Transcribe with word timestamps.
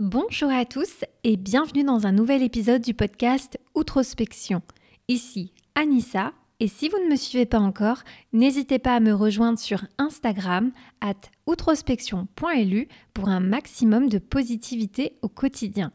Bonjour 0.00 0.52
à 0.52 0.64
tous 0.64 1.04
et 1.24 1.36
bienvenue 1.36 1.82
dans 1.82 2.06
un 2.06 2.12
nouvel 2.12 2.44
épisode 2.44 2.82
du 2.82 2.94
podcast 2.94 3.58
Outrospection. 3.74 4.62
Ici 5.08 5.52
Anissa 5.74 6.34
et 6.60 6.68
si 6.68 6.88
vous 6.88 6.98
ne 6.98 7.10
me 7.10 7.16
suivez 7.16 7.46
pas 7.46 7.58
encore, 7.58 8.04
n'hésitez 8.32 8.78
pas 8.78 8.94
à 8.94 9.00
me 9.00 9.12
rejoindre 9.12 9.58
sur 9.58 9.86
Instagram 9.98 10.70
at 11.00 11.16
outrospection.lu 11.48 12.86
pour 13.12 13.28
un 13.28 13.40
maximum 13.40 14.08
de 14.08 14.18
positivité 14.18 15.14
au 15.22 15.28
quotidien. 15.28 15.90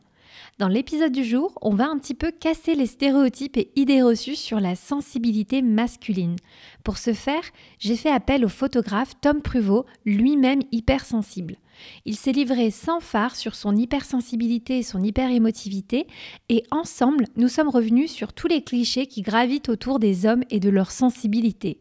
Dans 0.59 0.67
l'épisode 0.67 1.13
du 1.13 1.23
jour, 1.23 1.57
on 1.61 1.73
va 1.73 1.87
un 1.87 1.97
petit 1.97 2.13
peu 2.13 2.31
casser 2.31 2.75
les 2.75 2.87
stéréotypes 2.87 3.55
et 3.55 3.71
idées 3.77 4.01
reçues 4.01 4.35
sur 4.35 4.59
la 4.59 4.75
sensibilité 4.75 5.61
masculine. 5.61 6.35
Pour 6.83 6.97
ce 6.97 7.13
faire, 7.13 7.43
j'ai 7.79 7.95
fait 7.95 8.11
appel 8.11 8.43
au 8.43 8.49
photographe 8.49 9.13
Tom 9.21 9.41
Pruvot, 9.41 9.85
lui-même 10.05 10.61
hypersensible. 10.73 11.55
Il 12.05 12.15
s'est 12.15 12.31
livré 12.31 12.71
sans 12.71 12.99
phare 12.99 13.35
sur 13.35 13.55
son 13.55 13.75
hypersensibilité 13.75 14.79
et 14.79 14.83
son 14.83 15.01
hyperémotivité, 15.01 16.07
et 16.49 16.63
ensemble, 16.71 17.25
nous 17.35 17.47
sommes 17.47 17.69
revenus 17.69 18.11
sur 18.11 18.33
tous 18.33 18.47
les 18.47 18.63
clichés 18.63 19.07
qui 19.07 19.21
gravitent 19.21 19.69
autour 19.69 19.99
des 19.99 20.25
hommes 20.25 20.43
et 20.49 20.59
de 20.59 20.69
leur 20.69 20.91
sensibilité. 20.91 21.79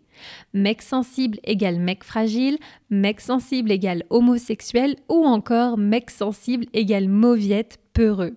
Mec 0.55 0.83
sensible 0.83 1.39
égale 1.45 1.79
mec 1.79 2.05
fragile, 2.05 2.59
mec 2.91 3.21
sensible 3.21 3.71
égale 3.71 4.05
homosexuel, 4.11 4.97
ou 5.09 5.25
encore 5.25 5.79
mec 5.79 6.11
sensible 6.11 6.67
égale 6.73 7.09
mauviette, 7.09 7.79
peureux. 7.93 8.37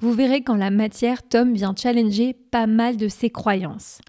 Vous 0.00 0.12
verrez 0.12 0.42
qu'en 0.42 0.54
la 0.54 0.70
matière, 0.70 1.22
Tom 1.28 1.52
vient 1.52 1.74
challenger 1.76 2.32
pas 2.32 2.68
mal 2.68 2.96
de 2.96 3.08
ses 3.08 3.30
croyances. 3.30 4.00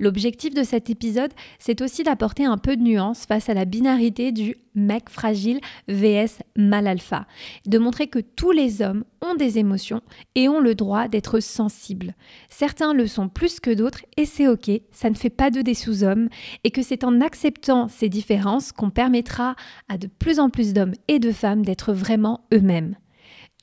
L'objectif 0.00 0.54
de 0.54 0.62
cet 0.62 0.88
épisode, 0.88 1.30
c'est 1.58 1.82
aussi 1.82 2.02
d'apporter 2.02 2.46
un 2.46 2.56
peu 2.56 2.74
de 2.74 2.82
nuance 2.82 3.26
face 3.26 3.50
à 3.50 3.54
la 3.54 3.66
binarité 3.66 4.32
du 4.32 4.56
mec 4.74 5.10
fragile 5.10 5.60
vs 5.88 6.40
mal 6.56 6.86
alpha, 6.86 7.26
de 7.66 7.78
montrer 7.78 8.06
que 8.06 8.18
tous 8.18 8.50
les 8.50 8.80
hommes 8.80 9.04
ont 9.20 9.34
des 9.34 9.58
émotions 9.58 10.00
et 10.34 10.48
ont 10.48 10.60
le 10.60 10.74
droit 10.74 11.06
d'être 11.06 11.40
sensibles. 11.40 12.14
Certains 12.48 12.94
le 12.94 13.06
sont 13.06 13.28
plus 13.28 13.60
que 13.60 13.70
d'autres 13.74 14.06
et 14.16 14.24
c'est 14.24 14.48
ok, 14.48 14.70
ça 14.90 15.10
ne 15.10 15.14
fait 15.14 15.28
pas 15.28 15.50
de 15.50 15.60
des 15.60 15.74
sous-hommes 15.74 16.30
et 16.64 16.70
que 16.70 16.80
c'est 16.80 17.04
en 17.04 17.20
acceptant 17.20 17.88
ces 17.88 18.08
différences 18.08 18.72
qu'on 18.72 18.88
permettra 18.88 19.54
à 19.90 19.98
de 19.98 20.06
plus 20.06 20.40
en 20.40 20.48
plus 20.48 20.72
d'hommes 20.72 20.94
et 21.08 21.18
de 21.18 21.30
femmes 21.30 21.62
d'être 21.62 21.92
vraiment 21.92 22.40
eux-mêmes. 22.54 22.96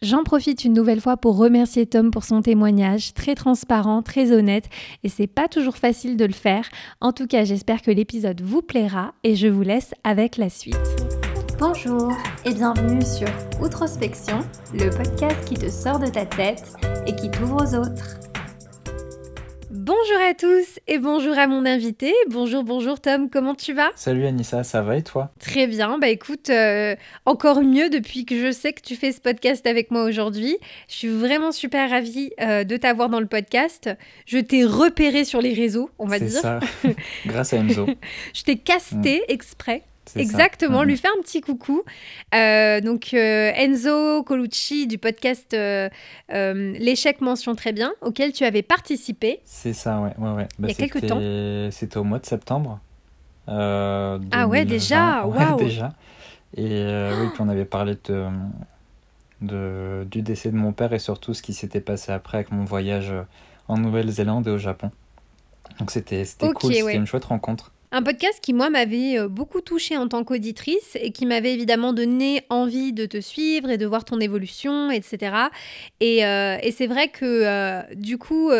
J'en 0.04 0.24
profite 0.24 0.64
une 0.64 0.74
nouvelle 0.74 1.02
fois 1.02 1.18
pour 1.18 1.38
remercier 1.38 1.88
Tom 1.88 2.12
pour 2.12 2.24
son 2.24 2.44
témoignage, 2.44 3.16
très 3.16 3.34
transparent, 3.34 4.04
très 4.04 4.32
honnête, 4.32 4.66
et 5.04 5.10
c'est 5.10 5.26
pas 5.26 5.48
toujours 5.48 5.76
facile 5.76 6.18
de 6.18 6.26
le 6.26 6.34
faire. 6.34 6.70
En 7.02 7.14
tout 7.14 7.26
cas, 7.26 7.46
j'espère 7.46 7.82
que 7.82 7.90
l'épisode 7.90 8.42
vous 8.42 8.62
plaira 8.62 9.16
et 9.24 9.36
je 9.36 9.48
vous 9.48 9.64
laisse 9.64 9.96
avec 10.04 10.38
la 10.38 10.50
suite. 10.50 10.78
Bonjour 11.58 12.16
et 12.46 12.54
bienvenue 12.54 13.02
sur 13.02 13.28
Outrospection, 13.60 14.42
le 14.72 14.92
podcast 14.92 15.44
qui 15.48 15.56
te 15.56 15.70
sort 15.70 15.98
de 15.98 16.08
ta 16.08 16.28
tête 16.28 16.74
et 17.08 17.16
qui 17.16 17.32
t'ouvre 17.32 17.64
aux 17.64 17.76
autres. 17.76 18.20
Bonjour 19.80 20.18
à 20.28 20.34
tous 20.34 20.80
et 20.88 20.98
bonjour 20.98 21.38
à 21.38 21.46
mon 21.46 21.64
invité. 21.64 22.12
Bonjour, 22.30 22.64
bonjour 22.64 23.00
Tom, 23.00 23.30
comment 23.30 23.54
tu 23.54 23.74
vas? 23.74 23.92
Salut 23.96 24.26
Anissa, 24.26 24.64
ça 24.64 24.82
va 24.82 24.98
et 24.98 25.04
toi? 25.04 25.30
Très 25.40 25.68
bien, 25.68 26.00
bah 26.00 26.08
écoute, 26.08 26.50
euh, 26.50 26.96
encore 27.28 27.62
mieux 27.62 27.92
depuis 27.92 28.26
que 28.26 28.44
je 28.44 28.52
sais 28.52 28.74
que 28.74 28.82
tu 28.82 28.96
fais 28.96 29.12
ce 29.12 29.22
podcast 29.22 29.68
avec 29.68 29.92
moi 29.92 30.06
aujourd'hui. 30.06 30.58
Je 30.90 30.96
suis 30.96 31.10
vraiment 31.10 31.52
super 31.52 31.92
ravie 31.92 32.32
euh, 32.42 32.64
de 32.64 32.76
t'avoir 32.76 33.10
dans 33.10 33.20
le 33.20 33.28
podcast. 33.28 33.92
Je 34.26 34.40
t'ai 34.40 34.66
repéré 34.66 35.26
sur 35.26 35.42
les 35.42 35.54
réseaux, 35.54 35.92
on 36.00 36.08
va 36.08 36.18
dire. 36.18 36.30
C'est 36.30 36.42
ça, 36.42 36.60
grâce 37.28 37.54
à 37.54 37.58
Enzo. 37.58 37.86
je 38.34 38.42
t'ai 38.42 38.58
casté 38.58 39.20
mm. 39.20 39.32
exprès 39.32 39.84
Exactement, 40.16 40.84
lui 40.84 40.98
faire 40.98 41.12
un 41.18 41.22
petit 41.22 41.42
coucou. 41.42 41.84
Euh, 42.34 42.82
donc 42.82 43.14
euh, 43.14 43.52
Enzo 43.56 44.24
Colucci 44.24 44.88
du 44.88 44.98
podcast 44.98 45.54
euh, 45.54 45.90
L'échec 46.30 47.22
mention 47.22 47.56
très 47.56 47.74
bien, 47.74 47.94
auquel 48.02 48.32
tu 48.34 48.44
avais 48.44 48.62
participé. 48.62 49.40
C'est 49.46 49.74
ça, 49.74 50.00
ouais. 50.00 50.14
ouais, 50.18 50.32
ouais. 50.32 50.48
Bah, 50.60 50.68
Il 50.70 50.80
y 50.80 50.84
a 50.84 50.88
quelques 50.88 51.08
temps. 51.08 51.20
C'était 51.72 51.98
au 51.98 52.04
mois 52.04 52.20
de 52.20 52.26
septembre. 52.26 52.80
ah 53.48 54.18
ouais, 54.48 54.66
déjà? 54.66 55.26
ouais, 55.26 55.56
déjà. 55.58 55.94
Et 56.56 56.86
oui, 56.86 57.28
puis 57.34 57.42
on 57.42 57.50
avait 57.50 57.66
parlé 57.66 57.98
de, 58.06 58.28
de, 59.42 60.08
du 60.10 60.22
décès 60.22 60.52
de 60.52 60.56
mon 60.56 60.72
père 60.72 60.94
et 60.94 61.00
surtout 61.00 61.34
ce 61.34 61.42
qui 61.42 61.54
s'était 61.54 61.82
passé 61.82 62.12
après 62.12 62.38
avec 62.38 62.52
mon 62.52 62.64
voyage 62.64 63.14
en 63.68 63.78
Nouvelle-Zélande 63.78 64.48
et 64.48 64.52
au 64.52 64.58
Japon. 64.58 64.92
Donc 65.80 65.92
c'était 65.92 66.24
cool, 66.56 66.74
c'était 66.74 66.96
une 66.96 67.06
chouette 67.06 67.26
rencontre. 67.26 67.72
Un 67.90 68.04
podcast 68.04 68.40
qui, 68.42 68.54
moi, 68.54 68.70
m'avait 68.70 69.18
euh, 69.18 69.30
beaucoup 69.30 69.62
touchée 69.62 69.96
en 69.96 70.10
tant 70.10 70.26
qu'auditrice 70.26 70.98
et 71.00 71.12
qui 71.12 71.26
m'avait 71.26 71.54
évidemment 71.54 71.94
donné 71.94 72.42
envie 72.50 72.92
de 72.92 73.06
te 73.06 73.22
suivre 73.22 73.70
et 73.70 73.78
de 73.78 73.86
voir 73.86 74.04
ton 74.04 74.20
évolution, 74.20 74.92
etc. 74.92 75.34
Euh, 76.04 76.58
et, 76.62 76.72
c'est 76.74 76.88
vrai 76.88 77.08
que, 77.08 77.24
euh, 77.24 77.82
du 77.96 78.18
coup, 78.18 78.52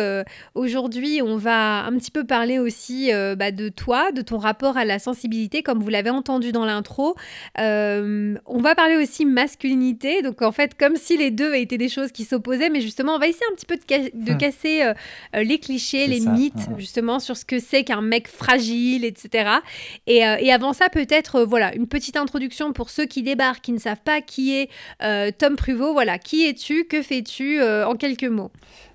aujourd'hui, 0.54 1.20
on 1.20 1.36
va 1.36 1.84
un 1.84 1.92
petit 1.98 2.10
peu 2.10 2.24
parler 2.24 2.58
aussi 2.58 3.10
bah, 3.36 3.50
de 3.50 3.68
toi, 3.68 4.12
de 4.12 4.22
ton 4.22 4.38
rapport 4.38 4.78
à 4.78 4.86
la 4.86 4.98
sensibilité, 4.98 5.62
comme 5.62 5.80
vous 5.82 5.90
l'avez 5.90 6.10
entendu 6.10 6.50
dans 6.50 6.64
l'intro. 6.64 7.14
on 7.58 8.60
va 8.62 8.74
parler 8.74 8.96
aussi 8.96 9.26
masculinité, 9.26 10.22
donc 10.22 10.40
en 10.40 10.52
fait, 10.52 10.74
comme 10.74 10.96
si 10.96 11.18
les 11.18 11.30
deux 11.30 11.54
étaient 11.54 11.78
des 11.78 11.90
choses 11.90 12.12
qui 12.12 12.24
s'opposaient, 12.24 12.70
mais 12.70 12.80
justement, 12.80 13.16
on 13.16 13.18
va 13.18 13.28
essayer 13.28 13.46
un 13.52 13.54
petit 13.54 13.66
peu 13.66 13.76
de, 13.76 14.32
hum. 14.32 14.38
casser 14.38 14.90
les 15.34 15.58
clichés, 15.58 16.06
les 16.06 16.20
mythes, 16.20 16.54
hum, 16.68 16.74
hum. 16.74 16.80
justement, 16.80 17.20
sur 17.20 17.36
ce 17.36 17.44
que 17.44 17.58
c'est 17.58 17.84
qu'un 17.84 18.00
mec 18.00 18.26
fragile, 18.26 19.04
etc. 19.04 19.17
Euh, 19.34 20.36
et, 20.40 20.52
avant 20.52 20.72
ça, 20.72 20.88
peut-être, 20.88 21.36
euh, 21.36 21.44
voilà, 21.44 21.74
une 21.74 21.86
petite 21.86 22.16
introduction 22.16 22.72
pour 22.72 22.90
ceux 22.90 23.06
qui 23.06 23.22
débarquent, 23.22 23.62
qui 23.62 23.72
ne 23.72 23.78
savent 23.78 24.02
pas 24.02 24.20
qui 24.20 24.54
est 24.54 24.70
euh, 25.02 25.30
Tom 25.36 25.56
Pruvot. 25.56 25.92
Voilà, 25.92 26.18
qui 26.18 26.46
es-tu? 26.46 26.84
Que 26.84 27.02
fais-tu 27.02 27.62
en 27.62 27.94
quelques 27.94 28.24
mots? 28.24 28.50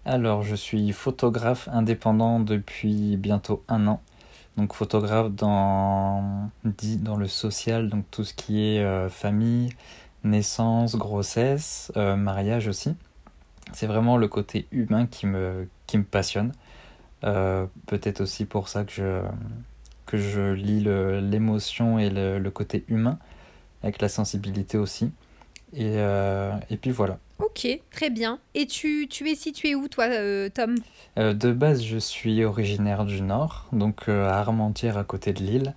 Alors, 0.06 0.44
je 0.44 0.56
suis 0.56 0.92
photographe 0.92 1.70
indépendant 1.72 2.40
depuis 2.40 3.18
bientôt 3.18 3.64
un 3.68 3.88
an. 3.88 4.02
Donc 4.58 4.74
photographe 4.74 5.32
dans, 5.32 6.48
dans 6.64 7.16
le 7.16 7.28
social, 7.28 7.90
donc 7.90 8.06
tout 8.12 8.24
ce 8.24 8.36
qui 8.36 8.62
est 8.62 9.10
famille, 9.10 9.70
naissance, 10.24 10.96
grossesse, 10.96 11.92
mariage 11.96 12.68
aussi. 12.68 12.96
C'est 13.72 13.88
vraiment 13.88 14.18
le 14.18 14.28
côté 14.28 14.68
humain 14.72 15.08
qui 15.08 15.26
me, 15.26 15.68
qui 15.88 15.98
me 15.98 16.04
passionne. 16.04 16.52
Peut-être 17.22 18.22
aussi 18.22 18.46
pour 18.46 18.68
ça 18.68 18.84
que 18.84 18.92
je, 18.92 19.22
que 20.14 20.20
je 20.20 20.54
lis 20.54 20.86
l'émotion 21.28 21.98
et 21.98 22.12
le, 22.12 22.50
côté 22.52 22.86
humain, 22.88 23.18
avec 23.82 24.00
la 24.00 24.10
sensibilité 24.10 24.78
aussi. 24.78 25.12
Et, 25.76 25.96
euh, 25.96 26.54
et 26.70 26.78
puis 26.78 26.92
voilà. 26.92 27.18
Ok, 27.40 27.68
très 27.90 28.12
bien. 28.12 28.38
Et 28.54 28.68
tu, 28.68 29.08
tu 29.10 29.28
es 29.28 29.34
situé 29.34 29.74
où, 29.74 29.88
toi, 29.88 30.04
euh, 30.06 30.50
Tom? 30.54 30.76
Euh, 31.18 31.34
De 31.34 31.52
base, 31.52 31.84
je 31.84 31.98
suis 31.98 32.44
originaire 32.46 33.06
du 33.06 33.24
Nord, 33.24 33.66
donc 33.72 34.08
à 34.08 34.38
Armentières, 34.38 35.00
à 35.00 35.04
côté 35.04 35.34
de 35.34 35.40
Lille. 35.40 35.74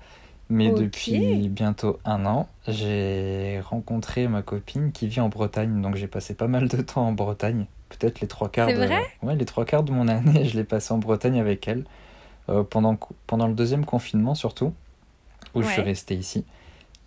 Mais 0.51 0.71
depuis 0.71 1.49
bientôt 1.49 1.99
un 2.05 2.27
an, 2.27 2.47
j'ai 2.69 3.59
rencontré 3.65 4.29
ma 4.29 4.43
copine 4.43 4.93
qui 4.93 5.09
vit 5.09 5.21
en 5.21 5.31
Bretagne, 5.31 5.81
donc 5.81 5.97
j'ai 5.97 6.09
passé 6.09 6.35
pas 6.35 6.47
mal 6.47 6.69
de 6.69 6.83
temps 6.83 7.07
en 7.07 7.13
Bretagne. 7.13 7.65
Peut-être 7.89 8.21
les 8.21 8.29
trois 8.29 8.51
quarts. 8.51 8.69
C'est 8.69 8.75
vrai? 8.75 9.03
Ouais, 9.23 9.35
les 9.35 9.47
trois 9.47 9.65
quarts 9.65 9.83
de 9.83 9.93
mon 9.93 10.09
année, 10.09 10.45
je 10.49 10.57
l'ai 10.59 10.65
passé 10.65 10.93
en 10.93 10.99
Bretagne 10.99 11.41
avec 11.41 11.67
elle. 11.67 11.85
Euh, 12.49 12.63
pendant, 12.63 12.97
pendant 13.27 13.49
le 13.49 13.55
deuxième 13.55 13.85
confinement 13.85 14.37
surtout, 14.37 14.73
où 15.55 15.63
je 15.63 15.69
suis 15.69 15.83
resté 15.83 16.15
ici. 16.15 16.45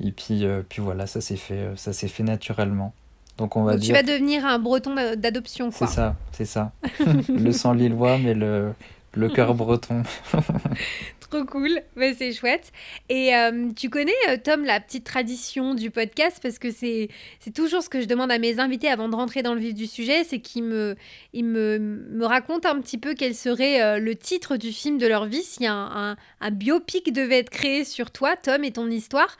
Et 0.03 0.11
puis, 0.11 0.45
euh, 0.45 0.63
puis 0.67 0.81
voilà, 0.81 1.07
ça 1.07 1.21
s'est 1.21 1.37
fait, 1.37 1.53
euh, 1.59 1.75
ça 1.75 1.93
s'est 1.93 2.07
fait 2.09 2.23
naturellement. 2.23 2.93
Donc 3.37 3.55
on 3.55 3.63
va 3.63 3.77
dire... 3.77 3.87
Tu 3.87 3.93
vas 3.93 4.03
devenir 4.03 4.45
un 4.45 4.59
breton 4.59 4.95
d'adoption, 5.15 5.71
quoi. 5.71 5.87
C'est 5.87 5.93
ça, 5.93 6.15
c'est 6.33 6.45
ça. 6.45 6.73
le 7.29 7.51
sang 7.53 7.71
lillois, 7.71 8.17
mais 8.17 8.33
le, 8.33 8.73
le 9.13 9.29
cœur 9.29 9.53
breton. 9.55 10.03
Trop 11.29 11.45
cool, 11.45 11.81
mais 11.95 12.15
c'est 12.15 12.33
chouette. 12.33 12.71
Et 13.07 13.35
euh, 13.35 13.69
tu 13.75 13.91
connais, 13.91 14.11
euh, 14.29 14.37
Tom, 14.43 14.65
la 14.65 14.79
petite 14.79 15.03
tradition 15.03 15.75
du 15.75 15.91
podcast? 15.91 16.39
Parce 16.41 16.57
que 16.57 16.71
c'est 16.71 17.09
toujours 17.53 17.83
ce 17.83 17.89
que 17.89 18.01
je 18.01 18.07
demande 18.07 18.31
à 18.31 18.39
mes 18.39 18.59
invités 18.59 18.87
avant 18.89 19.09
de 19.09 19.15
rentrer 19.15 19.43
dans 19.43 19.53
le 19.53 19.59
vif 19.59 19.75
du 19.75 19.85
sujet, 19.85 20.23
c'est 20.23 20.39
qu'ils 20.39 20.63
me, 20.63 20.95
me, 21.35 21.77
me 21.77 22.25
racontent 22.25 22.67
un 22.67 22.81
petit 22.81 22.97
peu 22.97 23.13
quel 23.13 23.35
serait 23.35 23.79
euh, 23.79 23.99
le 23.99 24.15
titre 24.15 24.57
du 24.57 24.71
film 24.71 24.97
de 24.97 25.05
leur 25.05 25.25
vie. 25.25 25.43
Si 25.43 25.67
un, 25.67 26.17
un, 26.41 26.51
biopic 26.51 27.13
devait 27.13 27.39
être 27.39 27.51
créé 27.51 27.83
sur 27.83 28.09
toi, 28.09 28.35
Tom, 28.35 28.63
et 28.63 28.71
ton 28.71 28.89
histoire, 28.89 29.37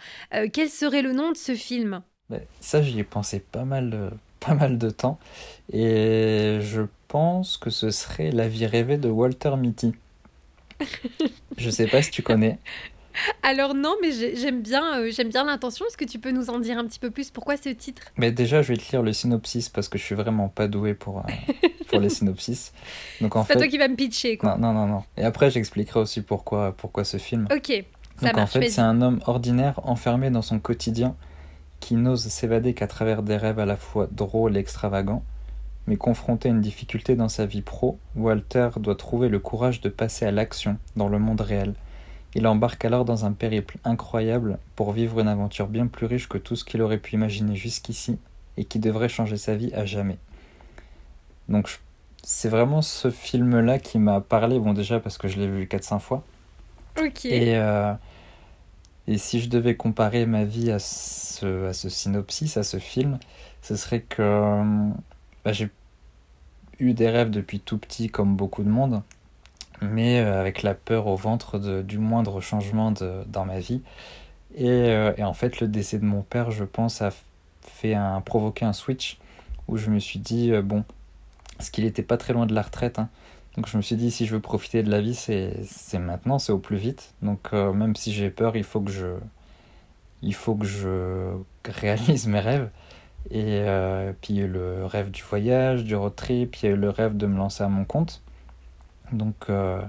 quel 0.54 0.69
serait 0.69 1.02
le 1.02 1.14
nom 1.14 1.31
de 1.31 1.38
ce 1.38 1.56
film? 1.56 2.04
Ben, 2.30 2.42
Ça, 2.60 2.84
j'y 2.84 3.00
ai 3.00 3.04
pensé 3.04 3.40
pas 3.40 3.66
mal, 3.66 4.12
pas 4.40 4.54
mal 4.54 4.78
de 4.78 4.92
temps. 4.92 5.18
Et 5.74 6.60
je 6.62 6.84
pense 7.08 7.58
que 7.58 7.72
ce 7.72 7.90
serait 7.90 8.30
La 8.30 8.48
vie 8.48 8.68
rêvée 8.68 8.98
de 8.98 9.10
Walter 9.10 9.56
Mitty. 9.58 9.94
Je 11.58 11.70
sais 11.70 11.88
pas 11.88 12.02
si 12.02 12.12
tu 12.12 12.24
connais. 12.24 12.58
Alors 13.44 13.74
non, 13.74 13.96
mais 14.02 14.12
j'aime 14.12 14.62
bien, 14.62 15.00
euh, 15.00 15.12
j'aime 15.12 15.30
bien 15.30 15.44
l'intention. 15.44 15.86
Est-ce 15.88 15.98
que 15.98 16.06
tu 16.06 16.20
peux 16.20 16.31
nous 16.31 16.50
en 16.50 16.60
dire 16.60 16.78
un 16.78 16.86
petit 16.86 17.00
peu 17.00 17.12
plus? 17.12 17.31
Pourquoi 17.31 17.58
ce 17.58 17.70
titre? 17.70 18.04
Mais 18.18 18.31
déjà, 18.31 18.62
je 18.62 18.74
vais 18.74 18.78
te 18.78 18.92
lire 18.92 19.02
le 19.02 19.14
synopsis 19.14 19.70
parce 19.70 19.90
que 19.90 19.98
je 19.98 20.04
suis 20.04 20.16
vraiment 20.16 20.48
pas 20.48 20.68
doué 20.68 20.94
pour, 20.94 21.20
euh, 21.20 21.22
pour 21.88 22.00
les 22.00 22.10
synopsis. 22.10 22.72
Donc 23.22 23.36
en 23.36 23.44
fait, 23.44 23.56
toi 23.56 23.68
qui 23.68 23.78
vas 23.78 23.88
me 23.88 23.96
pitcher, 23.96 24.38
quoi. 24.38 24.58
Non, 24.58 24.74
non, 24.74 24.88
non, 24.88 25.04
Et 25.18 25.24
après, 25.24 25.50
j'expliquerai 25.52 26.00
aussi 26.00 26.22
pourquoi, 26.22 26.74
pourquoi 26.78 27.04
ce 27.04 27.18
film. 27.18 27.48
Ok. 27.54 27.84
Ça 28.22 28.31
Donc 28.31 28.38
en 28.38 28.48
fait, 28.48 28.70
c'est 28.70 28.81
un 28.81 29.02
homme 29.02 29.20
ordinaire 29.26 29.80
enfermé 29.84 30.30
dans 30.30 30.42
son 30.42 30.60
quotidien 30.60 31.16
qui 31.80 31.96
n'ose 31.96 32.28
s'évader 32.28 32.74
qu'à 32.74 32.88
travers 32.88 33.24
des 33.24 33.38
rêves 33.38 33.60
à 33.60 33.66
la 33.66 33.78
fois 33.78 34.08
drôles 34.12 34.58
et 34.58 34.60
extravagants. 34.60 35.24
Mais 35.90 35.98
confronté 35.98 36.50
à 36.50 36.52
une 36.52 36.62
difficulté 36.62 37.16
dans 37.16 37.30
sa 37.30 37.48
vie 37.48 37.64
pro, 37.64 37.98
Walter 38.16 38.70
doit 38.78 38.96
trouver 38.96 39.28
le 39.28 39.40
courage 39.40 39.82
de 39.82 39.90
passer 39.90 40.24
à 40.24 40.32
l'action 40.32 40.78
dans 40.96 41.08
le 41.08 41.18
monde 41.18 41.42
réel. 41.42 41.74
Il 42.36 42.46
embarque 42.46 42.86
alors 42.86 43.06
dans 43.06 43.26
un 43.26 43.32
périple 43.32 43.80
incroyable 43.84 44.60
pour 44.76 44.92
vivre 44.92 45.20
une 45.20 45.28
aventure 45.28 45.68
bien 45.68 45.88
plus 45.88 46.06
riche 46.06 46.30
que 46.30 46.38
tout 46.38 46.56
ce 46.56 46.64
qu'il 46.64 46.84
aurait 46.84 47.00
pu 47.00 47.16
imaginer 47.16 47.56
jusqu'ici 47.56 48.20
et 48.56 48.66
qui 48.66 48.78
devrait 48.78 49.10
changer 49.10 49.36
sa 49.36 49.56
vie 49.56 49.74
à 49.74 49.84
jamais. 49.84 50.20
Donc 51.48 51.80
c'est 52.22 52.50
vraiment 52.50 52.84
ce 52.84 53.10
film-là 53.10 53.80
qui 53.80 53.98
m'a 53.98 54.22
parlé, 54.22 54.60
bon 54.60 54.74
déjà 54.74 55.00
parce 55.00 55.18
que 55.18 55.28
je 55.28 55.40
l'ai 55.40 55.48
vu 55.48 55.64
4-5 55.64 56.00
fois. 56.00 56.24
Ok. 57.04 57.26
Et, 57.26 57.58
euh, 57.58 57.94
et 59.08 59.18
si 59.18 59.40
je 59.40 59.50
devais 59.50 59.76
comparer 59.76 60.28
ma 60.28 60.44
vie 60.44 60.70
à 60.70 60.78
ce, 60.78 61.66
à 61.70 61.74
ce 61.74 61.90
synopsis, 61.90 62.58
à 62.58 62.64
ce 62.64 62.78
film, 62.78 63.18
ce 63.64 63.76
serait 63.76 64.02
que 64.02 64.22
euh, 64.22 64.90
bah, 65.46 65.54
j'ai 65.54 65.70
eu 66.80 66.94
des 66.94 67.10
rêves 67.10 67.30
depuis 67.30 67.60
tout 67.60 67.78
petit 67.78 68.10
comme 68.10 68.36
beaucoup 68.36 68.64
de 68.64 68.70
monde, 68.70 69.02
mais 69.82 70.20
euh, 70.20 70.40
avec 70.40 70.64
la 70.64 70.74
peur 70.74 71.08
au 71.08 71.16
ventre 71.16 71.60
du 71.82 71.98
moindre 71.98 72.42
changement 72.42 72.94
dans 73.28 73.46
ma 73.46 73.60
vie. 73.60 73.82
Et, 74.56 74.68
euh, 74.68 75.14
et, 75.18 75.24
en 75.24 75.34
fait, 75.34 75.60
le 75.60 75.68
décès 75.68 76.00
de 76.00 76.06
mon 76.06 76.22
père, 76.22 76.52
je 76.52 76.64
pense, 76.64 77.02
a 77.02 77.12
fait 77.62 77.94
un, 77.94 78.22
provoqué 78.22 78.66
un 78.66 78.74
switch 78.74 79.18
où 79.68 79.78
je 79.78 79.90
me 79.90 80.00
suis 80.00 80.20
dit, 80.20 80.52
euh, 80.52 80.62
bon, 80.62 80.84
parce 81.58 81.70
qu'il 81.70 81.84
n'était 81.84 82.04
pas 82.04 82.18
très 82.18 82.34
loin 82.34 82.46
de 82.46 82.56
la 82.56 82.62
retraite, 82.62 83.00
hein, 83.00 83.10
donc 83.56 83.68
je 83.68 83.78
me 83.78 83.82
suis 83.82 83.96
dit, 83.96 84.12
si 84.12 84.26
je 84.26 84.34
veux 84.34 84.40
profiter 84.40 84.84
de 84.84 84.90
la 84.90 85.02
vie, 85.02 85.16
c'est 85.16 86.00
maintenant, 86.00 86.40
c'est 86.40 86.52
au 86.52 86.60
plus 86.60 86.78
vite. 86.78 87.14
Donc 87.22 87.52
même 87.52 87.96
si 87.96 88.14
j'ai 88.14 88.30
peur, 88.30 88.56
il 88.56 88.64
faut 88.64 88.80
que 88.80 88.92
je, 88.92 89.08
il 90.22 90.34
faut 90.34 90.56
que 90.56 90.66
je 90.66 91.34
réalise 91.66 92.28
mes 92.28 92.40
rêves. 92.40 92.70
Et 93.31 93.62
euh, 93.62 94.12
puis 94.21 94.33
il 94.33 94.39
y 94.39 94.42
a 94.42 94.45
eu 94.45 94.50
le 94.50 94.86
rêve 94.86 95.12
du 95.12 95.21
voyage, 95.21 95.83
du 95.83 95.95
road 95.95 96.16
trip, 96.16 96.56
il 96.57 96.66
y 96.66 96.69
a 96.69 96.71
eu 96.71 96.77
le 96.77 96.89
rêve 96.89 97.16
de 97.16 97.27
me 97.27 97.38
lancer 97.38 97.63
à 97.63 97.68
mon 97.68 97.86
compte. 97.86 98.21
Donc, 99.12 99.50
euh, 99.50 99.81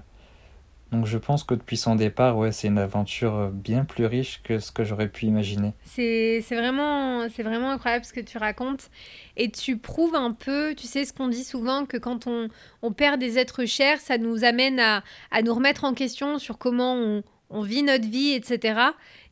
donc 0.92 1.06
je 1.06 1.16
pense 1.16 1.44
que 1.44 1.54
depuis 1.54 1.76
son 1.76 1.94
départ, 1.94 2.36
ouais, 2.36 2.52
c'est 2.52 2.68
une 2.68 2.78
aventure 2.78 3.50
bien 3.52 3.84
plus 3.84 4.06
riche 4.06 4.42
que 4.42 4.58
ce 4.58 4.72
que 4.72 4.84
j'aurais 4.84 5.08
pu 5.08 5.26
imaginer. 5.26 5.72
C'est 5.84 6.42
vraiment, 6.50 7.26
vraiment 7.28 7.70
incroyable 7.70 8.04
ce 8.04 8.12
que 8.12 8.20
tu 8.20 8.36
racontes. 8.36 8.90
Et 9.36 9.50
tu 9.50 9.78
prouves 9.78 10.14
un 10.14 10.32
peu, 10.32 10.74
tu 10.74 10.86
sais 10.86 11.04
ce 11.04 11.12
qu'on 11.12 11.28
dit 11.28 11.44
souvent, 11.44 11.86
que 11.86 11.96
quand 11.96 12.26
on, 12.26 12.48
on, 12.82 12.92
perd 12.92 13.20
des 13.20 13.38
êtres 13.38 13.64
chers, 13.64 14.00
ça 14.00 14.18
nous 14.18 14.44
amène 14.44 14.80
à, 14.80 15.02
à 15.30 15.42
nous 15.42 15.54
remettre 15.54 15.84
en 15.84 15.94
question 15.94 16.38
sur 16.38 16.58
comment 16.58 16.94
on, 16.94 17.22
on 17.50 17.62
vit 17.62 17.82
notre 17.82 18.08
vie, 18.08 18.32
etc. 18.32 18.80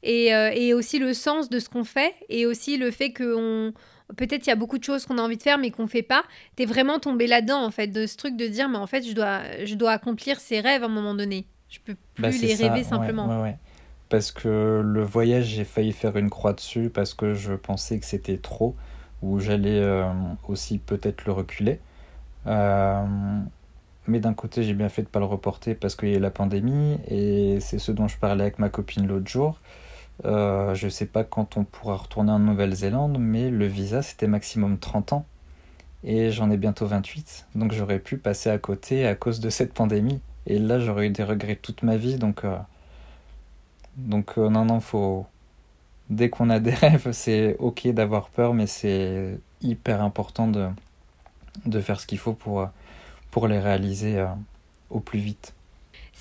Et, 0.02 0.34
euh, 0.34 0.50
et 0.54 0.74
aussi 0.74 0.98
le 0.98 1.12
sens 1.14 1.48
de 1.50 1.58
ce 1.58 1.68
qu'on 1.68 1.84
fait, 1.84 2.14
et 2.28 2.46
aussi 2.46 2.76
le 2.76 2.90
fait 2.90 3.12
qu'on 3.12 3.72
peut-être 4.16 4.46
il 4.46 4.48
y 4.48 4.52
a 4.52 4.56
beaucoup 4.56 4.78
de 4.78 4.84
choses 4.84 5.04
qu'on 5.04 5.18
a 5.18 5.22
envie 5.22 5.36
de 5.36 5.42
faire 5.42 5.58
mais 5.58 5.70
qu'on 5.70 5.86
fait 5.86 6.02
pas. 6.02 6.24
T'es 6.56 6.64
vraiment 6.66 6.98
tombé 6.98 7.26
là-dedans 7.26 7.62
en 7.64 7.70
fait, 7.70 7.88
de 7.88 8.06
ce 8.06 8.16
truc 8.16 8.36
de 8.36 8.46
dire 8.46 8.68
mais 8.68 8.78
en 8.78 8.86
fait 8.86 9.02
je 9.06 9.12
dois, 9.12 9.40
je 9.64 9.74
dois 9.74 9.92
accomplir 9.92 10.40
ces 10.40 10.60
rêves 10.60 10.82
à 10.82 10.86
un 10.86 10.88
moment 10.88 11.14
donné. 11.14 11.46
Je 11.68 11.78
peux 11.84 11.96
plus 12.14 12.22
Bah, 12.22 12.32
c'est 12.32 12.46
les 12.46 12.56
ça, 12.56 12.64
rêver 12.64 12.78
ouais, 12.78 12.84
simplement. 12.84 13.26
ouais, 13.28 13.42
ouais. 13.42 13.56
Parce 14.08 14.32
que 14.32 14.80
le 14.82 15.02
voyage, 15.02 15.44
j'ai 15.46 15.64
failli 15.64 15.92
faire 15.92 16.16
une 16.16 16.30
croix 16.30 16.54
dessus 16.54 16.88
parce 16.88 17.12
que 17.12 17.34
je 17.34 17.52
pensais 17.52 17.98
que 17.98 18.06
c'était 18.06 18.38
trop, 18.38 18.74
ou 19.20 19.38
j'allais 19.40 19.80
euh, 19.82 20.10
aussi 20.48 20.78
peut-être 20.78 21.26
le 21.26 21.32
reculer. 21.32 21.78
Euh, 22.46 23.04
mais 24.06 24.20
d'un 24.20 24.32
côté, 24.32 24.62
j'ai 24.62 24.72
bien 24.72 24.88
fait 24.88 25.02
de 25.02 25.08
pas 25.08 25.18
le 25.18 25.26
reporter 25.26 25.74
parce 25.74 25.94
qu'il 25.94 26.08
y 26.08 26.14
a 26.14 26.16
eu 26.16 26.20
la 26.20 26.30
pandémie, 26.30 26.98
et 27.08 27.60
c'est 27.60 27.78
ce 27.78 27.92
dont 27.92 28.08
je 28.08 28.16
parlais 28.16 28.42
avec 28.44 28.58
ma 28.58 28.70
copine 28.70 29.06
l'autre 29.06 29.28
jour. 29.28 29.58
Euh, 30.24 30.74
je 30.74 30.88
sais 30.88 31.06
pas 31.06 31.24
quand 31.24 31.56
on 31.56 31.64
pourra 31.64 31.96
retourner 31.96 32.32
en 32.32 32.38
Nouvelle-Zélande, 32.38 33.18
mais 33.20 33.50
le 33.50 33.66
visa, 33.66 34.02
c'était 34.02 34.26
maximum 34.26 34.78
30 34.78 35.12
ans. 35.12 35.26
Et 36.04 36.30
j'en 36.30 36.50
ai 36.50 36.56
bientôt 36.56 36.86
28, 36.86 37.46
donc 37.56 37.72
j'aurais 37.72 37.98
pu 37.98 38.18
passer 38.18 38.50
à 38.50 38.58
côté 38.58 39.06
à 39.06 39.14
cause 39.16 39.40
de 39.40 39.50
cette 39.50 39.74
pandémie. 39.74 40.20
Et 40.46 40.58
là, 40.58 40.78
j'aurais 40.78 41.08
eu 41.08 41.10
des 41.10 41.24
regrets 41.24 41.56
toute 41.56 41.82
ma 41.82 41.96
vie. 41.96 42.16
Donc, 42.16 42.44
euh, 42.44 42.56
donc 43.96 44.38
euh, 44.38 44.48
non, 44.48 44.64
non, 44.64 44.80
faut. 44.80 45.26
Dès 46.10 46.30
qu'on 46.30 46.50
a 46.50 46.60
des 46.60 46.70
rêves, 46.74 47.12
c'est 47.12 47.56
ok 47.58 47.88
d'avoir 47.88 48.30
peur, 48.30 48.54
mais 48.54 48.66
c'est 48.66 49.38
hyper 49.60 50.02
important 50.02 50.48
de, 50.48 50.68
de 51.66 51.80
faire 51.80 52.00
ce 52.00 52.06
qu'il 52.06 52.18
faut 52.18 52.32
pour, 52.32 52.68
pour 53.30 53.48
les 53.48 53.58
réaliser 53.58 54.24
au 54.90 55.00
plus 55.00 55.18
vite. 55.18 55.54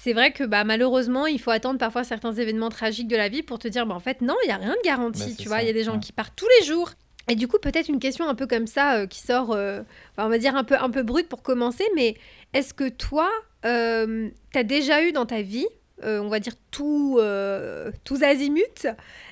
C'est 0.08 0.14
vrai 0.14 0.32
que 0.32 0.46
bah, 0.46 0.64
malheureusement, 0.64 1.28
il 1.28 1.38
faut 1.38 1.52
attendre 1.52 1.80
parfois 1.80 2.06
certains 2.06 2.32
événements 2.32 2.70
tragiques 2.70 3.10
de 3.10 3.18
la 3.18 3.28
vie 3.28 3.44
pour 3.44 3.60
te 3.60 3.68
dire, 3.68 3.86
bah, 3.86 3.94
en 3.94 4.00
fait, 4.00 4.22
non, 4.22 4.36
il 4.46 4.48
n'y 4.48 4.54
a 4.54 4.56
rien 4.56 4.72
de 4.82 4.82
garanti. 4.86 5.32
Bah, 5.32 5.36
tu 5.38 5.50
vois, 5.50 5.62
il 5.64 5.68
y 5.68 5.70
a 5.70 5.74
des 5.74 5.84
gens 5.84 5.96
ouais. 5.96 6.00
qui 6.00 6.14
partent 6.14 6.34
tous 6.34 6.48
les 6.62 6.66
jours. 6.66 6.92
Et 7.28 7.36
du 7.36 7.50
coup, 7.50 7.58
peut-être 7.62 7.90
une 7.90 8.00
question 8.00 8.26
un 8.26 8.34
peu 8.34 8.48
comme 8.48 8.68
ça 8.68 9.00
euh, 9.00 9.06
qui 9.06 9.20
sort, 9.20 9.52
euh, 9.52 9.82
enfin, 10.14 10.26
on 10.26 10.30
va 10.30 10.38
dire 10.38 10.56
un 10.56 10.64
peu, 10.64 10.76
un 10.76 10.90
peu 10.90 11.04
brute 11.04 11.28
pour 11.28 11.42
commencer, 11.42 11.84
mais 11.94 12.16
est-ce 12.54 12.74
que 12.74 12.88
toi, 12.88 13.30
euh, 13.66 14.30
tu 14.54 14.58
as 14.58 14.64
déjà 14.64 15.04
eu 15.04 15.12
dans 15.12 15.26
ta 15.26 15.42
vie, 15.42 15.68
euh, 16.06 16.22
on 16.22 16.30
va 16.30 16.40
dire 16.40 16.54
tout, 16.72 17.20
tous 18.06 18.24
azimuts, 18.24 18.88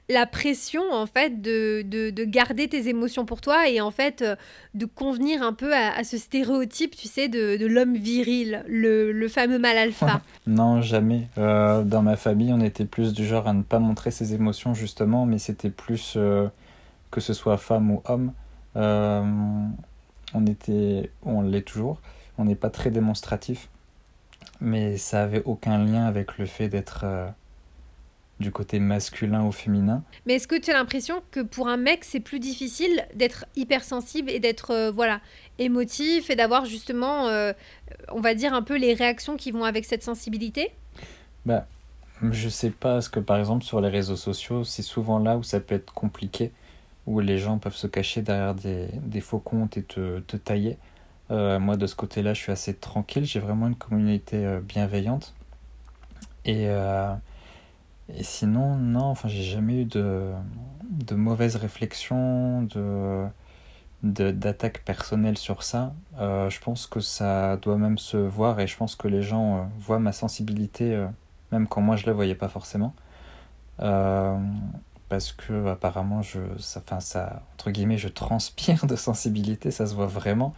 la 0.09 0.25
pression 0.27 0.83
en 0.91 1.07
fait 1.07 1.41
de, 1.41 1.81
de, 1.83 2.11
de 2.11 2.23
garder 2.25 2.67
tes 2.67 2.87
émotions 2.89 3.25
pour 3.25 3.41
toi 3.41 3.67
et 3.67 3.81
en 3.81 3.89
fait 3.91 4.21
euh, 4.21 4.35
de 4.75 4.85
convenir 4.85 5.41
un 5.41 5.53
peu 5.53 5.73
à, 5.75 6.03
ce 6.03 6.17
stéréotype, 6.17 6.95
tu 6.95 7.07
sais, 7.07 7.27
de, 7.27 7.57
de 7.57 7.65
l'homme 7.65 7.95
viril, 7.95 8.63
le, 8.67 9.11
le 9.11 9.27
fameux 9.27 9.59
mal 9.59 9.77
alpha. 9.77 10.21
Non, 10.47 10.81
jamais. 10.81 11.27
Euh, 11.39 11.83
dans 11.83 12.03
ma 12.03 12.15
famille, 12.15 12.53
on 12.53 12.61
était 12.61 12.85
plus 12.85 13.13
du 13.13 13.25
genre 13.25 13.47
à 13.47 13.53
ne 13.53 13.63
pas 13.63 13.79
montrer 13.79 14.11
ses 14.11 14.35
émotions, 14.35 14.75
justement, 14.75 15.25
mais 15.25 15.39
c'était 15.39 15.71
plus 15.71 16.13
euh, 16.17 16.47
que 17.09 17.19
ce 17.19 17.33
soit 17.33 17.57
femme 17.57 17.89
ou 17.89 18.01
homme. 18.05 18.31
On 18.75 20.45
était, 20.45 21.09
on 21.23 21.41
l'est 21.41 21.61
toujours, 21.61 21.99
on 22.37 22.45
n'est 22.45 22.55
pas 22.55 22.69
très 22.69 22.91
démonstratif, 22.91 23.69
mais 24.59 24.97
ça 24.97 25.23
avait 25.23 25.41
aucun 25.45 25.83
lien 25.83 26.05
avec 26.05 26.37
le 26.37 26.45
fait 26.45 26.67
d'être 26.67 27.05
du 28.39 28.51
côté 28.51 28.79
masculin 28.79 29.45
ou 29.45 29.51
féminin. 29.51 30.03
Mais 30.25 30.33
est-ce 30.35 30.47
que 30.47 30.59
tu 30.59 30.69
as 30.71 30.73
l'impression 30.73 31.23
que 31.31 31.39
pour 31.39 31.67
un 31.69 31.77
mec, 31.77 32.03
c'est 32.03 32.19
plus 32.19 32.39
difficile 32.39 33.07
d'être 33.15 33.45
hypersensible 33.55 34.29
et 34.29 34.39
d'être 34.39 34.71
euh, 34.71 34.91
voilà 34.91 35.21
émotif 35.57 36.29
et 36.29 36.35
d'avoir 36.35 36.65
justement, 36.65 37.27
euh, 37.27 37.53
on 38.09 38.19
va 38.19 38.33
dire 38.33 38.53
un 38.53 38.61
peu 38.61 38.77
les 38.77 38.93
réactions 38.93 39.37
qui 39.37 39.51
vont 39.51 39.63
avec 39.63 39.85
cette 39.85 40.03
sensibilité? 40.03 40.71
Bah, 41.45 41.65
je 42.29 42.49
sais 42.49 42.71
pas, 42.71 42.95
parce 42.95 43.07
que 43.07 43.21
par 43.21 43.37
exemple 43.37 43.63
sur 43.63 43.79
les 43.79 43.89
réseaux 43.89 44.17
sociaux, 44.17 44.65
c'est 44.65 44.81
souvent 44.81 45.19
là 45.19 45.37
où 45.37 45.43
ça 45.43 45.61
peut 45.61 45.75
être 45.75 45.93
compliqué, 45.93 46.51
où 47.05 47.21
les 47.21 47.37
gens 47.37 47.57
peuvent 47.57 47.75
se 47.75 47.87
cacher 47.87 48.21
derrière 48.21 48.53
des, 48.53 48.87
des 49.01 49.21
faux 49.21 49.39
comptes 49.39 49.77
et 49.77 49.83
te, 49.83 50.19
te 50.19 50.35
tailler. 50.35 50.77
Euh, 51.31 51.57
moi, 51.57 51.77
de 51.77 51.87
ce 51.87 51.95
côté-là, 51.95 52.33
je 52.33 52.41
suis 52.41 52.51
assez 52.51 52.73
tranquille, 52.73 53.25
j'ai 53.25 53.39
vraiment 53.39 53.67
une 53.67 53.75
communauté 53.75 54.59
bienveillante. 54.61 55.33
Et, 56.43 56.67
et 58.09 58.23
sinon, 58.23 58.75
non, 58.75 59.05
enfin, 59.05 59.27
j'ai 59.27 59.43
jamais 59.43 59.81
eu 59.81 59.85
de, 59.85 60.31
de 60.89 61.15
mauvaises 61.15 61.55
réflexions, 61.55 62.63
de, 62.63 63.27
d'attaques 64.03 64.83
personnelles 64.85 65.37
sur 65.37 65.63
ça. 65.63 65.93
Euh, 66.19 66.49
je 66.49 66.59
pense 66.59 66.87
que 66.87 66.99
ça 66.99 67.57
doit 67.57 67.77
même 67.77 67.97
se 67.97 68.17
voir 68.17 68.59
et 68.59 68.67
je 68.67 68.77
pense 68.77 68.95
que 68.95 69.07
les 69.07 69.21
gens 69.23 69.57
euh, 69.57 69.63
voient 69.79 69.99
ma 69.99 70.11
sensibilité, 70.11 70.93
euh, 70.93 71.07
même 71.51 71.67
quand 71.67 71.81
moi 71.81 71.95
je 71.95 72.05
la 72.05 72.13
voyais 72.13 72.35
pas 72.35 72.49
forcément. 72.49 72.93
Parce 75.09 75.31
que 75.33 75.67
apparemment, 75.67 76.21
je, 76.21 76.39
ça, 76.57 76.81
ça, 76.99 77.43
entre 77.53 77.69
guillemets, 77.71 77.97
je 77.97 78.07
transpire 78.07 78.85
de 78.87 78.95
sensibilité, 78.95 79.71
ça 79.71 79.85
se 79.85 79.95
voit 79.95 80.07
vraiment. 80.07 80.53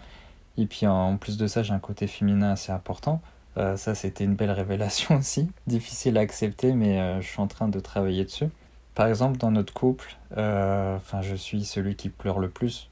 Et 0.57 0.65
puis 0.65 0.87
en 0.87 1.17
plus 1.17 1.37
de 1.37 1.47
ça, 1.47 1.63
j'ai 1.63 1.73
un 1.73 1.79
côté 1.79 2.07
féminin 2.07 2.51
assez 2.51 2.71
important. 2.71 3.21
Euh, 3.57 3.75
ça, 3.75 3.95
c'était 3.95 4.23
une 4.23 4.35
belle 4.35 4.51
révélation 4.51 5.15
aussi, 5.17 5.49
difficile 5.65 6.17
à 6.17 6.21
accepter, 6.21 6.73
mais 6.73 6.99
euh, 6.99 7.21
je 7.21 7.27
suis 7.27 7.41
en 7.41 7.47
train 7.47 7.67
de 7.67 7.79
travailler 7.79 8.23
dessus. 8.23 8.49
Par 8.95 9.07
exemple, 9.07 9.37
dans 9.37 9.51
notre 9.51 9.73
couple, 9.73 10.17
euh, 10.37 10.95
enfin, 10.95 11.21
je 11.21 11.35
suis 11.35 11.65
celui 11.65 11.95
qui 11.95 12.09
pleure 12.09 12.39
le 12.39 12.49
plus. 12.49 12.89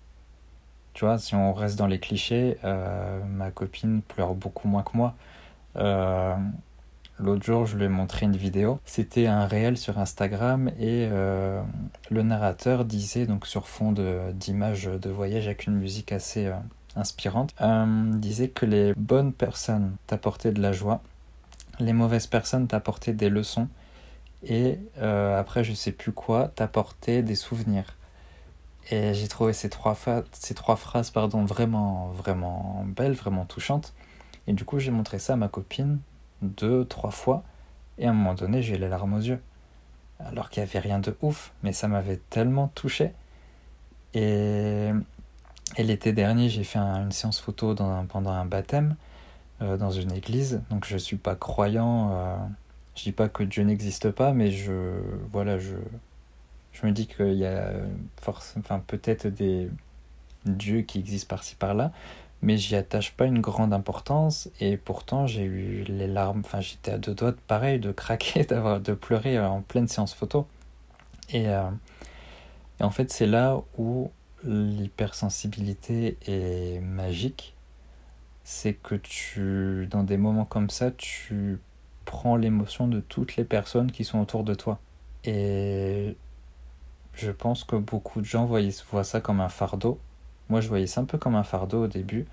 Tu 0.94 1.04
vois, 1.06 1.18
si 1.18 1.36
on 1.36 1.52
reste 1.54 1.78
dans 1.78 1.88
les 1.88 2.00
clichés, 2.00 2.58
ma 2.64 3.52
copine 3.52 4.02
pleure 4.02 4.34
beaucoup 4.34 4.70
moins 4.70 4.84
que 4.84 4.96
moi. 4.96 5.16
L'autre 7.20 7.44
jour, 7.44 7.66
je 7.66 7.76
lui 7.76 7.84
ai 7.86 7.90
montré 7.90 8.26
une 8.26 8.38
vidéo. 8.38 8.80
C'était 8.86 9.28
un 9.28 9.46
réel 9.46 9.78
sur 9.78 10.00
Instagram 10.00 10.72
et 10.80 11.10
le 11.10 12.22
narrateur 12.22 12.86
disait, 12.86 13.26
donc 13.26 13.46
sur 13.46 13.68
fond 13.68 13.94
d'images 14.34 14.86
de, 14.86 15.10
voyage 15.10 15.48
avec 15.48 15.66
une 15.68 15.76
musique 15.76 16.14
assez 16.14 16.50
inspirante, 16.96 17.54
euh, 17.62 18.12
disait 18.16 18.50
que 18.50 18.66
les 18.66 18.94
bonnes 18.96 19.34
personnes 19.34 19.96
t'apportaient 20.08 20.52
de 20.52 20.62
la 20.62 20.72
joie, 20.72 21.02
les 21.80 21.94
mauvaises 21.94 22.28
personnes 22.28 22.68
t'apportaient 22.68 23.14
des 23.14 23.30
leçons 23.30 23.68
et 24.44 24.80
euh, 25.00 25.40
après, 25.40 25.64
je 25.64 25.74
sais 25.74 25.92
plus 25.92 26.12
quoi, 26.12 26.50
t'apportaient 26.50 27.24
des 27.24 27.36
souvenirs. 27.36 27.96
Et 28.92 29.14
j'ai 29.16 29.28
trouvé 29.28 29.54
ces 29.54 29.70
trois, 29.70 29.98
ces 30.32 30.54
trois 30.54 30.76
phrases 30.76 31.10
pardon, 31.10 31.44
vraiment, 31.44 32.10
vraiment 32.10 32.86
belles, 32.88 33.14
vraiment 33.14 33.46
touchantes. 33.46 33.94
Et 34.48 34.54
du 34.54 34.64
coup, 34.64 34.78
j'ai 34.80 34.92
montré 34.92 35.18
ça 35.18 35.34
à 35.34 35.36
ma 35.36 35.48
copine 35.48 36.00
deux, 36.44 36.86
trois 36.86 37.10
fois. 37.10 37.44
Et 37.98 38.06
à 38.06 38.12
un 38.12 38.14
moment 38.14 38.36
donné, 38.36 38.62
j'ai 38.62 38.78
les 38.78 38.88
larmes 38.88 39.16
aux 39.16 39.20
yeux. 39.20 39.42
Alors 40.20 40.50
qu'il 40.50 40.62
n'y 40.64 40.70
avait 40.70 40.80
rien 40.80 41.00
de 41.00 41.18
ouf, 41.22 41.52
mais 41.64 41.74
ça 41.74 41.88
m'avait 41.88 42.20
tellement 42.30 42.68
touché. 42.70 43.14
Et, 44.14 44.92
et 45.78 45.84
l'été 45.84 46.14
dernier, 46.14 46.50
j'ai 46.50 46.64
fait 46.64 46.80
une 46.80 47.12
séance 47.12 47.40
photo 47.40 47.76
pendant 48.08 48.32
un 48.32 48.46
baptême 48.46 48.96
euh, 49.62 49.78
dans 49.78 49.92
une 49.92 50.12
église. 50.12 50.62
Donc 50.70 50.86
je 50.86 50.94
ne 50.94 51.00
suis 51.00 51.18
pas 51.18 51.36
croyant. 51.36 52.12
Euh, 52.12 52.36
je 52.96 53.04
dis 53.04 53.12
pas 53.12 53.30
que 53.30 53.44
Dieu 53.44 53.64
n'existe 53.64 54.12
pas, 54.12 54.32
mais 54.34 54.52
je 54.52 55.00
voilà, 55.32 55.58
je, 55.60 55.76
je 56.72 56.86
me 56.86 56.92
dis 56.92 57.08
qu'il 57.08 57.34
y 57.34 57.46
a 57.46 57.72
enfin 58.58 58.82
peut-être 58.88 59.28
des 59.28 59.70
dieux 60.46 60.82
qui 60.82 61.00
existent 61.00 61.28
par-ci 61.30 61.56
par-là, 61.56 61.92
mais 62.42 62.58
j'y 62.58 62.76
attache 62.76 63.12
pas 63.14 63.26
une 63.26 63.42
grande 63.42 63.74
importance. 63.74 64.50
Et 64.62 64.78
pourtant, 64.78 65.28
j'ai 65.28 65.44
eu 65.44 65.84
les 65.84 66.08
larmes. 66.08 66.42
Enfin, 66.46 66.62
j'étais 66.62 66.92
à 66.92 66.98
deux 66.98 67.14
doigts 67.14 67.32
de 67.32 67.40
pareil, 67.48 67.80
de 67.80 67.92
craquer, 67.92 68.44
d'avoir 68.50 68.80
de 68.80 68.94
pleurer 68.94 69.40
en 69.40 69.62
pleine 69.62 69.88
séance 69.88 70.14
photo. 70.14 70.48
Euh, 71.34 71.70
et 72.80 72.84
en 72.84 72.92
fait, 72.92 73.12
c'est 73.12 73.26
là 73.26 73.62
où 73.78 74.12
l'hypersensibilité 74.46 76.18
est 76.28 76.80
magique. 76.82 77.56
C'est 78.44 78.74
que 78.74 78.96
tu, 78.96 79.88
dans 79.90 80.04
des 80.04 80.18
moments 80.18 80.46
comme 80.46 80.70
ça, 80.70 80.92
tu 80.92 81.60
prends 82.06 82.36
l'émotion 82.36 82.88
de 82.88 83.00
toutes 83.00 83.36
les 83.36 83.44
personnes 83.44 83.92
qui 83.92 84.04
sont 84.04 84.20
autour 84.20 84.44
de 84.44 84.54
toi. 84.54 84.80
Et 85.24 86.16
je 87.16 87.32
pense 87.32 87.64
que 87.64 87.76
beaucoup 87.76 88.22
de 88.22 88.26
gens 88.26 88.46
voient, 88.46 89.04
ça 89.04 89.22
comme 89.22 89.42
un 89.42 89.50
fardeau. 89.50 90.00
Moi, 90.50 90.62
je 90.62 90.68
voyais 90.68 90.88
ça 90.88 91.02
un 91.02 91.06
peu 91.06 91.18
comme 91.18 91.36
un 91.36 91.44
fardeau 91.44 91.86
au 91.86 91.88
début. 91.88 92.26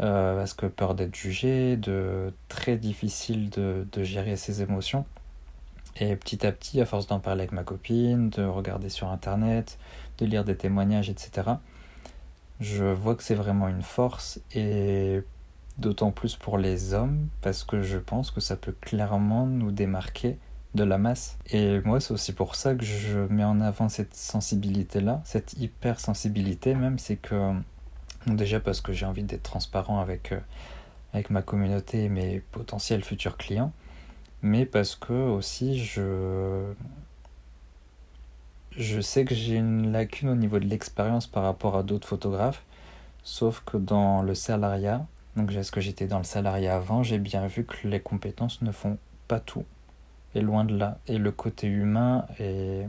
Euh, 0.00 0.36
parce 0.36 0.54
que 0.54 0.66
peur 0.66 0.94
d'être 0.94 1.16
jugé, 1.16 1.76
de 1.76 2.32
très 2.48 2.76
difficile 2.76 3.50
de, 3.50 3.84
de 3.90 4.04
gérer 4.04 4.36
ses 4.36 4.62
émotions. 4.62 5.04
Et 6.00 6.14
petit 6.14 6.46
à 6.46 6.52
petit, 6.52 6.80
à 6.80 6.86
force 6.86 7.08
d'en 7.08 7.18
parler 7.18 7.42
avec 7.42 7.52
ma 7.52 7.64
copine, 7.64 8.30
de 8.30 8.44
regarder 8.44 8.88
sur 8.88 9.08
internet, 9.08 9.78
de 10.18 10.26
lire 10.26 10.44
des 10.44 10.56
témoignages, 10.56 11.10
etc., 11.10 11.50
je 12.60 12.84
vois 12.84 13.14
que 13.14 13.22
c'est 13.22 13.36
vraiment 13.36 13.68
une 13.68 13.82
force 13.82 14.40
et 14.52 15.22
d'autant 15.78 16.10
plus 16.10 16.34
pour 16.34 16.58
les 16.58 16.92
hommes 16.92 17.28
parce 17.40 17.62
que 17.62 17.82
je 17.82 17.98
pense 17.98 18.32
que 18.32 18.40
ça 18.40 18.56
peut 18.56 18.74
clairement 18.80 19.46
nous 19.46 19.70
démarquer 19.70 20.38
de 20.74 20.84
la 20.84 20.98
masse. 20.98 21.38
Et 21.50 21.80
moi, 21.80 22.00
c'est 22.00 22.12
aussi 22.12 22.32
pour 22.32 22.56
ça 22.56 22.74
que 22.74 22.84
je 22.84 23.18
mets 23.30 23.44
en 23.44 23.60
avant 23.60 23.88
cette 23.88 24.14
sensibilité-là, 24.14 25.22
cette 25.24 25.54
hypersensibilité 25.54 26.74
même, 26.74 26.98
c'est 26.98 27.16
que 27.16 27.54
déjà 28.26 28.60
parce 28.60 28.80
que 28.80 28.92
j'ai 28.92 29.06
envie 29.06 29.22
d'être 29.22 29.44
transparent 29.44 30.00
avec, 30.00 30.32
euh, 30.32 30.40
avec 31.12 31.30
ma 31.30 31.42
communauté 31.42 32.04
et 32.04 32.08
mes 32.08 32.40
potentiels 32.40 33.04
futurs 33.04 33.36
clients, 33.36 33.72
mais 34.42 34.66
parce 34.66 34.94
que 34.94 35.12
aussi 35.12 35.78
je 35.78 36.72
je 38.78 39.00
sais 39.00 39.24
que 39.24 39.34
j'ai 39.34 39.56
une 39.56 39.92
lacune 39.92 40.28
au 40.30 40.34
niveau 40.34 40.58
de 40.58 40.66
l'expérience 40.66 41.26
par 41.26 41.42
rapport 41.42 41.76
à 41.76 41.82
d'autres 41.82 42.08
photographes, 42.08 42.62
sauf 43.22 43.62
que 43.66 43.76
dans 43.76 44.22
le 44.22 44.34
salariat, 44.34 45.04
donc 45.36 45.52
est-ce 45.52 45.72
que 45.72 45.80
j'étais 45.80 46.06
dans 46.06 46.18
le 46.18 46.24
salariat 46.24 46.76
avant, 46.76 47.02
j'ai 47.02 47.18
bien 47.18 47.46
vu 47.46 47.64
que 47.64 47.86
les 47.86 48.00
compétences 48.00 48.62
ne 48.62 48.72
font 48.72 48.98
pas 49.26 49.40
tout. 49.40 49.64
Et 50.34 50.40
loin 50.40 50.64
de 50.64 50.76
là. 50.76 50.98
Et 51.06 51.18
le 51.18 51.32
côté 51.32 51.66
humain 51.66 52.26
est, 52.38 52.86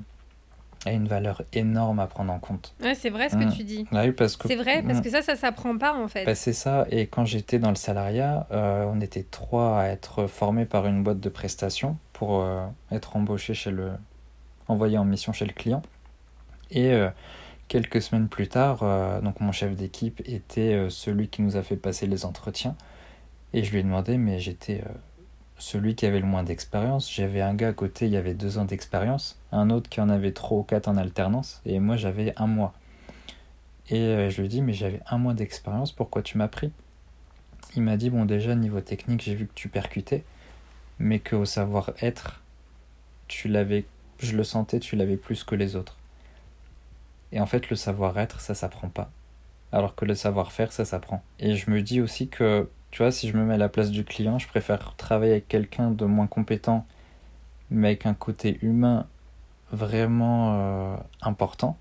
a 0.85 0.91
une 0.91 1.07
valeur 1.07 1.41
énorme 1.53 1.99
à 1.99 2.07
prendre 2.07 2.31
en 2.31 2.39
compte. 2.39 2.73
Ouais, 2.81 2.95
c'est 2.95 3.09
vrai 3.09 3.29
ce 3.29 3.35
que 3.35 3.45
mm. 3.45 3.53
tu 3.53 3.63
dis. 3.63 3.85
Ah 3.91 4.03
parce 4.15 4.37
que, 4.37 4.47
c'est 4.47 4.55
vrai, 4.55 4.83
parce 4.83 4.99
mm. 4.99 5.01
que 5.01 5.09
ça, 5.09 5.21
ça 5.21 5.35
s'apprend 5.35 5.77
pas 5.77 5.95
en 5.95 6.07
fait. 6.07 6.25
Bah, 6.25 6.35
c'est 6.35 6.53
ça. 6.53 6.85
Et 6.89 7.07
quand 7.07 7.25
j'étais 7.25 7.59
dans 7.59 7.69
le 7.69 7.75
salariat, 7.75 8.47
euh, 8.51 8.85
on 8.91 8.99
était 9.01 9.23
trois 9.23 9.79
à 9.79 9.87
être 9.87 10.27
formés 10.27 10.65
par 10.65 10.85
une 10.85 11.03
boîte 11.03 11.19
de 11.19 11.29
prestations 11.29 11.97
pour 12.13 12.41
euh, 12.41 12.65
être 12.91 13.15
embauchés 13.15 13.53
chez 13.53 13.71
le. 13.71 13.91
Envoyés 14.69 14.97
en 14.97 15.03
mission 15.03 15.33
chez 15.33 15.45
le 15.45 15.51
client. 15.53 15.81
Et 16.71 16.93
euh, 16.93 17.09
quelques 17.67 18.01
semaines 18.01 18.29
plus 18.29 18.47
tard, 18.47 18.79
donc 19.21 19.41
mon 19.41 19.51
chef 19.51 19.75
d'équipe 19.75 20.21
était 20.25 20.87
celui 20.89 21.27
qui 21.27 21.41
nous 21.41 21.57
a 21.57 21.61
fait 21.61 21.75
passer 21.75 22.07
les 22.07 22.25
entretiens. 22.25 22.75
Et 23.53 23.63
je 23.63 23.71
lui 23.71 23.79
ai 23.79 23.83
demandé, 23.83 24.17
mais 24.17 24.39
j'étais 24.39 24.83
celui 25.59 25.93
qui 25.93 26.05
avait 26.05 26.19
le 26.19 26.25
moins 26.25 26.43
d'expérience. 26.43 27.13
J'avais 27.13 27.41
un 27.41 27.53
gars 27.53 27.69
à 27.69 27.73
côté, 27.73 28.05
il 28.05 28.11
y 28.11 28.17
avait 28.17 28.33
deux 28.33 28.57
ans 28.57 28.65
d'expérience, 28.65 29.37
un 29.51 29.69
autre 29.69 29.89
qui 29.89 30.01
en 30.01 30.09
avait 30.09 30.31
trois 30.31 30.59
ou 30.59 30.63
quatre 30.63 30.87
en 30.87 30.97
alternance, 30.97 31.61
et 31.65 31.79
moi 31.79 31.95
j'avais 31.95 32.33
un 32.37 32.47
mois. 32.47 32.73
Et 33.89 33.99
euh, 33.99 34.29
je 34.29 34.37
lui 34.37 34.45
ai 34.45 34.49
dit, 34.49 34.61
mais 34.61 34.73
j'avais 34.73 35.01
un 35.07 35.17
mois 35.17 35.33
d'expérience, 35.33 35.91
pourquoi 35.91 36.21
tu 36.21 36.37
m'as 36.37 36.47
pris? 36.47 36.71
Il 37.75 37.83
m'a 37.83 37.97
dit, 37.97 38.09
bon 38.09 38.25
déjà 38.25 38.55
niveau 38.55 38.81
technique, 38.81 39.21
j'ai 39.21 39.35
vu 39.35 39.47
que 39.47 39.53
tu 39.53 39.69
percutais, 39.69 40.23
mais 40.97 41.19
qu'au 41.19 41.45
savoir-être, 41.45 42.41
tu 43.27 43.47
l'avais, 43.47 43.85
je 44.19 44.35
le 44.35 44.43
sentais, 44.43 44.79
tu 44.79 44.95
l'avais 44.95 45.17
plus 45.17 45.43
que 45.43 45.55
les 45.55 45.75
autres. 45.75 45.97
Et 47.31 47.39
en 47.39 47.45
fait, 47.45 47.69
le 47.69 47.75
savoir-être, 47.75 48.41
ça 48.41 48.53
s'apprend 48.53 48.89
pas. 48.89 49.11
Alors 49.71 49.95
que 49.95 50.05
le 50.05 50.15
savoir-faire, 50.15 50.71
ça 50.71 50.85
s'apprend. 50.85 51.23
Et 51.39 51.55
je 51.55 51.69
me 51.69 51.81
dis 51.81 52.01
aussi 52.01 52.27
que 52.27 52.67
tu 52.91 53.03
vois, 53.03 53.11
si 53.11 53.29
je 53.29 53.37
me 53.37 53.45
mets 53.45 53.53
à 53.53 53.57
la 53.57 53.69
place 53.69 53.91
du 53.91 54.03
client, 54.03 54.39
je 54.39 54.47
préfère 54.47 54.95
travailler 54.95 55.33
avec 55.33 55.47
quelqu'un 55.47 55.91
de 55.91 56.05
moins 56.05 56.27
compétent, 56.27 56.85
mais 57.69 57.89
avec 57.89 58.05
un 58.05 58.15
côté 58.15 58.57
humain 58.61 59.07
vraiment 59.71 60.55
euh, 60.55 60.97
important, 61.21 61.77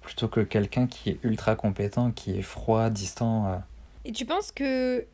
plutôt 0.00 0.28
que 0.28 0.40
quelqu'un 0.40 0.86
qui 0.86 1.10
est 1.10 1.18
ultra 1.22 1.54
compétent, 1.54 2.12
qui 2.12 2.38
est 2.38 2.42
froid, 2.42 2.88
distant. 2.88 3.46
Euh. 3.46 3.56
Et 4.06 4.12
tu 4.12 4.24
penses 4.24 4.52
que 4.52 5.04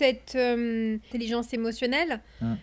cette 0.00 0.34
euh, 0.34 0.96
intelligence 1.08 1.52
émotionnelle, 1.52 2.20
hum. 2.42 2.56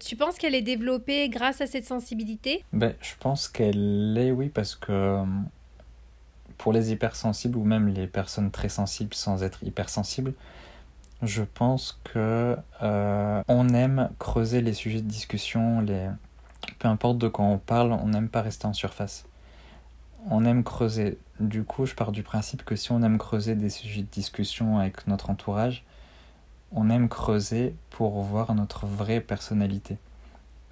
tu 0.00 0.16
penses 0.16 0.38
qu'elle 0.38 0.54
est 0.54 0.62
développée 0.62 1.28
grâce 1.28 1.60
à 1.60 1.66
cette 1.66 1.84
sensibilité? 1.84 2.64
Ben, 2.72 2.94
Je 3.00 3.14
pense 3.18 3.48
qu'elle 3.48 4.12
l'est, 4.14 4.30
oui, 4.30 4.48
parce 4.48 4.74
que 4.74 5.22
pour 6.58 6.72
les 6.72 6.92
hypersensibles 6.92 7.58
ou 7.58 7.64
même 7.64 7.88
les 7.88 8.06
personnes 8.06 8.50
très 8.50 8.68
sensibles 8.68 9.14
sans 9.14 9.42
être 9.42 9.62
hypersensibles, 9.64 10.34
je 11.22 11.42
pense 11.42 12.00
que 12.04 12.56
euh, 12.82 13.42
on 13.48 13.68
aime 13.70 14.10
creuser 14.18 14.60
les 14.60 14.74
sujets 14.74 15.00
de 15.00 15.08
discussion, 15.08 15.80
les... 15.80 16.08
peu 16.78 16.88
importe 16.88 17.18
de 17.18 17.28
quoi 17.28 17.44
on 17.44 17.58
parle, 17.58 17.92
on 17.92 18.08
n'aime 18.08 18.28
pas 18.28 18.42
rester 18.42 18.66
en 18.66 18.72
surface. 18.72 19.24
On 20.30 20.44
aime 20.44 20.64
creuser. 20.64 21.18
Du 21.40 21.64
coup, 21.64 21.86
je 21.86 21.94
pars 21.94 22.12
du 22.12 22.22
principe 22.22 22.64
que 22.64 22.76
si 22.76 22.92
on 22.92 23.02
aime 23.02 23.18
creuser 23.18 23.54
des 23.54 23.70
sujets 23.70 24.02
de 24.02 24.10
discussion 24.10 24.78
avec 24.78 25.06
notre 25.06 25.30
entourage, 25.30 25.84
on 26.74 26.90
aime 26.90 27.08
creuser 27.08 27.74
pour 27.90 28.20
voir 28.22 28.54
notre 28.54 28.86
vraie 28.86 29.20
personnalité. 29.20 29.96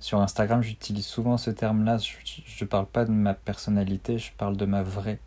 Sur 0.01 0.21
Instagram, 0.21 0.63
j'utilise 0.63 1.07
souvent 1.07 1.37
ce 1.37 1.51
terme-là. 1.51 1.99
Je 1.99 2.65
ne 2.65 2.69
parle 2.69 2.87
pas 2.87 3.05
de 3.05 3.13
ma 3.13 3.35
personnalité, 3.35 4.19
je 4.19 4.33
parle 4.37 4.57
de 4.57 4.67
ma 4.67 4.83
vraie 4.83 5.21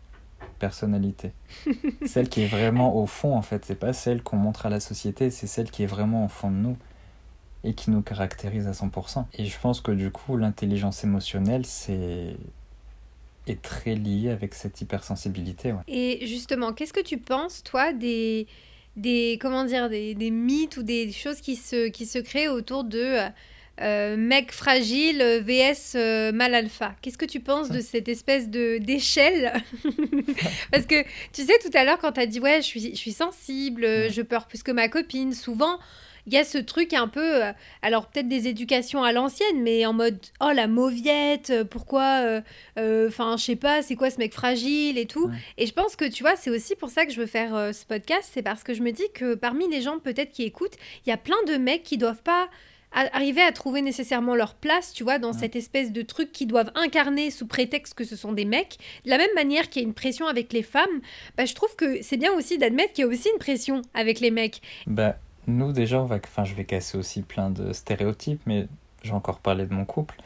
personnalité. 0.58 1.32
celle 2.06 2.28
qui 2.28 2.42
est 2.42 2.46
vraiment 2.46 2.94
au 2.96 3.06
fond, 3.06 3.34
en 3.34 3.42
fait. 3.42 3.64
C'est 3.64 3.74
pas 3.74 3.94
celle 3.94 4.22
qu'on 4.22 4.36
montre 4.36 4.66
à 4.66 4.70
la 4.70 4.80
société, 4.80 5.30
c'est 5.30 5.46
celle 5.46 5.70
qui 5.70 5.82
est 5.82 5.86
vraiment 5.86 6.26
au 6.26 6.28
fond 6.28 6.50
de 6.50 6.56
nous 6.56 6.76
et 7.64 7.74
qui 7.74 7.90
nous 7.90 8.02
caractérise 8.02 8.66
à 8.66 8.72
100%. 8.72 9.24
Et 9.32 9.46
je 9.46 9.58
pense 9.58 9.80
que 9.80 9.92
du 9.92 10.10
coup, 10.10 10.36
l'intelligence 10.36 11.02
émotionnelle, 11.04 11.64
c'est 11.64 12.36
est 13.46 13.62
très 13.62 13.94
lié 13.94 14.30
avec 14.30 14.54
cette 14.54 14.80
hypersensibilité. 14.80 15.72
Et 15.86 16.26
justement, 16.26 16.72
qu'est-ce 16.72 16.92
que 16.92 17.02
tu 17.02 17.16
penses, 17.16 17.62
toi, 17.62 17.92
des, 17.92 18.46
des 18.96 19.38
comment 19.40 19.64
dire, 19.64 19.88
des, 19.88 20.14
des 20.14 20.30
mythes 20.30 20.76
ou 20.76 20.82
des 20.82 21.12
choses 21.12 21.40
qui 21.40 21.56
se, 21.56 21.88
qui 21.88 22.06
se 22.06 22.18
créent 22.18 22.48
autour 22.48 22.84
de 22.84 23.18
euh, 23.82 24.16
mec 24.16 24.52
fragile 24.52 25.42
vs 25.44 25.96
euh, 25.96 26.32
mal 26.32 26.54
alpha. 26.54 26.94
Qu'est-ce 27.02 27.18
que 27.18 27.26
tu 27.26 27.40
penses 27.40 27.70
de 27.70 27.80
cette 27.80 28.08
espèce 28.08 28.48
de 28.48 28.78
d'échelle? 28.78 29.52
Parce 30.72 30.86
que 30.86 31.02
tu 31.32 31.42
sais 31.42 31.58
tout 31.62 31.70
à 31.74 31.84
l'heure 31.84 31.98
quand 31.98 32.12
tu 32.12 32.20
as 32.20 32.26
dit 32.26 32.40
ouais, 32.40 32.62
je 32.62 32.66
suis 32.66 32.90
je 32.92 32.98
suis 32.98 33.12
sensible, 33.12 33.84
je 34.10 34.22
peur 34.22 34.46
plus 34.46 34.62
que 34.62 34.72
ma 34.72 34.88
copine, 34.88 35.34
souvent 35.34 35.78
il 36.26 36.32
y 36.32 36.36
a 36.36 36.44
ce 36.44 36.58
truc 36.58 36.92
un 36.92 37.08
peu 37.08 37.44
euh, 37.44 37.52
alors 37.82 38.06
peut-être 38.06 38.28
des 38.28 38.48
éducations 38.48 39.02
à 39.02 39.12
l'ancienne 39.12 39.62
mais 39.62 39.86
en 39.86 39.92
mode 39.92 40.18
oh 40.40 40.50
la 40.54 40.66
mauviette, 40.66 41.52
pourquoi 41.70 42.40
enfin 42.76 43.36
je 43.36 43.44
sais 43.44 43.56
pas, 43.56 43.82
c'est 43.82 43.96
quoi 43.96 44.10
ce 44.10 44.18
mec 44.18 44.32
fragile 44.32 44.98
et 44.98 45.06
tout. 45.06 45.30
Et 45.58 45.66
je 45.66 45.72
pense 45.72 45.96
que 45.96 46.04
tu 46.04 46.22
vois, 46.22 46.36
c'est 46.36 46.50
aussi 46.50 46.74
pour 46.76 46.90
ça 46.90 47.06
que 47.06 47.12
je 47.12 47.20
veux 47.20 47.26
faire 47.26 47.74
ce 47.74 47.84
podcast, 47.84 48.30
c'est 48.32 48.42
parce 48.42 48.62
que 48.62 48.74
je 48.74 48.82
me 48.82 48.92
dis 48.92 49.06
que 49.14 49.34
parmi 49.34 49.68
les 49.68 49.80
gens 49.80 49.98
peut-être 49.98 50.30
qui 50.30 50.42
écoutent, 50.42 50.76
il 51.06 51.10
y 51.10 51.12
a 51.12 51.16
plein 51.16 51.36
de 51.46 51.56
mecs 51.56 51.82
qui 51.82 51.98
doivent 51.98 52.22
pas 52.22 52.48
arriver 52.92 53.42
à 53.42 53.52
trouver 53.52 53.82
nécessairement 53.82 54.34
leur 54.34 54.54
place, 54.54 54.92
tu 54.92 55.02
vois, 55.02 55.18
dans 55.18 55.32
cette 55.32 55.54
espèce 55.54 55.92
de 55.92 56.02
truc 56.02 56.32
qu'ils 56.32 56.46
doivent 56.46 56.72
incarner 56.74 57.30
sous 57.30 57.46
prétexte 57.46 57.94
que 57.94 58.04
ce 58.04 58.16
sont 58.16 58.32
des 58.32 58.44
mecs. 58.44 58.78
De 59.04 59.10
la 59.10 59.18
même 59.18 59.34
manière 59.34 59.68
qu'il 59.68 59.82
y 59.82 59.84
a 59.84 59.88
une 59.88 59.94
pression 59.94 60.26
avec 60.26 60.52
les 60.52 60.62
femmes, 60.62 61.00
bah, 61.36 61.44
je 61.44 61.54
trouve 61.54 61.74
que 61.76 62.02
c'est 62.02 62.16
bien 62.16 62.32
aussi 62.32 62.58
d'admettre 62.58 62.94
qu'il 62.94 63.04
y 63.04 63.06
a 63.06 63.10
aussi 63.10 63.28
une 63.32 63.38
pression 63.38 63.82
avec 63.92 64.20
les 64.20 64.30
mecs. 64.30 64.62
Bah, 64.86 65.16
nous, 65.46 65.72
déjà, 65.72 66.02
va... 66.02 66.18
je 66.44 66.54
vais 66.54 66.64
casser 66.64 66.98
aussi 66.98 67.22
plein 67.22 67.50
de 67.50 67.72
stéréotypes, 67.72 68.42
mais 68.46 68.68
j'ai 69.02 69.12
encore 69.12 69.38
parlé 69.40 69.66
de 69.66 69.74
mon 69.74 69.84
couple. 69.84 70.16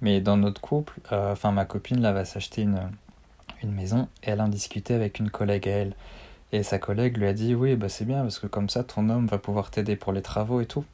Mais 0.00 0.20
dans 0.20 0.36
notre 0.36 0.60
couple, 0.60 1.00
euh, 1.12 1.34
ma 1.52 1.64
copine, 1.64 2.00
va 2.00 2.24
s'acheter 2.24 2.62
une, 2.62 2.90
une 3.62 3.72
maison 3.72 4.08
et 4.24 4.30
elle 4.30 4.40
en 4.40 4.48
discutait 4.48 4.94
avec 4.94 5.18
une 5.20 5.30
collègue 5.30 5.68
à 5.68 5.72
elle. 5.72 5.94
Et 6.52 6.62
sa 6.62 6.78
collègue 6.78 7.16
lui 7.16 7.26
a 7.26 7.32
dit 7.32 7.54
Oui, 7.54 7.76
bah, 7.76 7.88
c'est 7.88 8.04
bien 8.04 8.22
parce 8.22 8.38
que 8.38 8.46
comme 8.46 8.68
ça, 8.68 8.84
ton 8.84 9.08
homme 9.10 9.26
va 9.26 9.38
pouvoir 9.38 9.70
t'aider 9.70 9.96
pour 9.96 10.12
les 10.12 10.22
travaux 10.22 10.60
et 10.60 10.66
tout 10.66 10.84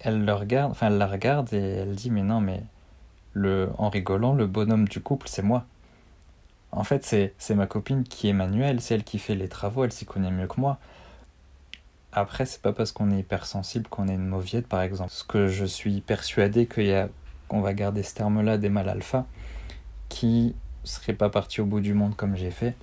elle 0.00 0.24
le 0.24 0.32
regarde, 0.32 0.70
enfin 0.70 0.88
elle 0.88 0.98
la 0.98 1.06
regarde 1.06 1.52
et 1.52 1.58
elle 1.58 1.94
dit 1.94 2.10
mais 2.10 2.22
non 2.22 2.40
mais 2.40 2.62
le 3.32 3.70
en 3.78 3.88
rigolant 3.88 4.34
le 4.34 4.46
bonhomme 4.46 4.88
du 4.88 5.00
couple 5.00 5.28
c'est 5.28 5.42
moi. 5.42 5.64
En 6.72 6.84
fait, 6.84 7.04
c'est 7.38 7.54
ma 7.54 7.66
copine 7.66 8.04
qui 8.04 8.28
est 8.28 8.34
manuelle, 8.34 8.82
c'est 8.82 8.94
elle 8.96 9.04
qui 9.04 9.18
fait 9.18 9.34
les 9.34 9.48
travaux, 9.48 9.84
elle 9.84 9.92
s'y 9.92 10.04
connaît 10.04 10.30
mieux 10.30 10.46
que 10.46 10.60
moi. 10.60 10.78
Après, 12.18 12.46
c'est 12.46 12.62
pas 12.62 12.72
parce 12.72 12.92
qu'on 12.92 13.10
est 13.10 13.18
hypersensible 13.18 13.88
qu'on 13.88 14.08
est 14.08 14.14
une 14.14 14.26
mauviette, 14.26 14.66
par 14.66 14.80
exemple. 14.80 15.10
Parce 15.10 15.22
que 15.22 15.48
je 15.48 15.66
suis 15.66 16.00
persuadé 16.00 16.66
qu'il 16.66 16.86
y 16.86 16.94
a, 16.94 17.10
qu'on 17.46 17.60
va 17.60 17.74
garder 17.74 18.02
ce 18.02 18.14
terme-là, 18.14 18.56
des 18.56 18.70
mâles 18.70 18.88
alpha, 18.88 19.26
qui 20.08 20.54
seraient 20.82 21.12
pas 21.12 21.28
partis 21.28 21.60
au 21.60 21.66
bout 21.66 21.80
du 21.80 21.92
monde 21.92 22.16
comme 22.16 22.34
j'ai 22.34 22.50
fait, 22.50 22.74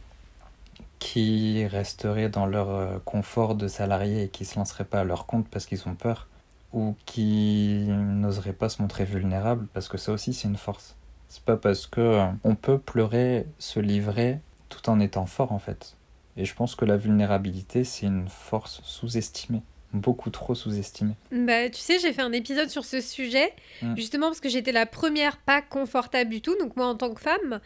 qui 1.00 1.66
resteraient 1.66 2.30
dans 2.30 2.46
leur 2.46 2.70
euh, 2.70 3.00
confort 3.06 3.56
de 3.56 3.68
salarié 3.68 4.26
et 4.26 4.30
qui 4.30 4.46
se 4.46 4.56
lanceraient 4.56 4.86
pas 4.86 5.00
à 5.00 5.04
leur 5.04 5.26
compte 5.26 5.48
parce 5.48 5.66
qu'ils 5.66 5.82
ont 5.88 5.96
peur, 5.96 6.28
ou 6.72 6.96
qui 7.08 7.88
n'oseraient 7.88 8.54
pas 8.54 8.70
se 8.70 8.84
montrer 8.84 9.04
vulnérables, 9.04 9.66
parce 9.74 9.88
que 9.88 9.98
ça 9.98 10.12
aussi 10.12 10.34
c'est 10.34 10.48
une 10.48 10.58
force. 10.58 10.96
C'est 11.28 11.44
pas 11.44 11.58
parce 11.58 11.88
que 11.88 12.02
euh, 12.02 12.28
on 12.44 12.54
peut 12.54 12.78
pleurer, 12.78 13.48
se 13.58 13.80
livrer 13.80 14.40
tout 14.70 14.92
en 14.92 15.00
étant 15.00 15.26
fort 15.26 15.52
en 15.52 15.60
fait. 15.60 15.96
Et 16.38 16.46
je 16.46 16.54
pense 16.56 16.76
que 16.76 16.86
la 16.86 16.98
vulnérabilité, 16.98 17.84
c'est 17.84 18.06
une 18.06 18.28
force 18.28 18.82
sous-estimée 18.84 19.62
beaucoup 19.94 20.32
trop 20.32 20.56
sous-estimée. 20.56 21.14
Bah, 21.32 21.70
tu 21.70 21.80
sais, 21.80 22.00
j'ai 22.00 22.14
fait 22.14 22.22
un 22.22 22.32
épisode 22.32 22.70
sur 22.70 22.84
ce 22.84 23.00
sujet, 23.00 23.54
mm. 23.82 23.96
justement 23.96 24.28
parce 24.28 24.40
que 24.40 24.50
j'étais 24.50 24.72
la 24.72 24.86
première 24.86 25.38
pas 25.38 25.62
confortable 25.62 26.32
du 26.32 26.42
tout, 26.42 26.58
donc 26.58 26.76
moi 26.76 26.88
en 26.88 26.96
tant 26.96 27.14
que 27.14 27.22
femme, 27.22 27.62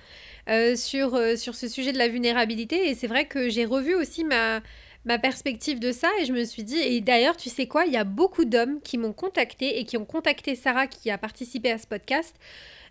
euh, 0.50 0.76
sur, 0.76 1.16
euh, 1.16 1.36
sur 1.36 1.56
ce 1.56 1.68
sujet 1.68 1.94
de 1.94 1.98
la 1.98 2.10
vulnérabilité. 2.10 2.90
Et 2.90 2.96
c'est 2.96 3.08
vrai 3.08 3.26
que 3.26 3.50
j'ai 3.50 3.66
revu 3.66 3.96
aussi 3.96 4.26
ma, 4.26 4.60
ma 5.06 5.18
perspective 5.18 5.80
de 5.80 5.92
ça 5.92 6.10
et 6.20 6.26
je 6.26 6.34
me 6.34 6.44
suis 6.44 6.64
dit, 6.64 6.78
et 6.78 7.02
d'ailleurs, 7.02 7.38
tu 7.38 7.50
sais 7.50 7.68
quoi, 7.68 7.86
il 7.86 7.94
y 7.94 7.98
a 7.98 8.04
beaucoup 8.04 8.46
d'hommes 8.46 8.82
qui 8.82 8.98
m'ont 8.98 9.14
contacté 9.14 9.80
et 9.80 9.86
qui 9.86 9.98
ont 9.98 10.06
contacté 10.06 10.56
Sarah 10.56 10.88
qui 10.88 11.10
a 11.10 11.18
participé 11.18 11.72
à 11.72 11.78
ce 11.78 11.88
podcast 11.88 12.36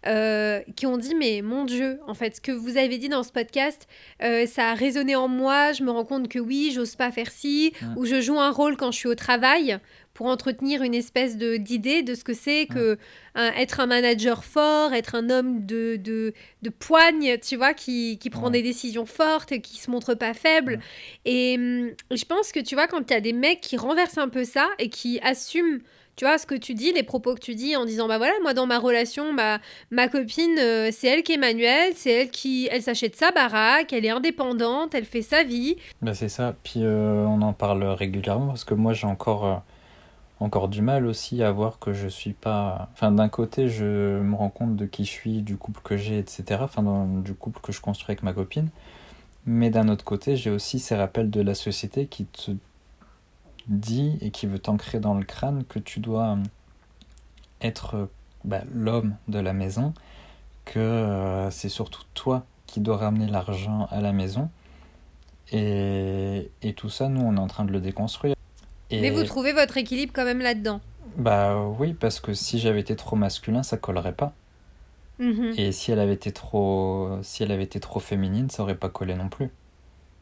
euh, 0.07 0.61
qui 0.77 0.87
ont 0.87 0.99
dit 0.99 1.15
mais 1.15 1.43
mon 1.43 1.65
Dieu, 1.65 1.99
en 2.07 2.15
fait, 2.15 2.37
ce 2.37 2.41
que 2.41 2.53
vous 2.53 2.77
avez 2.77 2.99
dit 2.99 3.09
dans 3.09 3.23
ce 3.23 3.33
podcast, 3.33 3.87
euh, 4.23 4.47
ça 4.47 4.71
a 4.71 4.75
résonné 4.75 5.17
en 5.17 5.29
moi. 5.29 5.73
Je 5.73 5.83
me 5.83 5.91
rends 5.91 6.05
compte 6.05 6.29
que 6.29 6.39
oui, 6.39 6.71
j'ose 6.75 6.97
pas 6.97 7.11
faire 7.11 7.31
ci, 7.31 7.73
ou 7.97 8.05
je 8.07 8.21
joue 8.21 8.39
un 8.39 8.51
rôle 8.51 8.77
quand 8.77 8.93
je 8.93 8.99
suis 8.99 9.09
au 9.09 9.15
travail 9.15 9.79
pour 10.15 10.29
entretenir 10.29 10.83
une 10.83 10.95
espèce 10.95 11.37
de 11.37 11.59
d'idée 11.59 12.03
de 12.03 12.15
ce 12.15 12.25
que 12.25 12.33
c'est 12.33 12.67
que 12.67 12.97
être 13.35 13.81
un 13.81 13.87
manager 13.87 14.45
fort, 14.45 14.95
être 14.95 15.15
un 15.15 15.29
homme 15.29 15.67
de, 15.67 15.97
de, 15.97 16.33
de 16.63 16.71
poigne, 16.71 17.37
tu 17.39 17.57
vois, 17.57 17.75
qui, 17.75 18.17
qui 18.19 18.31
prend 18.31 18.49
des 18.49 18.63
décisions 18.63 19.05
fortes, 19.05 19.59
qui 19.61 19.77
se 19.77 19.91
montre 19.91 20.15
pas 20.15 20.33
faible. 20.33 20.81
Et 21.27 21.57
hum, 21.59 21.91
je 22.11 22.25
pense 22.25 22.51
que 22.53 22.61
tu 22.61 22.75
vois, 22.75 22.87
quand 22.87 23.11
il 23.11 23.13
y 23.13 23.17
a 23.17 23.21
des 23.21 23.35
mecs 23.35 23.61
qui 23.61 23.77
renversent 23.77 24.19
un 24.19 24.29
peu 24.29 24.45
ça 24.45 24.69
et 24.79 24.89
qui 24.89 25.21
assument 25.21 25.81
tu 26.17 26.25
vois, 26.25 26.39
ce 26.39 26.47
que 26.47 26.55
tu 26.55 26.73
dis, 26.73 26.93
les 26.93 27.03
propos 27.03 27.35
que 27.35 27.41
tu 27.41 27.55
dis 27.55 27.77
en 27.77 27.85
disant, 27.85 28.09
bah 28.09 28.17
voilà, 28.17 28.33
moi 28.43 28.55
dans 28.55 28.67
ma 28.67 28.79
relation, 28.79 29.35
ma, 29.35 29.59
ma 29.91 30.09
copine, 30.09 30.59
euh, 30.59 30.89
c'est 30.91 31.09
elle 31.09 31.23
qui 31.23 31.35
est 31.35 31.39
manuelle, 31.39 31.93
c'est 31.95 32.11
elle 32.11 32.31
qui, 32.31 32.69
elle 32.73 32.81
s'achète 32.81 33.15
sa 33.17 33.33
baraque, 33.33 33.93
elle 33.93 34.07
est 34.07 34.11
indépendante, 34.11 34.95
elle 34.95 35.05
fait 35.05 35.21
sa 35.21 35.45
vie. 35.45 35.77
Bah 36.01 36.15
c'est 36.15 36.31
ça, 36.31 36.57
puis 36.63 36.81
euh, 36.83 37.25
on 37.27 37.43
en 37.43 37.53
parle 37.53 37.85
régulièrement 37.85 38.47
parce 38.47 38.65
que 38.65 38.73
moi 38.73 38.95
j'ai 38.95 39.07
encore, 39.07 39.45
euh, 39.45 39.57
encore 40.41 40.69
du 40.69 40.81
mal 40.81 41.05
aussi 41.05 41.43
à 41.43 41.53
voir 41.53 41.79
que 41.79 41.93
je 41.93 42.09
suis 42.09 42.33
pas... 42.33 42.89
Enfin 42.95 43.13
d'un 43.13 43.29
côté 43.29 43.69
je 43.69 44.19
me 44.21 44.35
rends 44.35 44.49
compte 44.49 44.75
de 44.75 44.87
qui 44.87 45.05
je 45.05 45.11
suis, 45.11 45.43
du 45.43 45.59
couple 45.59 45.83
que 45.85 45.99
j'ai, 45.99 46.19
etc. 46.19 46.61
Enfin 46.63 46.83
du 47.23 47.35
couple 47.35 47.61
que 47.61 47.73
je 47.73 47.83
construis 47.83 48.13
avec 48.13 48.23
ma 48.23 48.33
copine. 48.33 48.71
Mais 49.45 49.69
d'un 49.69 49.89
autre 49.89 50.05
côté 50.05 50.35
j'ai 50.37 50.51
aussi 50.51 50.79
ces 50.79 50.97
rappels 50.97 51.31
de 51.31 51.43
la 51.43 51.55
société 51.55 52.07
qui 52.07 52.25
te 52.25 52.53
dit 53.69 54.19
et 54.21 54.31
qui 54.31 54.47
veut 54.47 54.59
t'ancrer 54.59 55.01
dans 55.01 55.15
le 55.15 55.25
crâne 55.25 55.65
que 55.69 55.79
tu 55.79 56.01
dois 56.01 56.37
euh, 56.37 56.43
être 57.61 57.97
euh, 57.97 58.07
bah, 58.45 58.63
l'homme 58.73 59.17
de 59.29 59.39
la 59.39 59.53
maison, 59.53 59.93
que 60.65 60.79
euh, 60.79 61.51
c'est 61.51 61.69
surtout 61.69 62.03
toi 62.15 62.45
qui 62.67 62.81
dois 62.81 62.97
ramener 62.97 63.27
l'argent 63.27 63.89
à 63.91 64.01
la 64.01 64.13
maison. 64.13 64.51
Et, 65.53 66.51
et, 66.63 66.75
tout 66.75 66.89
ça, 66.89 67.09
nous, 67.09 67.21
on 67.21 67.37
est 67.37 67.41
en 67.41 67.47
train 67.47 67.65
de 67.65 67.71
le 67.71 67.81
déconstruire. 67.81 68.35
Mais 68.91 69.11
vous 69.11 69.23
trouvez 69.23 69.53
votre 69.53 69.77
équilibre 69.77 70.13
quand 70.15 70.25
même 70.25 70.41
là-dedans? 70.41 70.81
Bah 71.17 71.57
oui, 71.79 71.95
parce 71.95 72.19
que 72.19 72.35
si 72.35 72.59
j'avais 72.59 72.81
été 72.81 72.97
trop 72.97 73.15
masculin, 73.15 73.63
ça 73.63 73.77
collerait 73.77 74.15
pas. 74.15 74.35
Mhm. 75.19 75.55
Et 75.57 75.73
si 75.73 75.93
elle 75.93 76.01
avait 76.01 76.15
été 76.15 76.33
trop, 76.33 77.19
si 77.23 77.43
elle 77.43 77.53
avait 77.53 77.63
été 77.63 77.79
trop 77.79 78.01
féminine, 78.01 78.51
ça 78.51 78.63
aurait 78.63 78.77
pas 78.77 78.89
collé 78.89 79.15
non 79.15 79.29
plus. 79.29 79.51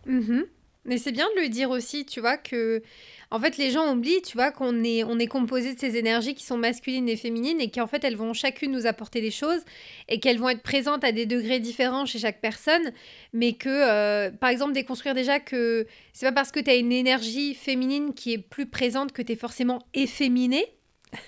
Mhm. 0.06 0.44
Mais 0.84 0.98
c'est 0.98 1.12
bien 1.12 1.26
de 1.36 1.42
le 1.42 1.48
dire 1.48 1.70
aussi, 1.70 2.04
tu 2.04 2.20
vois, 2.20 2.36
que 2.36 2.82
en 3.30 3.40
fait 3.40 3.56
les 3.56 3.70
gens 3.70 3.92
oublient, 3.92 4.22
tu 4.22 4.36
vois, 4.36 4.50
qu'on 4.50 4.84
est, 4.84 5.02
on 5.02 5.18
est 5.18 5.26
composé 5.26 5.74
de 5.74 5.78
ces 5.78 5.96
énergies 5.96 6.34
qui 6.34 6.44
sont 6.44 6.58
masculines 6.58 7.08
et 7.08 7.16
féminines 7.16 7.60
et 7.60 7.70
qu'en 7.70 7.86
fait 7.86 8.04
elles 8.04 8.16
vont 8.16 8.34
chacune 8.34 8.72
nous 8.72 8.86
apporter 8.86 9.20
des 9.20 9.30
choses 9.30 9.62
et 10.08 10.20
qu'elles 10.20 10.38
vont 10.38 10.50
être 10.50 10.62
présentes 10.62 11.02
à 11.02 11.12
des 11.12 11.24
degrés 11.26 11.58
différents 11.58 12.04
chez 12.04 12.18
chaque 12.18 12.40
personne, 12.40 12.92
mais 13.32 13.54
que, 13.54 13.68
euh, 13.68 14.30
par 14.30 14.50
exemple, 14.50 14.72
déconstruire 14.72 15.14
déjà 15.14 15.40
que 15.40 15.86
c'est 16.12 16.26
pas 16.26 16.32
parce 16.32 16.52
que 16.52 16.60
tu 16.60 16.70
as 16.70 16.76
une 16.76 16.92
énergie 16.92 17.54
féminine 17.54 18.12
qui 18.12 18.34
est 18.34 18.38
plus 18.38 18.66
présente 18.66 19.12
que 19.12 19.22
tu 19.22 19.32
es 19.32 19.36
forcément 19.36 19.80
efféminé. 19.94 20.66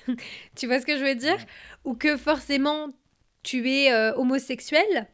tu 0.57 0.67
vois 0.67 0.81
ce 0.81 0.87
que 0.87 0.99
je 0.99 1.05
veux 1.05 1.15
dire? 1.15 1.39
Ou 1.85 1.95
que 1.95 2.17
forcément 2.17 2.91
tu 3.43 3.71
es 3.71 3.93
euh, 3.93 4.13
homosexuel 4.17 5.07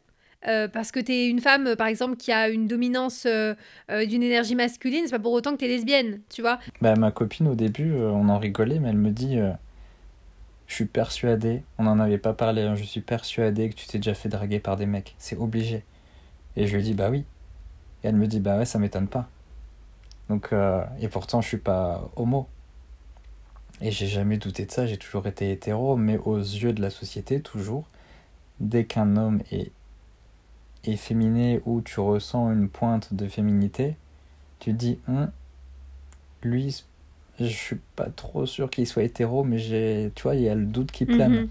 euh, 0.48 0.68
parce 0.68 0.90
que 0.90 1.00
tu 1.00 1.12
es 1.12 1.28
une 1.28 1.40
femme, 1.40 1.76
par 1.76 1.86
exemple, 1.86 2.16
qui 2.16 2.32
a 2.32 2.48
une 2.48 2.66
dominance 2.66 3.26
euh, 3.26 3.54
euh, 3.90 4.04
d'une 4.06 4.22
énergie 4.22 4.54
masculine, 4.54 5.02
c'est 5.04 5.12
pas 5.12 5.18
pour 5.18 5.32
autant 5.32 5.52
que 5.52 5.58
tu 5.58 5.66
es 5.66 5.68
lesbienne, 5.68 6.20
tu 6.28 6.42
vois. 6.42 6.58
Bah, 6.80 6.96
ma 6.96 7.12
copine, 7.12 7.48
au 7.48 7.54
début, 7.54 7.94
on 7.94 8.28
en 8.28 8.38
rigolait, 8.38 8.78
mais 8.78 8.88
elle 8.88 8.96
me 8.96 9.10
dit 9.10 9.38
Je 10.66 10.74
suis 10.74 10.86
persuadée, 10.86 11.62
on 11.78 11.84
n'en 11.84 12.00
avait 12.00 12.18
pas 12.18 12.32
parlé, 12.32 12.62
hein, 12.62 12.74
je 12.74 12.84
suis 12.84 13.00
persuadée 13.00 13.70
que 13.70 13.74
tu 13.74 13.86
t'es 13.86 13.98
déjà 13.98 14.14
fait 14.14 14.28
draguer 14.28 14.58
par 14.58 14.76
des 14.76 14.86
mecs, 14.86 15.14
c'est 15.18 15.36
obligé. 15.36 15.84
Et 16.56 16.66
je 16.66 16.76
lui 16.76 16.82
dis 16.82 16.94
Bah 16.94 17.10
oui. 17.10 17.24
Et 18.02 18.08
elle 18.08 18.16
me 18.16 18.26
dit 18.26 18.40
Bah 18.40 18.58
ouais, 18.58 18.64
ça 18.64 18.78
m'étonne 18.78 19.08
pas. 19.08 19.28
Donc, 20.28 20.50
et 21.00 21.08
pourtant, 21.08 21.40
je 21.40 21.48
suis 21.48 21.58
pas 21.58 22.10
homo. 22.16 22.48
Et 23.80 23.90
j'ai 23.90 24.06
jamais 24.06 24.38
douté 24.38 24.64
de 24.64 24.70
ça, 24.70 24.86
j'ai 24.86 24.96
toujours 24.96 25.26
été 25.26 25.50
hétéro, 25.50 25.96
mais 25.96 26.16
aux 26.16 26.38
yeux 26.38 26.72
de 26.72 26.80
la 26.80 26.90
société, 26.90 27.40
toujours, 27.40 27.84
dès 28.60 28.84
qu'un 28.84 29.16
homme 29.16 29.42
est 29.50 29.72
efféminé 30.84 31.60
où 31.64 31.80
tu 31.80 32.00
ressens 32.00 32.50
une 32.52 32.68
pointe 32.68 33.14
de 33.14 33.28
féminité, 33.28 33.96
tu 34.58 34.72
te 34.72 34.76
dis, 34.76 34.98
hum, 35.08 35.30
lui, 36.42 36.82
je 37.40 37.46
suis 37.46 37.78
pas 37.96 38.08
trop 38.14 38.46
sûr 38.46 38.70
qu'il 38.70 38.86
soit 38.86 39.04
hétéro, 39.04 39.44
mais 39.44 39.58
j'ai, 39.58 40.10
tu 40.14 40.22
vois, 40.22 40.34
il 40.34 40.42
y 40.42 40.48
a 40.48 40.54
le 40.54 40.64
doute 40.64 40.92
qui 40.92 41.04
plane. 41.04 41.32
Mhm. 41.32 41.48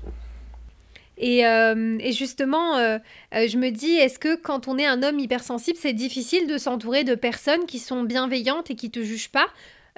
Et, 1.18 1.46
euh, 1.46 1.98
et, 2.00 2.14
justement, 2.14 2.78
euh, 2.78 2.98
euh, 3.36 3.48
je 3.48 3.58
me 3.58 3.70
dis, 3.70 3.92
est-ce 3.92 4.18
que 4.18 4.36
quand 4.36 4.68
on 4.68 4.78
est 4.80 4.88
un 4.88 5.04
homme 5.04 5.20
hypersensible, 5.20 5.78
c'est 5.80 5.94
difficile 5.94 6.48
de 6.48 6.58
s'entourer 6.58 7.04
de 7.04 7.14
personnes 7.14 7.66
qui 7.68 7.78
sont 7.78 8.04
bienveillantes 8.04 8.72
et 8.72 8.76
qui 8.76 8.90
te 8.90 9.04
jugent 9.04 9.30
pas? 9.30 9.48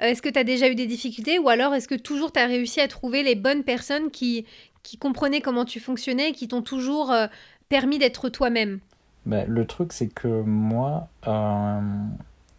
Est-ce 0.00 0.20
que 0.20 0.28
tu 0.28 0.38
as 0.38 0.44
déjà 0.44 0.68
eu 0.68 0.74
des 0.74 0.86
difficultés 0.86 1.38
ou 1.38 1.48
alors 1.48 1.72
est-ce 1.72 1.88
que 1.88 1.94
toujours 1.94 2.32
tu 2.32 2.40
as 2.40 2.46
réussi 2.46 2.80
à 2.80 2.88
trouver 2.88 3.22
les 3.22 3.36
bonnes 3.36 3.62
personnes 3.62 4.10
qui, 4.10 4.44
qui 4.82 4.98
comprenaient 4.98 5.40
comment 5.40 5.64
tu 5.64 5.80
fonctionnais 5.80 6.30
et 6.30 6.32
qui 6.32 6.48
t'ont 6.48 6.62
toujours 6.62 7.14
permis 7.68 7.98
d'être 7.98 8.28
toi-même? 8.28 8.80
Bah, 9.26 9.44
le 9.46 9.66
truc, 9.66 9.92
c'est 9.92 10.08
que 10.08 10.42
moi, 10.42 11.08
euh, 11.26 11.80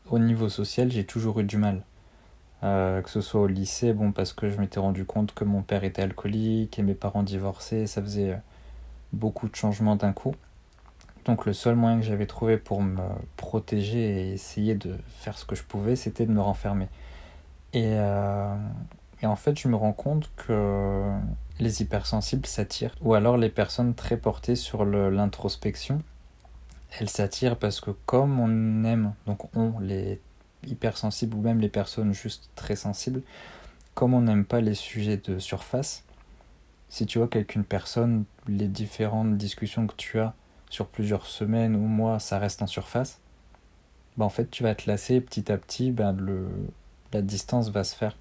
au 0.09 0.19
niveau 0.19 0.49
social, 0.49 0.91
j'ai 0.91 1.05
toujours 1.05 1.39
eu 1.39 1.43
du 1.43 1.57
mal. 1.57 1.83
Euh, 2.63 3.01
que 3.01 3.09
ce 3.09 3.21
soit 3.21 3.41
au 3.41 3.47
lycée, 3.47 3.93
bon, 3.93 4.11
parce 4.11 4.33
que 4.33 4.49
je 4.49 4.59
m'étais 4.59 4.79
rendu 4.79 5.05
compte 5.05 5.33
que 5.33 5.43
mon 5.43 5.61
père 5.61 5.83
était 5.83 6.01
alcoolique 6.01 6.79
et 6.79 6.83
mes 6.83 6.95
parents 6.95 7.21
divorçaient, 7.21 7.85
ça 7.85 8.01
faisait 8.01 8.31
euh, 8.31 8.37
beaucoup 9.13 9.47
de 9.47 9.55
changements 9.55 9.95
d'un 9.95 10.13
coup. 10.13 10.33
Donc 11.25 11.45
le 11.45 11.53
seul 11.53 11.75
moyen 11.75 11.99
que 11.99 12.05
j'avais 12.05 12.25
trouvé 12.27 12.57
pour 12.57 12.81
me 12.81 13.01
protéger 13.35 14.29
et 14.29 14.33
essayer 14.33 14.75
de 14.75 14.95
faire 15.19 15.37
ce 15.37 15.45
que 15.45 15.55
je 15.55 15.63
pouvais, 15.63 15.95
c'était 15.95 16.25
de 16.25 16.31
me 16.31 16.41
renfermer. 16.41 16.87
Et, 17.73 17.93
et 19.21 19.25
en 19.25 19.35
fait, 19.35 19.59
je 19.59 19.67
me 19.67 19.75
rends 19.75 19.91
compte 19.91 20.29
que 20.37 21.11
les 21.59 21.81
hypersensibles 21.81 22.45
s'attirent, 22.45 22.95
ou 23.01 23.15
alors 23.15 23.37
les 23.37 23.49
personnes 23.49 23.95
très 23.95 24.17
portées 24.17 24.55
sur 24.55 24.85
l'introspection 24.85 26.03
elle 26.99 27.09
s'attire 27.09 27.57
parce 27.57 27.81
que 27.81 27.91
comme 28.05 28.39
on 28.39 28.83
aime, 28.83 29.13
donc 29.25 29.55
on, 29.55 29.79
les 29.79 30.21
hypersensibles 30.65 31.35
ou 31.35 31.41
même 31.41 31.59
les 31.59 31.69
personnes 31.69 32.13
juste 32.13 32.49
très 32.55 32.75
sensibles, 32.75 33.21
comme 33.93 34.13
on 34.13 34.21
n'aime 34.21 34.45
pas 34.45 34.61
les 34.61 34.73
sujets 34.73 35.17
de 35.17 35.39
surface, 35.39 36.03
si 36.89 37.05
tu 37.05 37.17
vois 37.17 37.27
qu'avec 37.27 37.55
une 37.55 37.63
personne, 37.63 38.25
les 38.47 38.67
différentes 38.67 39.37
discussions 39.37 39.87
que 39.87 39.95
tu 39.95 40.19
as 40.19 40.33
sur 40.69 40.87
plusieurs 40.87 41.25
semaines 41.25 41.75
ou 41.75 41.79
mois, 41.79 42.19
ça 42.19 42.39
reste 42.39 42.61
en 42.61 42.67
surface, 42.67 43.19
bah 44.17 44.25
en 44.25 44.29
fait 44.29 44.49
tu 44.49 44.63
vas 44.63 44.75
te 44.75 44.89
lasser 44.89 45.21
petit 45.21 45.51
à 45.51 45.57
petit, 45.57 45.91
bah 45.91 46.13
la 47.13 47.21
distance 47.21 47.69
va 47.69 47.83
se 47.83 47.95
faire. 47.95 48.17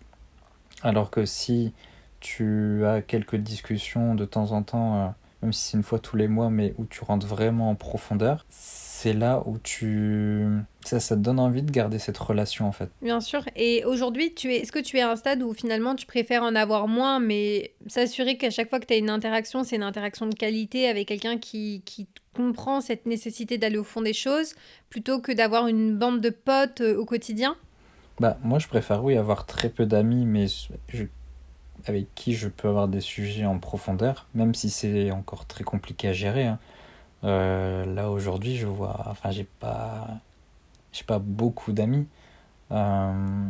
Alors 0.82 1.10
que 1.10 1.24
si 1.24 1.72
tu 2.20 2.84
as 2.86 3.02
quelques 3.02 3.36
discussions 3.36 4.14
de 4.14 4.24
temps 4.24 4.52
en 4.52 4.62
temps, 4.62 4.96
euh, 4.96 5.08
même 5.44 5.52
si 5.52 5.70
c'est 5.70 5.76
une 5.76 5.82
fois 5.82 5.98
tous 5.98 6.16
les 6.16 6.28
mois, 6.28 6.50
mais 6.50 6.74
où 6.78 6.84
tu 6.84 7.02
rentres 7.04 7.26
vraiment 7.26 7.70
en 7.70 7.74
profondeur, 7.74 8.44
c'est 8.48 9.12
là 9.12 9.42
où 9.46 9.58
tu 9.58 10.46
ça, 10.84 11.00
ça 11.00 11.14
te 11.16 11.20
donne 11.20 11.38
envie 11.38 11.62
de 11.62 11.70
garder 11.70 11.98
cette 11.98 12.18
relation 12.18 12.66
en 12.66 12.72
fait. 12.72 12.88
Bien 13.02 13.20
sûr. 13.20 13.42
Et 13.56 13.84
aujourd'hui, 13.84 14.34
tu 14.34 14.52
es 14.52 14.58
est-ce 14.58 14.72
que 14.72 14.78
tu 14.78 14.96
es 14.96 15.00
à 15.02 15.10
un 15.10 15.16
stade 15.16 15.42
où 15.42 15.52
finalement 15.54 15.94
tu 15.94 16.06
préfères 16.06 16.42
en 16.42 16.54
avoir 16.54 16.88
moins 16.88 17.20
mais 17.20 17.72
s'assurer 17.86 18.36
qu'à 18.36 18.50
chaque 18.50 18.70
fois 18.70 18.80
que 18.80 18.86
tu 18.86 18.94
as 18.94 18.96
une 18.96 19.10
interaction, 19.10 19.62
c'est 19.64 19.76
une 19.76 19.82
interaction 19.82 20.26
de 20.26 20.34
qualité 20.34 20.88
avec 20.88 21.08
quelqu'un 21.08 21.38
qui, 21.38 21.82
qui 21.84 22.06
comprends 22.34 22.80
cette 22.80 23.06
nécessité 23.06 23.58
d'aller 23.58 23.78
au 23.78 23.84
fond 23.84 24.02
des 24.02 24.12
choses 24.12 24.54
plutôt 24.90 25.20
que 25.20 25.32
d'avoir 25.32 25.68
une 25.68 25.96
bande 25.96 26.20
de 26.20 26.30
potes 26.30 26.80
euh, 26.80 26.96
au 26.96 27.04
quotidien? 27.04 27.56
Bah, 28.20 28.38
moi, 28.42 28.58
je 28.58 28.68
préfère, 28.68 29.04
oui, 29.04 29.16
avoir 29.16 29.44
très 29.44 29.68
peu 29.68 29.86
d'amis, 29.86 30.24
mais 30.24 30.46
je- 30.88 31.04
avec 31.86 32.14
qui 32.14 32.34
je 32.34 32.48
peux 32.48 32.68
avoir 32.68 32.88
des 32.88 33.00
sujets 33.00 33.46
en 33.46 33.58
profondeur, 33.58 34.26
même 34.34 34.54
si 34.54 34.70
c'est 34.70 35.10
encore 35.10 35.46
très 35.46 35.64
compliqué 35.64 36.08
à 36.08 36.12
gérer. 36.12 36.46
hein. 36.46 36.58
Euh, 37.24 37.86
là, 37.86 38.10
aujourd'hui, 38.10 38.56
je 38.56 38.66
vois, 38.66 39.04
enfin, 39.08 39.30
j'ai 39.30 39.44
pas, 39.44 40.08
j'ai 40.92 41.04
pas 41.04 41.18
beaucoup 41.18 41.72
d'amis. 41.72 42.06
Euh, 42.72 43.48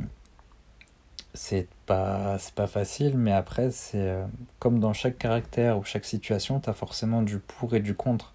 c'est 1.35 1.68
pas, 1.87 2.38
c'est 2.38 2.55
pas 2.55 2.66
facile, 2.66 3.16
mais 3.18 3.33
après, 3.33 3.70
c'est 3.70 3.99
euh, 3.99 4.25
comme 4.61 4.79
dans 4.81 4.92
chaque 4.92 5.18
caractère 5.18 5.79
ou 5.79 5.85
chaque 5.85 6.05
situation, 6.05 6.61
tu 6.61 6.70
as 6.70 6.73
forcément 6.73 7.23
du 7.23 7.38
pour 7.38 7.75
et 7.75 7.81
du 7.81 7.94
contre. 7.94 8.35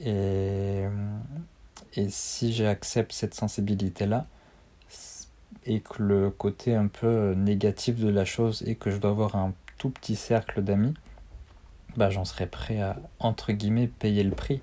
Et, 0.00 0.84
et 1.94 2.08
si 2.08 2.52
j'accepte 2.52 3.12
cette 3.12 3.34
sensibilité-là, 3.34 4.26
et 5.64 5.80
que 5.80 6.02
le 6.02 6.30
côté 6.30 6.74
un 6.74 6.88
peu 6.88 7.34
négatif 7.34 7.98
de 7.98 8.08
la 8.08 8.24
chose 8.24 8.62
est 8.66 8.74
que 8.74 8.90
je 8.90 8.96
dois 8.96 9.10
avoir 9.10 9.36
un 9.36 9.52
tout 9.78 9.90
petit 9.90 10.16
cercle 10.16 10.62
d'amis, 10.62 10.94
bah 11.96 12.10
j'en 12.10 12.24
serais 12.24 12.46
prêt 12.46 12.80
à, 12.80 12.96
entre 13.18 13.52
guillemets, 13.52 13.86
payer 13.86 14.24
le 14.24 14.32
prix. 14.32 14.62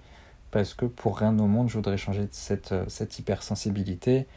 Parce 0.51 0.73
que 0.73 0.85
pour 0.85 1.17
rien 1.19 1.37
au 1.39 1.47
monde, 1.47 1.69
je 1.69 1.75
voudrais 1.75 1.97
changer 1.97 2.27
cette, 2.31 2.73
cette 2.89 3.19
hypersensibilité. 3.19 4.27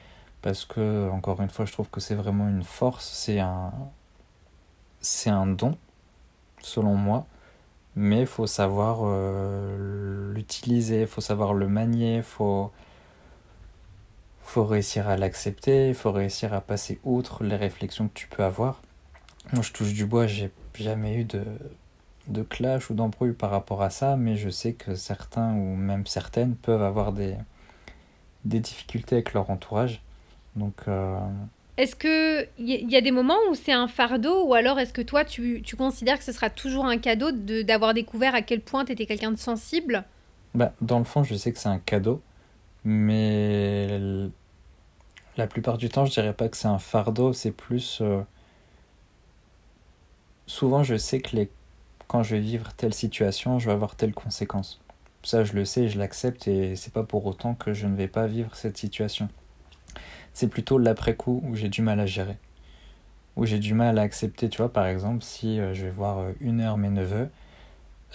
Parce 0.42 0.64
que, 0.64 1.08
encore 1.10 1.40
une 1.40 1.50
fois, 1.50 1.64
je 1.64 1.72
trouve 1.72 1.88
que 1.88 2.00
c'est 2.00 2.16
vraiment 2.16 2.48
une 2.48 2.64
force, 2.64 3.08
c'est 3.08 3.38
un, 3.38 3.72
c'est 5.00 5.30
un 5.30 5.46
don, 5.46 5.76
selon 6.60 6.96
moi. 6.96 7.26
Mais 7.96 8.20
il 8.20 8.26
faut 8.26 8.46
savoir 8.46 9.00
euh, 9.04 10.32
l'utiliser, 10.32 11.02
il 11.02 11.06
faut 11.06 11.20
savoir 11.20 11.54
le 11.54 11.68
manier, 11.68 12.16
il 12.16 12.22
faut, 12.22 12.72
faut 14.52 14.64
réussir 14.64 15.08
à 15.08 15.16
l'accepter, 15.16 15.88
il 15.88 15.94
faut 15.94 16.12
réussir 16.12 16.52
à 16.54 16.60
passer 16.60 17.00
outre 17.04 17.44
les 17.44 17.56
réflexions 17.56 18.08
que 18.08 18.14
tu 18.14 18.28
peux 18.28 18.44
avoir. 18.44 18.82
Moi, 19.52 19.62
je 19.62 19.72
touche 19.72 19.92
du 19.94 20.06
bois, 20.06 20.26
j'ai 20.26 20.50
jamais 20.74 21.14
eu 21.16 21.24
de, 21.24 21.44
de 22.28 22.42
clash 22.42 22.90
ou 22.90 22.94
d'embrouille 22.94 23.32
par 23.34 23.50
rapport 23.50 23.82
à 23.82 23.90
ça, 23.90 24.16
mais 24.16 24.36
je 24.36 24.50
sais 24.50 24.74
que 24.74 24.94
certains 24.94 25.54
ou 25.54 25.76
même 25.76 26.06
certaines 26.06 26.54
peuvent 26.56 26.82
avoir 26.82 27.12
des, 27.12 27.36
des 28.44 28.60
difficultés 28.60 29.16
avec 29.16 29.32
leur 29.34 29.50
entourage. 29.50 30.02
Donc, 30.56 30.74
euh, 30.88 31.18
Est-ce 31.76 31.96
que 31.96 32.44
il 32.58 32.68
y, 32.70 32.92
y 32.92 32.96
a 32.96 33.00
des 33.02 33.10
moments 33.10 33.38
où 33.50 33.54
c'est 33.54 33.72
un 33.72 33.88
fardeau 33.88 34.46
ou 34.46 34.54
alors 34.54 34.78
est-ce 34.78 34.92
que 34.94 35.02
toi 35.02 35.24
tu, 35.24 35.62
tu 35.62 35.76
considères 35.76 36.18
que 36.18 36.24
ce 36.24 36.32
sera 36.32 36.50
toujours 36.50 36.86
un 36.86 36.98
cadeau 36.98 37.30
de- 37.32 37.62
d'avoir 37.62 37.94
découvert 37.94 38.34
à 38.34 38.42
quel 38.42 38.60
point 38.62 38.84
tu 38.84 38.92
étais 38.92 39.06
quelqu'un 39.06 39.32
de 39.32 39.38
sensible? 39.38 40.04
Bah, 40.54 40.72
dans 40.80 40.98
le 40.98 41.04
fond, 41.04 41.24
je 41.24 41.34
sais 41.34 41.52
que 41.52 41.58
c'est 41.58 41.68
un 41.68 41.78
cadeau, 41.78 42.20
mais 42.84 44.28
la 45.36 45.46
plupart 45.46 45.78
du 45.78 45.88
temps, 45.88 46.04
je 46.04 46.12
dirais 46.12 46.34
pas 46.34 46.48
que 46.48 46.56
c'est 46.56 46.68
un 46.68 46.78
fardeau, 46.78 47.32
c'est 47.32 47.52
plus. 47.52 48.00
euh, 48.00 48.22
souvent, 50.46 50.82
je 50.82 50.96
sais 50.96 51.20
que 51.20 51.36
quand 52.06 52.22
je 52.22 52.36
vais 52.36 52.40
vivre 52.40 52.72
telle 52.74 52.92
situation, 52.94 53.58
je 53.58 53.66
vais 53.66 53.72
avoir 53.72 53.96
telle 53.96 54.12
conséquence. 54.12 54.80
Ça, 55.22 55.44
je 55.44 55.54
le 55.54 55.64
sais, 55.64 55.88
je 55.88 55.98
l'accepte 55.98 56.48
et 56.48 56.76
c'est 56.76 56.92
pas 56.92 57.04
pour 57.04 57.24
autant 57.26 57.54
que 57.54 57.72
je 57.72 57.86
ne 57.86 57.96
vais 57.96 58.08
pas 58.08 58.26
vivre 58.26 58.54
cette 58.54 58.76
situation. 58.76 59.28
C'est 60.34 60.48
plutôt 60.48 60.78
l'après-coup 60.78 61.42
où 61.44 61.54
j'ai 61.54 61.68
du 61.68 61.80
mal 61.80 62.00
à 62.00 62.06
gérer. 62.06 62.36
Où 63.36 63.46
j'ai 63.46 63.58
du 63.58 63.72
mal 63.72 63.98
à 63.98 64.02
accepter, 64.02 64.48
tu 64.50 64.58
vois, 64.58 64.72
par 64.72 64.86
exemple, 64.86 65.22
si 65.22 65.58
euh, 65.58 65.72
je 65.72 65.84
vais 65.84 65.90
voir 65.90 66.18
euh, 66.18 66.32
une 66.40 66.60
heure 66.60 66.76
mes 66.76 66.90
neveux 66.90 67.30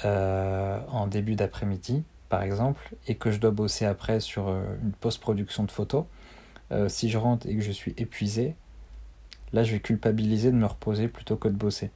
en 0.03 1.07
début 1.07 1.33
d'après-midi, 1.33 2.03
par 2.29 2.43
exemple, 2.43 2.93
et 3.07 3.15
que 3.15 3.31
je 3.31 3.39
dois 3.39 3.49
bosser 3.49 3.83
après 3.83 4.19
sur 4.19 4.49
une 4.49 4.91
post-production 4.91 5.63
de 5.63 5.71
photos, 5.71 6.05
euh, 6.71 6.89
si 6.89 7.09
je 7.09 7.17
rentre 7.17 7.47
et 7.47 7.55
que 7.55 7.61
je 7.61 7.71
suis 7.71 7.93
épuisé, 7.97 8.55
là 9.53 9.63
je 9.63 9.71
vais 9.71 9.79
culpabiliser 9.79 10.51
de 10.51 10.57
me 10.57 10.65
reposer 10.65 11.07
plutôt 11.07 11.35
que 11.37 11.47
de 11.47 11.55
bosser. 11.55 11.91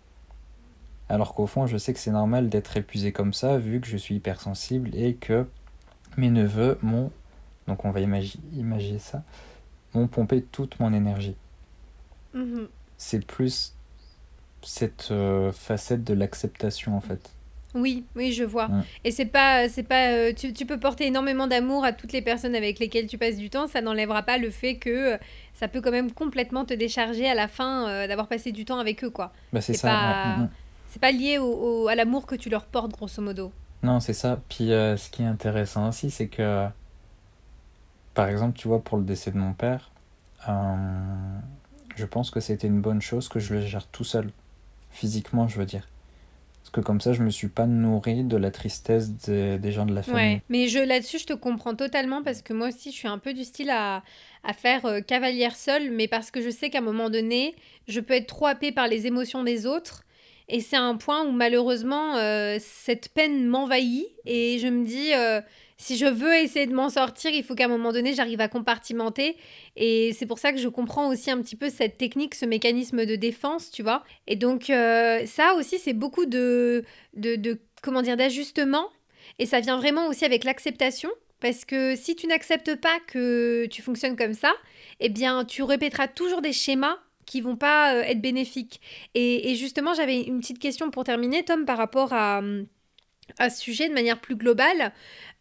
Alors 1.10 1.34
qu'au 1.34 1.48
fond, 1.48 1.68
je 1.68 1.78
sais 1.78 1.94
que 1.94 2.00
c'est 2.00 2.12
normal 2.12 2.48
d'être 2.50 2.78
épuisé 2.78 3.12
comme 3.12 3.34
ça, 3.34 3.58
vu 3.58 3.82
que 3.82 3.88
je 3.88 3.98
suis 3.98 4.16
hypersensible 4.16 4.96
et 4.96 5.16
que 5.16 5.46
mes 6.16 6.30
neveux 6.30 6.78
m'ont, 6.82 7.12
donc 7.68 7.84
on 7.84 7.92
va 7.92 8.00
imagi- 8.00 8.40
imaginer 8.56 9.00
ça, 9.00 9.24
m'ont 9.94 10.08
pompé 10.08 10.42
toute 10.42 10.80
mon 10.80 10.94
énergie. 10.94 11.36
Mhm. 12.34 12.68
C'est 12.98 13.26
plus 13.26 13.74
cette 14.64 15.10
euh, 15.12 15.52
facette 15.52 16.04
de 16.04 16.14
l'acceptation 16.14 16.96
en 16.96 17.02
fait. 17.02 17.32
Oui, 17.74 18.04
oui, 18.16 18.34
je 18.34 18.44
vois. 18.44 18.68
Mm. 18.68 18.84
Et 19.06 19.12
c'est 19.12 19.26
pas, 19.26 19.70
c'est 19.70 19.84
pas, 19.84 20.10
euh, 20.12 20.34
tu, 20.34 20.52
tu 20.54 20.66
peux 20.66 20.80
porter 20.80 21.06
énormément 21.08 21.48
d'amour 21.48 21.86
à 21.86 21.94
toutes 21.94 22.12
les 22.12 22.22
personnes 22.22 22.56
avec 22.56 22.80
lesquelles 22.80 23.08
tu 23.08 23.18
passes 23.18 23.38
du 23.38 23.50
temps, 23.50 23.68
ça 23.68 23.82
n'enlèvera 23.82 24.24
pas 24.24 24.38
le 24.38 24.50
fait 24.50 24.76
que 24.76 25.14
euh, 25.14 25.18
ça 25.54 25.68
peut 25.68 25.80
quand 25.82 25.92
même 25.92 26.12
complètement 26.12 26.66
te 26.66 26.74
décharger 26.74 27.30
à 27.30 27.36
la 27.36 27.48
fin 27.48 27.88
euh, 27.88 28.08
d'avoir 28.08 28.28
passé 28.28 28.52
du 28.52 28.66
temps 28.66 28.80
avec 28.80 29.04
eux, 29.04 29.10
quoi. 29.10 29.32
Bah, 29.54 29.62
c'est 29.62 29.74
ça. 29.74 29.88
pas- 29.90 30.24
ouais, 30.24 30.38
mm, 30.38 30.44
mm. 30.44 30.50
C'est 30.90 31.00
pas 31.02 31.12
lié 31.12 31.38
au, 31.38 31.46
au- 31.84 31.88
à 31.88 31.96
l'amour 31.96 32.26
que 32.26 32.36
tu 32.36 32.50
leur 32.50 32.66
portes, 32.66 32.92
grosso 32.92 33.22
modo. 33.22 33.52
Non, 33.84 34.00
c'est 34.02 34.14
ça. 34.14 34.42
Puis 34.50 34.74
euh, 34.74 34.98
ce 34.98 35.10
qui 35.10 35.24
est 35.24 35.26
intéressant 35.26 35.88
aussi, 35.88 36.12
c'est 36.12 36.28
que, 36.28 36.68
par 38.14 38.28
exemple, 38.28 38.58
tu 38.58 38.68
vois, 38.68 38.84
pour 38.84 38.98
le 38.98 39.04
décès 39.06 39.32
de 39.32 39.38
mon 39.38 39.54
père, 39.54 39.92
euh, 40.50 40.54
je 41.96 42.06
pense 42.06 42.30
que 42.32 42.40
c'était 42.40 42.68
une 42.68 42.82
bonne 42.82 43.02
chose 43.02 43.30
que 43.30 43.40
je 43.40 43.54
le 43.54 43.62
gère 43.62 43.88
tout 43.88 44.04
seul, 44.04 44.30
physiquement, 44.90 45.48
je 45.48 45.58
veux 45.58 45.66
dire. 45.66 45.88
Que 46.72 46.80
comme 46.80 47.02
ça, 47.02 47.12
je 47.12 47.22
me 47.22 47.30
suis 47.30 47.50
pas 47.50 47.66
nourri 47.66 48.24
de 48.24 48.38
la 48.38 48.50
tristesse 48.50 49.10
des, 49.10 49.72
gens 49.72 49.86
de 49.86 49.94
la 49.94 50.04
famille. 50.04 50.42
Mais 50.48 50.68
je 50.68 50.80
là-dessus, 50.80 51.20
je 51.20 51.26
te 51.26 51.34
comprends 51.34 51.76
totalement 51.76 52.24
parce 52.24 52.42
que 52.42 52.54
moi 52.54 52.70
aussi, 52.70 52.92
je 52.92 52.96
suis 52.96 53.08
un 53.10 53.18
peu 53.18 53.34
du 53.34 53.44
style 53.44 53.70
à, 53.70 54.04
à 54.44 54.54
faire 54.54 54.86
euh, 54.86 55.02
cavalière 55.02 55.56
seule, 55.56 55.92
mais 55.92 56.08
parce 56.08 56.32
que 56.32 56.42
je 56.42 56.50
sais 56.50 56.70
qu'à 56.70 56.80
un 56.80 56.82
moment 56.82 57.10
donné, 57.10 57.56
je 57.88 58.00
peux 58.00 58.14
être 58.14 58.28
trop 58.28 58.48
happée 58.48 58.72
par 58.72 58.88
les 58.88 59.06
émotions 59.06 59.44
des 59.44 59.66
autres. 59.66 60.04
Et 60.48 60.60
c'est 60.60 60.78
un 60.78 60.98
point 60.98 61.26
où 61.26 61.32
malheureusement, 61.32 62.18
euh, 62.18 62.58
cette 62.60 63.10
peine 63.10 63.48
m'envahit 63.48 64.08
et 64.26 64.60
je 64.60 64.68
me 64.68 64.86
dis, 64.86 65.14
euh, 65.14 65.42
si 65.82 65.98
je 65.98 66.06
veux 66.06 66.36
essayer 66.36 66.68
de 66.68 66.76
m'en 66.76 66.90
sortir, 66.90 67.32
il 67.32 67.44
faut 67.44 67.56
qu'à 67.56 67.66
un 67.66 67.68
moment 67.68 67.92
donné, 67.92 68.14
j'arrive 68.14 68.40
à 68.40 68.48
compartimenter. 68.48 69.36
Et 69.76 70.14
c'est 70.14 70.28
pour 70.28 70.38
ça 70.38 70.54
que 70.54 70.60
je 70.60 70.68
comprends 70.68 71.10
aussi 71.10 71.32
un 71.32 71.42
petit 71.42 71.56
peu 71.56 71.70
cette 71.70 71.98
technique, 71.98 72.36
ce 72.36 72.46
mécanisme 72.46 73.04
de 73.04 73.16
défense, 73.16 73.72
tu 73.72 73.82
vois. 73.82 74.04
Et 74.28 74.36
donc, 74.36 74.70
euh, 74.70 75.26
ça 75.26 75.56
aussi, 75.56 75.80
c'est 75.80 75.94
beaucoup 75.94 76.28
de, 76.28 76.84
de, 77.16 77.60
comment 77.82 78.04
dire, 78.04 78.16
d'ajustement 78.16 78.90
et 79.40 79.48
ça 79.48 79.60
vient 79.60 79.78
vraiment 79.78 80.08
aussi 80.08 80.24
avec 80.24 80.44
l'acceptation. 80.44 81.10
Parce 81.40 81.66
que 81.66 81.96
si 81.96 82.16
tu 82.16 82.28
n'acceptes 82.28 82.76
pas 82.76 83.00
que 83.08 83.66
tu 83.66 83.82
fonctionnes 83.82 84.16
comme 84.16 84.36
ça, 84.36 84.54
eh 85.00 85.10
bien, 85.10 85.46
tu 85.46 85.64
répéteras 85.64 86.08
toujours 86.08 86.42
des 86.42 86.54
schémas 86.54 87.00
qui 87.26 87.42
vont 87.42 87.56
pas 87.56 87.96
euh, 87.96 88.04
être 88.04 88.22
bénéfiques. 88.22 88.82
Et, 89.16 89.50
et 89.50 89.56
justement, 89.56 89.96
j'avais 89.96 90.22
une 90.22 90.42
petite 90.42 90.60
question 90.60 90.92
pour 90.92 91.06
terminer, 91.06 91.44
Tom, 91.44 91.66
par 91.66 91.80
rapport 91.80 92.14
à, 92.14 92.38
hum, 92.38 92.68
à 93.40 93.50
ce 93.50 93.62
sujet 93.62 93.90
de 93.90 93.94
manière 93.94 94.20
plus 94.20 94.36
globale. 94.36 94.92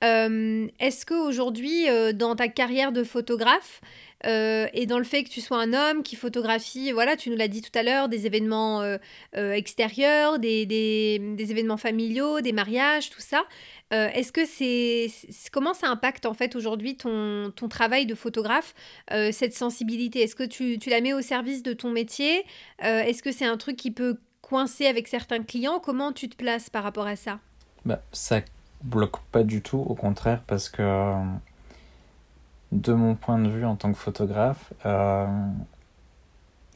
Euh, 0.03 0.67
Est-ce 0.79 1.05
qu'aujourd'hui, 1.05 1.89
euh, 1.89 2.13
dans 2.13 2.35
ta 2.37 2.49
carrière 2.49 2.93
de 2.93 3.05
photographe, 3.05 3.81
euh, 4.27 4.67
et 4.75 4.85
dans 4.85 4.99
le 4.99 5.05
fait 5.05 5.25
que 5.25 5.31
tu 5.31 5.41
sois 5.41 5.59
un 5.59 5.73
homme 5.73 6.03
qui 6.03 6.15
photographie, 6.15 6.93
voilà, 6.93 7.17
tu 7.17 7.31
nous 7.31 7.37
l'as 7.37 7.49
dit 7.49 7.63
tout 7.63 7.77
à 7.79 7.83
l'heure, 7.83 8.09
des 8.09 8.27
événements 8.27 8.83
euh, 8.83 8.99
extérieurs, 9.35 10.39
des, 10.39 10.67
des- 10.67 11.51
événements 11.51 11.79
familiaux, 11.79 12.41
des 12.43 12.53
mariages, 12.53 13.11
tout 13.11 13.21
ça. 13.21 13.45
Est-ce 13.91 14.31
que 14.31 14.47
c'est 14.47 15.11
comment 15.51 15.75
ça 15.75 15.89
impacte 15.89 16.25
en 16.25 16.35
fait 16.35 16.55
aujourd'hui 16.55 16.97
ton, 16.97 17.51
ton 17.51 17.69
travail 17.69 18.07
de 18.07 18.15
photographe, 18.15 18.73
cette 19.33 19.53
sensibilité? 19.55 20.23
Est-ce 20.23 20.37
que 20.37 20.45
tu, 20.45 20.79
tu 20.79 20.91
la 20.91 21.01
mets 21.01 21.13
au 21.13 21.23
service 21.23 21.65
de 21.65 21.73
ton 21.73 21.91
métier? 21.91 22.45
Est-ce 22.79 23.21
que 23.21 23.33
c'est 23.33 23.47
un 23.47 23.57
truc 23.57 23.77
qui 23.77 23.91
peut 23.91 24.17
coincer 24.43 24.87
avec 24.87 25.09
certains 25.09 25.43
clients? 25.43 25.81
Comment 25.81 26.13
tu 26.13 26.29
te 26.29 26.37
places 26.37 26.71
par 26.71 26.85
rapport 26.85 27.09
à 27.09 27.17
ça? 27.17 27.41
Bah, 27.85 28.01
ça 28.13 28.41
bloque 28.83 29.21
pas 29.33 29.43
du 29.43 29.63
tout, 29.63 29.79
au 29.79 29.95
contraire, 29.95 30.43
parce 30.47 30.69
que 30.69 31.15
de 32.73 32.93
mon 32.93 33.15
point 33.15 33.39
de 33.39 33.49
vue 33.49 33.65
en 33.65 33.77
tant 33.77 33.93
que 33.93 33.99
photographe, 33.99 34.73
euh, 34.87 35.27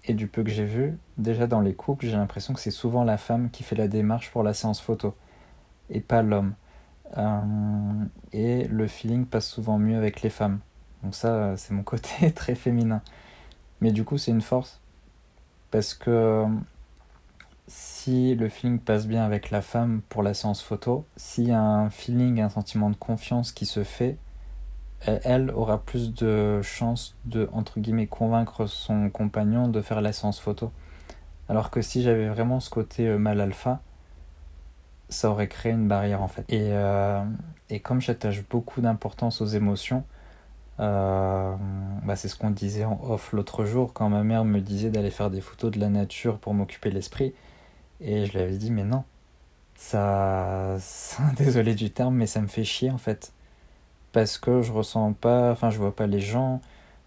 et 0.06 0.14
du 0.14 0.26
peu 0.26 0.42
que 0.42 0.50
j'ai 0.50 0.64
vu, 0.64 0.98
déjà 1.18 1.46
dans 1.46 1.60
les 1.60 1.74
couples, 1.74 2.06
j'ai 2.06 2.16
l'impression 2.16 2.52
que 2.54 2.60
c'est 2.60 2.70
souvent 2.70 3.04
la 3.04 3.16
femme 3.16 3.50
qui 3.50 3.62
fait 3.62 3.76
la 3.76 3.88
démarche 3.88 4.30
pour 4.30 4.42
la 4.42 4.54
séance 4.54 4.80
photo, 4.80 5.14
et 5.90 6.00
pas 6.00 6.22
l'homme. 6.22 6.54
Euh, 7.16 8.04
et 8.32 8.64
le 8.68 8.86
feeling 8.86 9.24
passe 9.26 9.48
souvent 9.48 9.78
mieux 9.78 9.96
avec 9.96 10.22
les 10.22 10.30
femmes. 10.30 10.60
Donc 11.02 11.14
ça, 11.14 11.56
c'est 11.56 11.72
mon 11.72 11.82
côté 11.84 12.32
très 12.32 12.54
féminin. 12.54 13.02
Mais 13.80 13.92
du 13.92 14.04
coup, 14.04 14.18
c'est 14.18 14.30
une 14.30 14.42
force, 14.42 14.80
parce 15.70 15.94
que 15.94 16.46
si 17.66 18.34
le 18.34 18.48
feeling 18.48 18.78
passe 18.78 19.06
bien 19.06 19.24
avec 19.24 19.50
la 19.50 19.62
femme 19.62 20.02
pour 20.08 20.22
la 20.22 20.34
séance 20.34 20.62
photo, 20.62 21.04
s'il 21.16 21.48
y 21.48 21.52
a 21.52 21.60
un 21.60 21.90
feeling, 21.90 22.40
un 22.40 22.48
sentiment 22.50 22.90
de 22.90 22.96
confiance 22.96 23.52
qui 23.52 23.66
se 23.66 23.84
fait, 23.84 24.16
elle- 25.02 25.20
elle 25.24 25.50
aura 25.52 25.78
plus 25.82 26.14
de 26.14 26.62
chances 26.62 27.16
de, 27.26 27.48
entre 27.52 27.80
guillemets, 27.80 28.06
convaincre 28.08 28.66
son 28.66 29.10
compagnon 29.10 29.68
de 29.68 29.82
faire 29.82 30.00
la 30.02 30.12
séance 30.12 30.40
photo. 30.40 30.72
Alors 31.48 31.70
que 31.70 31.82
si 31.82 32.02
j'avais 32.02 32.28
vraiment 32.28 32.60
ce 32.60 32.70
côté 32.70 33.08
euh, 33.08 33.18
mal 33.18 33.40
alpha, 33.40 33.80
ça 35.08 35.30
aurait 35.30 35.48
créé 35.48 35.72
une 35.72 35.88
barrière 35.88 36.22
en 36.22 36.28
fait. 36.28 36.44
Et, 36.48 36.68
euh, 36.72 37.22
comme 37.82 38.00
j'attache 38.00 38.44
beaucoup 38.48 38.80
d'importance 38.80 39.40
aux 39.40 39.46
émotions, 39.46 40.04
euh, 40.80 41.54
bah 42.04 42.16
c'est 42.16 42.28
ce 42.28 42.36
qu'on 42.36 42.50
disait 42.50 42.84
en 42.84 43.00
off 43.04 43.32
l'autre 43.32 43.64
jour 43.64 43.92
quand 43.94 44.08
ma 44.10 44.24
mère 44.24 44.44
me 44.44 44.60
disait 44.60 44.90
d'aller 44.90 45.10
faire 45.10 45.30
des 45.30 45.40
photos 45.40 45.72
de 45.72 45.80
la 45.80 45.88
nature 45.90 46.38
pour 46.38 46.54
m'occuper 46.54 46.90
l'esprit. 46.90 47.34
Et 48.00 48.26
je 48.26 48.32
lui 48.32 48.40
avais 48.40 48.56
dit, 48.56 48.70
mais 48.70 48.84
non, 48.84 49.04
ça, 49.76 50.76
désolé 51.36 51.74
du 51.74 51.90
terme, 51.90 52.14
mais 52.16 52.26
ça 52.26 52.40
me 52.40 52.48
fait 52.48 52.64
chier 52.64 52.90
en 52.90 52.98
fait. 52.98 53.32
Parce 54.12 54.38
que 54.38 54.62
je 54.62 54.72
ressens 54.72 55.12
pas, 55.14 55.50
enfin 55.52 55.70
je 55.70 55.78
vois 55.78 55.94
pas 55.96 56.06
les 56.06 56.20
gens. 56.20 56.60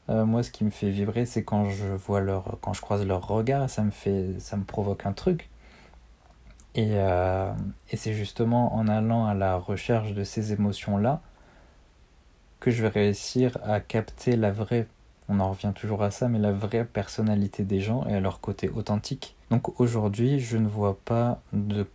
Euh, 0.10 0.26
moi, 0.26 0.44
ce 0.44 0.52
qui 0.52 0.64
me 0.64 0.70
fait 0.70 0.90
vibrer, 0.90 1.26
c'est 1.26 1.44
quand 1.44 1.70
je 1.70 1.88
vois 1.88 2.22
leur, 2.22 2.58
quand 2.62 2.74
je 2.74 2.82
croise 2.82 3.06
leur 3.06 3.28
regard, 3.28 3.70
ça 3.70 3.84
me 3.84 3.92
fait, 3.92 4.40
ça 4.40 4.58
me 4.58 4.64
provoque 4.64 5.06
un 5.06 5.14
truc. 5.14 5.50
Et, 6.76 6.92
euh, 6.94 7.52
et 7.92 7.98
c'est 7.98 8.14
justement 8.14 8.76
en 8.76 8.88
allant 8.88 9.26
à 9.26 9.34
la 9.34 9.58
recherche 9.58 10.14
de 10.14 10.24
ces 10.24 10.54
émotions-là 10.54 11.22
que 12.60 12.72
je 12.72 12.82
vais 12.82 12.90
réussir 12.90 13.58
à 13.64 13.80
capter 13.80 14.36
la 14.36 14.52
vraie, 14.52 14.88
on 15.30 15.40
en 15.40 15.52
revient 15.52 15.74
toujours 15.76 16.04
à 16.04 16.12
ça, 16.12 16.28
mais 16.28 16.40
la 16.40 16.52
vraie 16.52 16.86
personnalité 16.86 17.64
des 17.64 17.80
gens 17.80 18.06
et 18.08 18.16
à 18.16 18.20
leur 18.20 18.40
côté 18.42 18.70
authentique. 18.70 19.37
Donc 19.52 19.80
aujourd'hui, 19.80 20.40
je 20.40 20.58
ne 20.58 20.68
vois 20.68 20.98
pas 21.06 21.42
de 21.54 21.86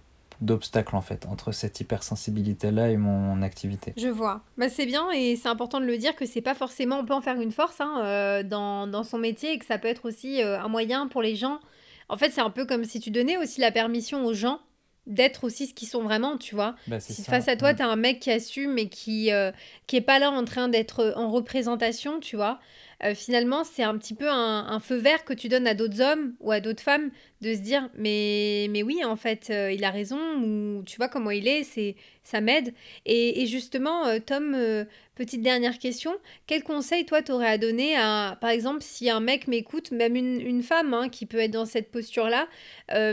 d'obstacle 0.40 0.96
en 0.96 1.00
fait 1.00 1.24
entre 1.26 1.52
cette 1.52 1.80
hypersensibilité 1.80 2.72
là 2.72 2.90
et 2.90 2.96
mon, 2.96 3.42
activité. 3.42 3.92
Je 3.96 4.08
vois. 4.08 4.42
Bah, 4.58 4.68
c'est 4.68 4.86
bien 4.86 5.10
et 5.12 5.36
c'est 5.36 5.48
important 5.48 5.80
de 5.80 5.86
le 5.86 5.96
dire 5.96 6.16
que 6.16 6.26
c'est 6.26 6.40
pas 6.40 6.54
forcément 6.54 6.98
on 6.98 7.04
peut 7.04 7.14
en 7.14 7.20
faire 7.20 7.40
une 7.40 7.52
force 7.52 7.80
hein, 7.80 8.02
euh, 8.04 8.42
dans, 8.42 8.88
dans, 8.88 9.04
son 9.04 9.18
métier 9.18 9.52
et 9.52 9.58
que 9.58 9.64
ça 9.64 9.78
peut 9.78 9.88
être 9.88 10.06
aussi 10.06 10.42
euh, 10.42 10.60
un 10.60 10.68
moyen 10.68 11.06
pour 11.06 11.22
les 11.22 11.36
gens. 11.36 11.60
En 12.08 12.16
fait, 12.16 12.30
c'est 12.30 12.40
un 12.40 12.50
peu 12.50 12.66
comme 12.66 12.84
si 12.84 13.00
tu 13.00 13.10
donnais 13.10 13.36
aussi 13.36 13.60
la 13.60 13.70
permission 13.70 14.24
aux 14.26 14.34
gens 14.34 14.58
d'être 15.06 15.44
aussi 15.44 15.66
ce 15.66 15.74
qu'ils 15.74 15.88
sont 15.88 16.02
vraiment, 16.02 16.38
tu 16.38 16.54
vois. 16.54 16.76
Bah, 16.86 17.00
si 17.00 17.24
face 17.24 17.48
à 17.48 17.56
toi, 17.56 17.72
mm. 17.72 17.76
tu 17.76 17.82
as 17.82 17.88
un 17.88 17.96
mec 17.96 18.20
qui 18.20 18.30
assume 18.30 18.78
et 18.78 18.88
qui, 18.88 19.32
euh, 19.32 19.50
qui 19.86 19.96
est 19.96 20.02
pas 20.02 20.18
là 20.18 20.30
en 20.30 20.44
train 20.44 20.68
d'être 20.68 21.14
en 21.16 21.30
représentation, 21.30 22.20
tu 22.20 22.36
vois, 22.36 22.60
euh, 23.04 23.14
finalement, 23.14 23.64
c'est 23.64 23.82
un 23.82 23.98
petit 23.98 24.14
peu 24.14 24.28
un, 24.28 24.78
feu 24.80 24.96
vert 24.96 25.24
que 25.24 25.32
tu 25.32 25.48
donnes 25.48 25.66
à 25.66 25.74
d'autres 25.74 26.00
hommes 26.00 26.34
ou 26.40 26.52
à 26.52 26.60
d'autres 26.60 26.82
femmes 26.82 27.10
de 27.40 27.54
se 27.54 27.58
dire 27.58 27.88
mais, 27.96 28.68
mais 28.70 28.82
oui, 28.82 29.04
en 29.04 29.16
fait, 29.16 29.48
euh, 29.50 29.72
il 29.72 29.82
a 29.84 29.90
raison, 29.90 30.18
ou 30.40 30.82
tu 30.84 30.96
vois 30.96 31.08
comment 31.08 31.32
il 31.32 31.48
est, 31.48 31.64
c'est 31.64 31.96
ça 32.22 32.40
m'aide. 32.40 32.72
Et, 33.04 33.46
justement, 33.46 34.06
euh, 34.06 34.18
Tom, 34.24 34.56
petite 35.16 35.42
dernière 35.42 35.80
question, 35.80 36.12
quel 36.46 36.62
conseil 36.62 37.04
toi 37.04 37.20
t'aurais 37.20 37.48
à 37.48 37.58
donner 37.58 37.96
à, 37.96 38.38
par 38.40 38.50
exemple, 38.50 38.78
si 38.80 39.10
un 39.10 39.18
mec 39.18 39.48
m'écoute, 39.48 39.90
même 39.90 40.14
une, 40.14 40.62
femme 40.62 40.94
hein, 40.94 41.08
qui 41.08 41.26
peut 41.26 41.38
être 41.38 41.50
dans 41.50 41.66
cette 41.66 41.90
posture-là, 41.90 42.46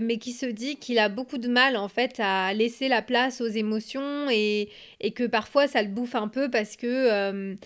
mais 0.02 0.18
qui 0.20 0.34
se 0.34 0.46
dit 0.46 0.76
qu'il 0.76 1.00
a 1.00 1.10
beaucoup 1.10 1.40
de 1.40 1.48
mal 1.48 1.76
en 1.76 1.88
fait 1.88 2.20
à 2.20 2.54
laisser 2.54 2.88
la 2.88 3.02
place 3.02 3.42
aux 3.42 3.48
émotions 3.48 4.30
et, 4.30 4.70
et 5.02 5.12
que 5.12 5.26
parfois 5.26 5.68
ça 5.68 5.82
le 5.82 5.90
bouffe 5.90 6.16
un 6.16 6.28
peu 6.28 6.50
parce 6.50 6.76
que 6.76 7.58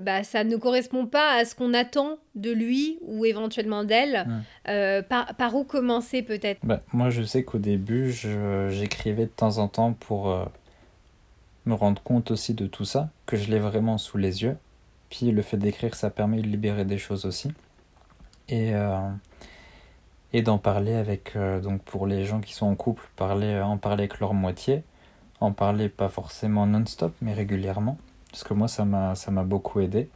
bah, 0.00 0.24
ça 0.24 0.44
ne 0.44 0.56
correspond 0.56 1.06
pas 1.06 1.36
à 1.36 1.44
ce 1.44 1.54
qu'on 1.54 1.74
attend 1.74 2.18
de 2.34 2.50
lui 2.50 2.98
ou 3.02 3.24
éventuellement 3.24 3.84
d'elle. 3.84 4.26
Euh, 4.68 5.02
par, 5.02 5.34
par, 5.34 5.54
où 5.54 5.64
commencer 5.64 6.22
peut-être? 6.22 6.60
Bah, 6.64 6.82
Moi 6.92 7.10
je 7.10 7.22
sais 7.22 7.44
qu'au 7.44 7.58
début 7.58 8.12
j'écrivais 8.12 9.24
de 9.24 9.30
temps 9.30 9.58
en 9.58 9.68
temps 9.68 9.92
pour 9.92 10.30
euh, 10.30 10.44
me 11.66 11.74
rendre 11.74 12.02
compte 12.02 12.30
aussi 12.30 12.54
de 12.54 12.66
tout 12.66 12.84
ça, 12.84 13.10
que 13.26 13.36
je 13.36 13.50
l'ai 13.50 13.58
vraiment 13.58 13.98
sous 13.98 14.18
les 14.18 14.42
yeux. 14.42 14.56
Puis 15.10 15.30
le 15.30 15.42
fait 15.42 15.56
d'écrire 15.56 15.94
ça 15.94 16.10
permet 16.10 16.40
de 16.40 16.46
libérer 16.46 16.84
des 16.84 16.98
choses 16.98 17.24
aussi. 17.24 17.52
Et, 18.48 18.74
euh, 18.74 19.08
et 20.32 20.42
d'en 20.42 20.58
parler 20.58 20.94
avec, 20.94 21.36
donc 21.62 21.82
pour 21.82 22.06
les 22.06 22.24
gens 22.24 22.40
qui 22.40 22.52
sont 22.52 22.66
en 22.66 22.74
couple, 22.74 23.08
parler, 23.16 23.60
en 23.60 23.78
parler 23.78 24.04
avec 24.04 24.20
leur 24.20 24.34
moitié. 24.34 24.82
En 25.40 25.52
parler 25.52 25.88
pas 25.88 26.08
forcément 26.08 26.66
non-stop 26.66 27.14
mais 27.20 27.34
régulièrement. 27.34 27.98
Parce 28.30 28.44
que 28.44 28.54
moi 28.54 28.68
ça 28.68 28.84
m'a 28.84 29.44
beaucoup 29.44 29.80
aidé. 29.80 30.08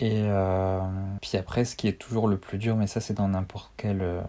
Et 0.00 0.22
euh, 0.24 0.80
puis 1.20 1.36
après, 1.36 1.64
ce 1.64 1.74
qui 1.76 1.88
est 1.88 1.98
toujours 1.98 2.28
le 2.28 2.38
plus 2.38 2.58
dur, 2.58 2.76
mais 2.76 2.86
ça 2.86 3.00
c'est 3.00 3.14
dans 3.14 3.28
n'importe 3.28 3.72
quelle 3.76 4.02
euh, 4.02 4.22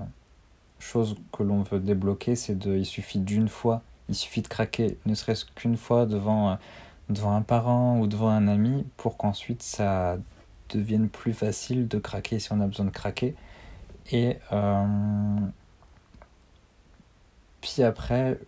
chose 0.80 1.16
que 1.32 1.44
l'on 1.44 1.62
veut 1.62 1.80
débloquer, 1.80 2.36
c'est 2.36 2.58
de, 2.58 2.76
il 2.76 2.86
suffit 2.86 3.20
d'une 3.20 3.48
fois, 3.50 3.84
il 4.10 4.16
suffit 4.16 4.42
de 4.42 4.48
craquer, 4.48 4.98
ne 5.06 5.14
serait-ce 5.14 5.46
qu'une 5.46 5.78
fois 5.78 6.06
devant, 6.08 6.52
euh, 6.52 6.56
devant 7.10 7.36
un 7.36 7.44
parent 7.44 8.00
ou 8.00 8.08
devant 8.08 8.30
un 8.30 8.48
ami, 8.48 8.86
pour 8.98 9.18
qu'ensuite 9.18 9.62
ça 9.62 10.18
devienne 10.70 11.10
plus 11.10 11.34
facile 11.34 11.88
de 11.88 12.00
craquer 12.00 12.40
si 12.40 12.52
on 12.52 12.62
a 12.62 12.68
besoin 12.68 12.86
de 12.86 12.92
craquer. 12.92 13.36
Et 14.12 14.38
puis 17.62 17.84
après, 17.84 18.40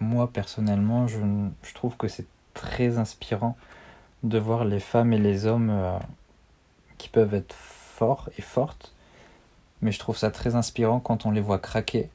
moi 0.00 0.30
personnellement, 0.32 1.06
je, 1.06 1.18
je 1.62 1.74
trouve 1.74 1.96
que 1.96 2.08
c'est 2.08 2.26
très 2.54 2.98
inspirant 2.98 3.56
de 4.22 4.38
voir 4.38 4.64
les 4.64 4.80
femmes 4.80 5.12
et 5.12 5.18
les 5.18 5.46
hommes 5.46 5.98
qui 6.98 7.08
peuvent 7.08 7.34
être 7.34 7.54
forts 7.54 8.28
et 8.38 8.42
fortes, 8.42 8.92
mais 9.82 9.92
je 9.92 9.98
trouve 9.98 10.16
ça 10.16 10.30
très 10.30 10.54
inspirant 10.54 11.00
quand 11.00 11.26
on 11.26 11.30
les 11.30 11.40
voit 11.40 11.58
craquer 11.58 12.10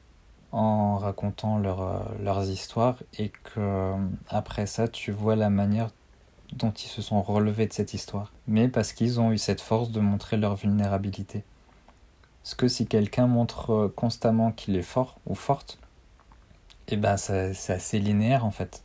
en 0.52 0.98
racontant 0.98 1.60
euh, 1.64 1.98
leurs 2.22 2.48
histoires 2.50 2.96
et 3.18 3.30
que 3.30 3.58
euh, 3.58 3.96
après 4.28 4.66
ça 4.66 4.86
tu 4.86 5.10
vois 5.10 5.34
la 5.34 5.50
manière 5.50 5.88
dont 6.52 6.70
ils 6.70 6.88
se 6.88 7.00
sont 7.00 7.22
relevés 7.22 7.66
de 7.66 7.72
cette 7.72 7.94
histoire, 7.94 8.30
mais 8.46 8.68
parce 8.68 8.92
qu'ils 8.92 9.20
ont 9.20 9.32
eu 9.32 9.38
cette 9.38 9.62
force 9.62 9.90
de 9.90 10.00
montrer 10.00 10.36
leur 10.36 10.54
vulnérabilité. 10.54 11.44
Parce 12.42 12.54
que 12.54 12.68
si 12.68 12.86
quelqu'un 12.86 13.26
montre 13.26 13.70
euh, 13.70 13.88
constamment 13.88 14.52
qu'il 14.52 14.76
est 14.76 14.82
fort 14.82 15.18
ou 15.26 15.34
forte, 15.34 15.78
et 16.88 16.94
eh 16.94 16.96
ben 16.96 17.16
c'est 17.16 17.72
assez 17.72 17.98
linéaire 17.98 18.44
en 18.44 18.50
fait 18.50 18.82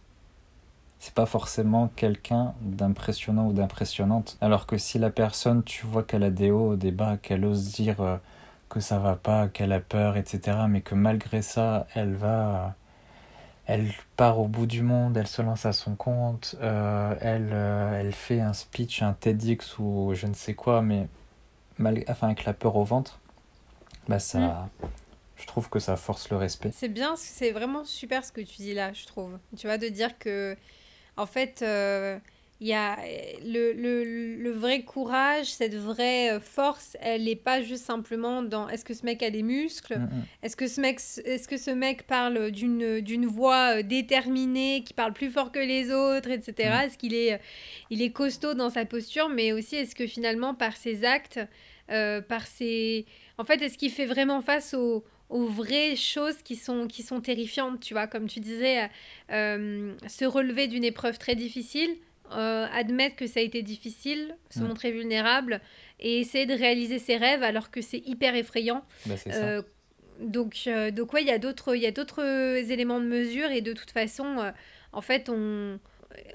c'est 1.00 1.14
pas 1.14 1.26
forcément 1.26 1.90
quelqu'un 1.96 2.54
d'impressionnant 2.62 3.48
ou 3.48 3.54
d'impressionnante. 3.54 4.38
Alors 4.42 4.66
que 4.66 4.78
si 4.78 5.00
la 5.00 5.10
personne, 5.10 5.64
tu 5.64 5.86
vois 5.86 6.04
qu'elle 6.04 6.24
a 6.24 6.32
des 6.32 6.52
hauts, 6.52 6.76
des 6.76 6.92
bas, 6.92 7.18
qu'elle 7.18 7.46
ose 7.46 7.72
dire 7.72 8.02
euh, 8.02 8.18
que 8.70 8.80
ça 8.80 9.00
va 9.00 9.16
pas, 9.16 9.48
qu'elle 9.48 9.72
a 9.74 9.80
peur, 9.80 10.18
etc., 10.18 10.58
mais 10.68 10.82
que 10.82 10.96
malgré 10.96 11.42
ça, 11.42 11.88
elle 11.94 12.16
va. 12.16 12.76
Elle 13.68 13.92
part 14.16 14.40
au 14.40 14.48
bout 14.48 14.66
du 14.66 14.82
monde, 14.82 15.18
elle 15.18 15.28
se 15.28 15.42
lance 15.42 15.66
à 15.66 15.74
son 15.74 15.96
compte, 15.96 16.56
euh, 16.62 17.16
elle, 17.22 17.50
euh, 17.52 18.00
elle 18.00 18.14
fait 18.14 18.40
un 18.40 18.54
speech, 18.54 19.02
un 19.02 19.14
TEDx 19.14 19.78
ou 19.80 20.14
je 20.14 20.26
ne 20.26 20.34
sais 20.34 20.54
quoi, 20.54 20.82
mais 20.82 21.08
mal, 21.78 22.02
enfin, 22.08 22.28
avec 22.28 22.46
la 22.46 22.54
peur 22.54 22.78
au 22.78 22.86
ventre, 22.86 23.20
bah 24.08 24.20
ça, 24.20 24.40
mm. 24.40 24.70
Je 25.38 25.46
trouve 25.46 25.70
que 25.70 25.80
ça 25.80 25.96
force 25.96 26.30
le 26.30 26.38
respect. 26.38 26.72
C'est 26.74 26.90
bien, 26.90 27.16
c'est 27.16 27.52
vraiment 27.52 27.86
super 27.86 28.26
ce 28.26 28.32
que 28.32 28.42
tu 28.42 28.58
dis 28.58 28.74
là, 28.74 28.92
je 28.94 29.06
trouve. 29.06 29.38
Tu 29.56 29.68
vois, 29.68 29.78
de 29.78 29.88
dire 29.88 30.18
que 30.18 30.56
en 31.18 31.26
fait, 31.26 31.62
euh, 31.62 32.20
il 32.60 32.68
y 32.68 32.74
a 32.74 32.98
le, 33.44 33.74
le, 33.74 34.36
le, 34.36 34.52
vrai 34.52 34.82
courage, 34.82 35.48
cette 35.48 35.76
vraie 35.76 36.32
euh, 36.32 36.40
force, 36.40 36.96
elle 37.02 37.26
n'est 37.26 37.36
pas 37.36 37.62
juste 37.62 37.86
simplement 37.86 38.42
dans 38.42 38.70
est-ce 38.70 38.86
que 38.86 38.94
ce 38.94 39.06
mec 39.06 39.22
a 39.22 39.30
des 39.30 39.44
muscles, 39.44 39.98
mm, 39.98 40.04
mm. 40.04 40.26
est-ce 40.44 40.56
que 40.56 40.68
ce 40.68 40.82
mec, 40.82 41.00
est-ce 41.26 41.48
que 41.48 41.58
ce 41.58 41.72
mec 41.72 42.08
parle 42.08 42.52
d'une, 42.52 43.02
d'une 43.02 43.26
voix 43.26 43.78
euh, 43.78 43.84
déterminée, 43.84 44.84
qui 44.84 44.94
parle 44.94 45.14
plus 45.14 45.30
fort 45.30 45.52
que 45.52 45.60
les 45.60 45.92
autres, 45.92 46.30
etc. 46.30 46.70
Mm. 46.70 46.86
Est-ce 46.86 46.98
qu'il 46.98 47.14
est, 47.14 47.40
il 47.90 48.02
est 48.02 48.12
costaud 48.12 48.54
dans 48.54 48.70
sa 48.70 48.86
posture, 48.86 49.30
mais 49.30 49.52
aussi 49.54 49.76
est-ce 49.76 49.96
que 49.96 50.08
finalement 50.08 50.54
par 50.54 50.78
ses 50.78 51.04
actes, 51.04 51.40
par 51.88 52.46
ses... 52.46 53.06
En 53.38 53.46
fait, 53.46 53.62
est-ce 53.62 53.78
qu'il 53.78 53.92
fait 53.92 54.08
vraiment 54.08 54.42
face 54.42 54.74
aux 54.74 55.06
aux 55.30 55.46
vraies 55.46 55.96
choses 55.96 56.42
qui 56.44 56.56
sont, 56.56 56.88
qui 56.88 57.04
sont 57.04 57.20
terrifiantes, 57.20 57.80
tu 57.80 57.94
vois, 57.94 58.08
comme 58.08 58.28
tu 58.28 58.40
disais, 58.40 58.90
euh, 59.32 59.94
se 60.08 60.26
relever 60.26 60.68
d'une 60.68 60.84
épreuve 60.84 61.18
très 61.18 61.36
difficile, 61.36 61.98
euh, 62.32 62.66
admettre 62.72 63.16
que 63.16 63.28
ça 63.28 63.40
a 63.40 63.44
été 63.44 63.62
difficile, 63.62 64.36
se 64.50 64.60
montrer 64.60 64.92
vulnérable 64.92 65.62
et 66.00 66.20
essayer 66.20 66.46
de 66.46 66.54
réaliser 66.54 67.00
ses 67.00 67.18
rêves 67.18 67.44
alors 67.44 67.72
que 67.72 67.82
c'est 67.82 68.00
hyper 68.06 68.36
effrayant. 68.36 68.86
Bah, 69.06 69.16
euh, 69.28 69.62
donc, 70.20 70.68
donc 70.94 71.14
ouais, 71.14 71.22
il 71.22 71.28
y 71.28 71.32
a 71.32 71.92
d'autres 71.92 72.24
éléments 72.72 73.00
de 73.00 73.06
mesure 73.06 73.52
et 73.52 73.62
de 73.62 73.74
toute 73.74 73.92
façon, 73.92 74.52
en 74.94 75.02
fait, 75.02 75.30
on 75.30 75.80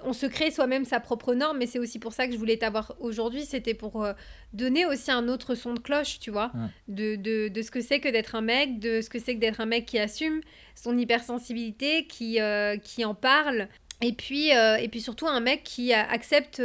on 0.04 0.12
se 0.12 0.26
crée 0.26 0.50
soi-même 0.50 0.84
sa 0.84 1.00
propre 1.00 1.34
norme, 1.34 1.58
mais 1.58 1.66
c'est 1.66 1.78
aussi 1.78 1.98
pour 1.98 2.12
ça 2.12 2.26
que 2.26 2.32
je 2.32 2.38
voulais 2.38 2.56
t'avoir 2.56 2.94
aujourd'hui. 3.00 3.44
C'était 3.44 3.74
pour 3.74 4.04
euh, 4.04 4.12
donner 4.52 4.86
aussi 4.86 5.10
un 5.10 5.28
autre 5.28 5.54
son 5.54 5.74
de 5.74 5.78
cloche, 5.78 6.18
tu 6.18 6.30
vois, 6.30 6.52
de, 6.88 7.16
de, 7.16 7.62
ce 7.62 7.70
que 7.70 7.80
c'est 7.80 8.00
que 8.00 8.08
d'être 8.08 8.34
un 8.34 8.40
mec, 8.40 8.78
de 8.78 9.00
ce 9.00 9.08
que 9.08 9.18
c'est 9.18 9.34
que 9.34 9.40
d'être 9.40 9.60
un 9.60 9.66
mec 9.66 9.86
qui 9.86 9.98
assume 9.98 10.40
son 10.74 10.96
hypersensibilité, 10.96 12.06
qui, 12.06 12.40
euh, 12.40 12.76
qui 12.76 13.04
en 13.04 13.14
parle. 13.14 13.68
Et 14.00 14.12
puis, 14.12 14.54
euh, 14.54 14.76
et 14.76 14.88
puis 14.88 15.00
surtout 15.00 15.28
un 15.28 15.40
mec 15.40 15.62
qui 15.62 15.92
accepte 15.92 16.60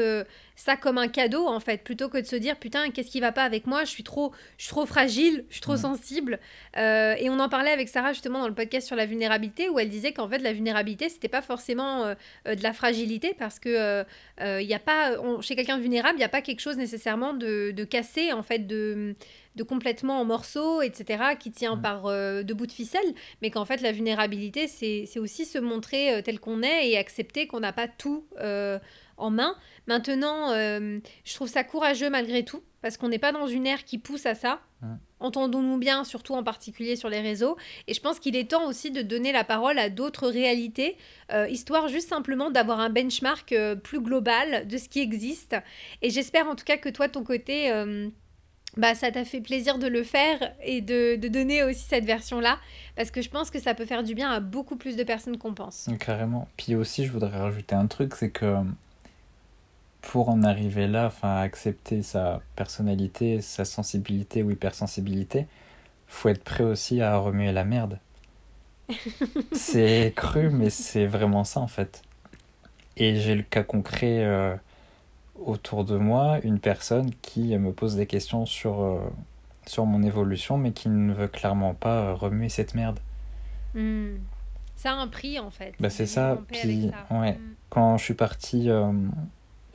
ça 0.57 0.75
comme 0.75 0.97
un 0.97 1.07
cadeau 1.07 1.47
en 1.47 1.59
fait, 1.59 1.83
plutôt 1.83 2.09
que 2.09 2.17
de 2.17 2.25
se 2.25 2.35
dire 2.35 2.57
putain 2.57 2.89
qu'est-ce 2.89 3.11
qui 3.11 3.21
va 3.21 3.31
pas 3.31 3.43
avec 3.43 3.67
moi, 3.67 3.85
je 3.85 3.91
suis 3.91 4.03
trop, 4.03 4.33
je 4.57 4.63
suis 4.63 4.71
trop 4.71 4.85
fragile, 4.85 5.45
je 5.49 5.53
suis 5.53 5.61
trop 5.61 5.77
sensible. 5.77 6.39
Euh, 6.75 7.15
et 7.17 7.29
on 7.29 7.39
en 7.39 7.47
parlait 7.47 7.71
avec 7.71 7.87
Sarah 7.87 8.11
justement 8.11 8.39
dans 8.39 8.47
le 8.47 8.55
podcast 8.55 8.87
sur 8.87 8.95
la 8.95 9.05
vulnérabilité 9.05 9.69
où 9.69 9.79
elle 9.79 9.89
disait 9.89 10.13
qu'en 10.13 10.27
fait 10.27 10.39
la 10.39 10.51
vulnérabilité 10.51 11.09
c'était 11.09 11.29
pas 11.29 11.43
forcément 11.43 12.03
euh, 12.03 12.15
euh, 12.47 12.55
de 12.55 12.63
la 12.63 12.73
fragilité 12.73 13.35
parce 13.37 13.59
que 13.59 14.03
il 14.39 14.67
y 14.67 14.73
a 14.73 14.79
pas, 14.79 15.15
chez 15.41 15.55
quelqu'un 15.55 15.77
de 15.77 15.81
vulnérable 15.83 16.15
il 16.15 16.19
n'y 16.19 16.25
a 16.25 16.29
pas 16.29 16.41
quelque 16.41 16.59
chose 16.59 16.77
nécessairement 16.77 17.33
de, 17.33 17.71
de 17.71 17.83
cassé 17.83 18.33
en 18.33 18.43
fait 18.43 18.65
de 18.65 19.15
de 19.57 19.63
complètement 19.63 20.21
en 20.21 20.25
morceaux, 20.25 20.81
etc., 20.81 21.35
qui 21.37 21.51
tient 21.51 21.77
par 21.77 22.05
euh, 22.05 22.43
deux 22.43 22.53
bouts 22.53 22.67
de 22.67 22.71
ficelle, 22.71 23.13
mais 23.41 23.49
qu'en 23.49 23.65
fait 23.65 23.81
la 23.81 23.91
vulnérabilité, 23.91 24.67
c'est 24.67 25.19
aussi 25.19 25.45
se 25.45 25.57
montrer 25.57 26.13
euh, 26.13 26.21
tel 26.21 26.39
qu'on 26.39 26.61
est 26.61 26.89
et 26.89 26.97
accepter 26.97 27.47
qu'on 27.47 27.59
n'a 27.59 27.73
pas 27.73 27.87
tout 27.87 28.25
euh, 28.39 28.79
en 29.17 29.29
main. 29.29 29.55
Maintenant, 29.87 30.53
je 30.53 31.33
trouve 31.35 31.49
ça 31.49 31.63
courageux 31.63 32.09
malgré 32.09 32.45
tout, 32.45 32.61
parce 32.81 32.97
qu'on 32.97 33.09
n'est 33.09 33.19
pas 33.19 33.31
dans 33.31 33.47
une 33.47 33.67
ère 33.67 33.83
qui 33.83 33.97
pousse 33.97 34.25
à 34.25 34.35
ça. 34.35 34.61
Entendons-nous 35.19 35.77
bien, 35.77 36.03
surtout 36.03 36.35
en 36.35 36.43
particulier 36.43 36.95
sur 36.95 37.09
les 37.09 37.21
réseaux. 37.21 37.57
Et 37.87 37.93
je 37.93 38.01
pense 38.01 38.19
qu'il 38.19 38.35
est 38.35 38.51
temps 38.51 38.67
aussi 38.67 38.91
de 38.91 39.01
donner 39.01 39.31
la 39.31 39.43
parole 39.43 39.79
à 39.79 39.89
d'autres 39.89 40.27
réalités, 40.27 40.97
histoire 41.49 41.87
juste 41.87 42.09
simplement 42.09 42.51
d'avoir 42.51 42.79
un 42.79 42.89
benchmark 42.89 43.55
plus 43.83 43.99
global 43.99 44.67
de 44.67 44.77
ce 44.77 44.89
qui 44.89 44.99
existe. 44.99 45.55
Et 46.01 46.09
j'espère 46.09 46.47
en 46.47 46.55
tout 46.55 46.65
cas 46.65 46.77
que 46.77 46.89
toi, 46.89 47.09
ton 47.09 47.23
côté 47.23 47.71
bah, 48.75 48.93
ça 48.93 49.09
t'a 49.09 49.25
fait 49.25 49.41
plaisir 49.41 49.79
de 49.79 49.87
le 49.87 50.03
faire 50.03 50.53
et 50.61 50.81
de, 50.81 51.15
de 51.15 51.27
donner 51.29 51.63
aussi 51.63 51.85
cette 51.87 52.05
version-là, 52.05 52.59
parce 52.95 53.09
que 53.09 53.23
je 53.23 53.29
pense 53.29 53.49
que 53.49 53.59
ça 53.59 53.73
peut 53.73 53.85
faire 53.85 54.03
du 54.03 54.13
bien 54.13 54.29
à 54.29 54.39
beaucoup 54.39 54.75
plus 54.75 54.95
de 54.95 55.03
personnes 55.03 55.39
qu'on 55.39 55.55
pense. 55.55 55.89
Carrément. 55.99 56.47
Puis 56.57 56.75
aussi, 56.75 57.05
je 57.05 57.11
voudrais 57.11 57.35
rajouter 57.35 57.73
un 57.73 57.87
truc, 57.87 58.13
c'est 58.13 58.29
que 58.29 58.57
pour 60.01 60.29
en 60.29 60.43
arriver 60.43 60.87
là, 60.87 61.07
enfin, 61.07 61.37
accepter 61.37 62.01
sa 62.01 62.41
personnalité, 62.55 63.41
sa 63.41 63.65
sensibilité 63.65 64.43
ou 64.43 64.51
hypersensibilité, 64.51 65.47
faut 66.07 66.29
être 66.29 66.43
prêt 66.43 66.63
aussi 66.63 67.01
à 67.01 67.17
remuer 67.17 67.51
la 67.51 67.65
merde. 67.65 67.99
c'est 69.51 70.13
cru, 70.15 70.49
mais 70.49 70.69
c'est 70.69 71.05
vraiment 71.05 71.43
ça 71.43 71.59
en 71.59 71.67
fait. 71.67 72.01
Et 72.95 73.17
j'ai 73.17 73.35
le 73.35 73.43
cas 73.43 73.63
concret. 73.63 74.23
Euh, 74.23 74.55
autour 75.45 75.85
de 75.85 75.97
moi 75.97 76.39
une 76.43 76.59
personne 76.59 77.11
qui 77.21 77.57
me 77.57 77.71
pose 77.71 77.95
des 77.95 78.05
questions 78.05 78.45
sur, 78.45 78.81
euh, 78.81 78.99
sur 79.65 79.85
mon 79.85 80.03
évolution, 80.03 80.57
mais 80.57 80.71
qui 80.71 80.89
ne 80.89 81.13
veut 81.13 81.27
clairement 81.27 81.73
pas 81.73 81.99
euh, 81.99 82.13
remuer 82.13 82.49
cette 82.49 82.73
merde. 82.73 82.99
Hmm. 83.73 84.15
Ça 84.75 84.91
a 84.91 84.95
un 84.95 85.07
prix 85.07 85.39
en 85.39 85.49
fait. 85.49 85.73
Bah, 85.79 85.89
c'est 85.89 86.05
ça. 86.05 86.39
Puis, 86.51 86.91
ouais, 87.11 87.33
hmm. 87.33 87.53
quand 87.69 87.97
je 87.97 88.03
suis 88.03 88.13
parti 88.13 88.69
euh, 88.69 88.91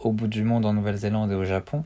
au 0.05 0.13
bout 0.13 0.27
du 0.27 0.43
monde 0.45 0.67
en 0.67 0.73
Nouvelle-Zélande 0.73 1.33
et 1.33 1.35
au 1.35 1.45
Japon, 1.45 1.85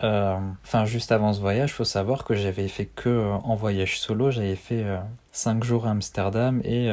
enfin 0.00 0.84
juste 0.84 1.12
avant 1.12 1.32
ce 1.32 1.40
voyage, 1.40 1.70
il 1.70 1.74
faut 1.74 1.84
savoir 1.84 2.24
que 2.24 2.34
j'avais 2.34 2.68
fait 2.68 2.86
que 2.86 3.30
en 3.32 3.54
voyage 3.54 3.98
solo, 3.98 4.30
j'avais 4.30 4.56
fait 4.56 4.84
5 5.32 5.64
jours 5.64 5.86
à 5.86 5.90
Amsterdam 5.90 6.60
et 6.62 6.90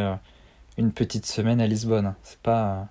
une 0.78 0.94
petite 0.94 1.26
semaine 1.26 1.60
à 1.60 1.68
Lisbonne. 1.68 2.14
C'est 2.24 2.40
pas 2.40 2.88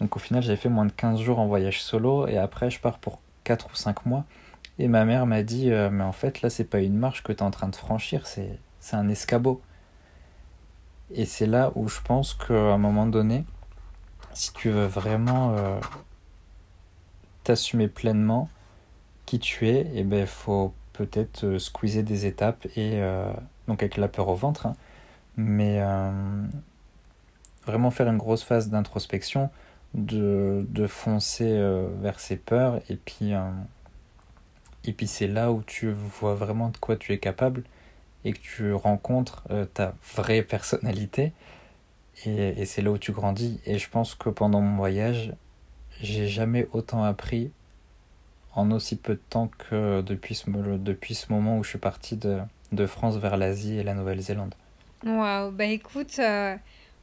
donc 0.00 0.16
au 0.16 0.18
final, 0.18 0.42
j'avais 0.42 0.56
fait 0.56 0.68
moins 0.68 0.86
de 0.86 0.92
15 0.92 1.20
jours 1.20 1.38
en 1.38 1.46
voyage 1.46 1.82
solo 1.82 2.26
et 2.26 2.36
après, 2.36 2.70
je 2.70 2.80
pars 2.80 2.98
pour 2.98 3.20
4 3.44 3.70
ou 3.72 3.74
5 3.74 4.06
mois. 4.06 4.24
Et 4.78 4.88
ma 4.88 5.04
mère 5.04 5.26
m'a 5.26 5.42
dit 5.42 5.70
euh, 5.70 5.90
Mais 5.90 6.04
en 6.04 6.12
fait, 6.12 6.42
là, 6.42 6.50
c'est 6.50 6.64
pas 6.64 6.80
une 6.80 6.96
marche 6.96 7.22
que 7.22 7.32
tu 7.32 7.38
es 7.38 7.42
en 7.42 7.50
train 7.50 7.68
de 7.68 7.76
franchir, 7.76 8.26
c'est, 8.26 8.58
c'est 8.80 8.96
un 8.96 9.08
escabeau. 9.08 9.60
Et 11.12 11.26
c'est 11.26 11.46
là 11.46 11.70
où 11.74 11.88
je 11.88 12.00
pense 12.02 12.34
qu'à 12.34 12.54
un 12.54 12.78
moment 12.78 13.06
donné, 13.06 13.44
si 14.32 14.52
tu 14.52 14.70
veux 14.70 14.86
vraiment 14.86 15.54
euh, 15.56 15.78
t'assumer 17.44 17.88
pleinement 17.88 18.48
qui 19.26 19.38
tu 19.38 19.68
es, 19.68 19.82
il 19.92 20.00
eh 20.00 20.04
ben, 20.04 20.26
faut 20.26 20.74
peut-être 20.92 21.44
euh, 21.44 21.58
squeezer 21.58 22.02
des 22.02 22.26
étapes 22.26 22.66
et 22.76 23.00
donc 23.68 23.82
avec 23.82 23.96
la 23.96 24.08
peur 24.08 24.28
au 24.28 24.34
ventre, 24.34 24.66
hein. 24.66 24.76
mais 25.36 25.80
vraiment 27.66 27.90
faire 27.90 28.08
une 28.08 28.18
grosse 28.18 28.42
phase 28.42 28.68
d'introspection 28.68 29.50
de, 29.94 30.86
foncer 30.88 31.48
euh, 31.48 31.88
vers 32.00 32.20
ses 32.20 32.36
peurs 32.36 32.80
et 32.90 32.96
puis, 32.96 33.32
euh, 33.32 33.50
et 34.84 34.94
c'est 35.06 35.28
là 35.28 35.52
où 35.52 35.62
tu 35.62 35.90
vois 35.92 36.34
vraiment 36.34 36.68
de 36.68 36.76
quoi 36.76 36.96
tu 36.96 37.12
es 37.12 37.18
capable 37.18 37.62
et 38.24 38.32
que 38.32 38.40
tu 38.40 38.72
rencontres 38.72 39.44
euh, 39.50 39.64
ta 39.66 39.94
vraie 40.14 40.42
personnalité 40.42 41.32
et, 42.24 42.60
et 42.60 42.66
c'est 42.66 42.82
là 42.82 42.90
où 42.90 42.98
tu 42.98 43.12
grandis 43.12 43.60
et 43.66 43.78
je 43.78 43.88
pense 43.88 44.14
que 44.14 44.28
pendant 44.28 44.60
mon 44.60 44.76
voyage 44.76 45.32
j'ai 46.02 46.28
jamais 46.28 46.68
autant 46.72 47.04
appris 47.04 47.50
en 48.54 48.70
aussi 48.70 48.96
peu 48.96 49.14
de 49.14 49.20
temps 49.30 49.50
que 49.58 50.00
depuis 50.02 50.34
ce, 50.34 50.50
depuis 50.76 51.14
ce 51.14 51.32
moment 51.32 51.58
où 51.58 51.64
je 51.64 51.70
suis 51.70 51.78
parti 51.78 52.16
de, 52.16 52.38
de 52.72 52.86
France 52.86 53.16
vers 53.16 53.36
l'Asie 53.36 53.78
et 53.78 53.82
la 53.82 53.94
Nouvelle-Zélande. 53.94 54.54
Waouh, 55.04 55.50
bah 55.50 55.64
écoute, 55.64 56.18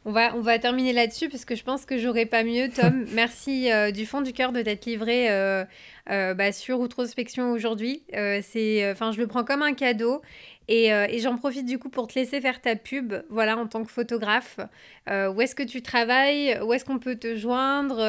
on 0.04 0.12
va, 0.12 0.36
on 0.36 0.42
va 0.42 0.58
terminer 0.58 0.94
là-dessus 0.94 1.30
parce 1.30 1.46
que 1.46 1.56
je 1.56 1.64
pense 1.64 1.86
que 1.86 1.98
j'aurais 1.98 2.26
pas 2.26 2.44
mieux. 2.44 2.70
Tom, 2.70 3.06
merci 3.14 3.72
euh, 3.72 3.92
du 3.92 4.06
fond 4.06 4.22
du 4.22 4.34
cœur 4.34 4.52
de 4.52 4.62
t'être 4.62 4.86
livré 4.86 5.30
euh, 5.30 5.64
euh, 6.10 6.34
bah, 6.34 6.52
sur 6.52 6.80
Outrospection 6.80 7.52
aujourd'hui. 7.52 8.04
c'est, 8.12 8.92
enfin, 8.92 9.12
je 9.12 9.20
le 9.20 9.28
prends 9.28 9.44
comme 9.44 9.62
un 9.62 9.74
cadeau 9.74 10.22
et, 10.68 10.88
et 10.88 11.20
j'en 11.20 11.38
profite 11.38 11.66
du 11.66 11.78
coup 11.78 11.90
pour 11.90 12.08
te 12.08 12.18
laisser 12.18 12.42
faire 12.42 12.62
ta 12.62 12.76
pub. 12.76 13.14
Voilà, 13.30 13.58
en 13.58 13.68
tant 13.68 13.84
que 13.84 13.92
photographe, 13.92 14.60
où 15.08 15.42
est-ce 15.42 15.54
que 15.54 15.64
tu 15.64 15.82
travailles? 15.82 16.58
Où 16.64 16.74
est-ce 16.74 16.86
qu'on 16.86 17.00
peut 17.00 17.16
te 17.16 17.36
joindre? 17.36 18.00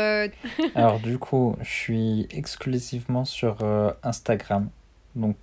Alors 0.74 1.00
du 1.02 1.18
coup, 1.18 1.56
je 1.60 1.70
suis 1.70 2.28
exclusivement 2.30 3.24
sur 3.24 3.58
Instagram, 4.02 4.70
donc 5.16 5.36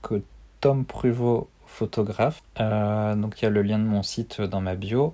Tom 0.62 0.85
Pruvot 0.85 1.49
photographe. 1.65 2.41
donc 2.57 3.41
il 3.41 3.43
y 3.43 3.45
a 3.45 3.49
le 3.49 3.62
lien 3.62 3.79
de 3.79 3.83
mon 3.83 4.01
site 4.01 4.41
dans 4.41 4.62
ma 4.62 4.75
bio. 4.75 5.13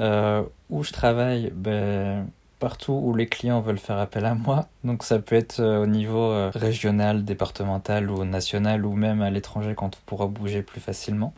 Euh, 0.00 0.42
où 0.70 0.82
je 0.82 0.92
travaille, 0.92 1.52
ben, 1.54 2.26
partout 2.58 2.92
où 2.92 3.14
les 3.14 3.26
clients 3.26 3.60
veulent 3.60 3.78
faire 3.78 3.98
appel 3.98 4.24
à 4.24 4.34
moi. 4.34 4.68
Donc 4.82 5.02
ça 5.02 5.18
peut 5.18 5.36
être 5.36 5.60
euh, 5.60 5.82
au 5.82 5.86
niveau 5.86 6.30
euh, 6.30 6.50
régional, 6.54 7.24
départemental 7.24 8.10
ou 8.10 8.24
national 8.24 8.86
ou 8.86 8.94
même 8.94 9.20
à 9.20 9.30
l'étranger 9.30 9.74
quand 9.76 9.96
on 9.96 10.00
pourra 10.06 10.26
bouger 10.26 10.62
plus 10.62 10.80
facilement. 10.80 11.34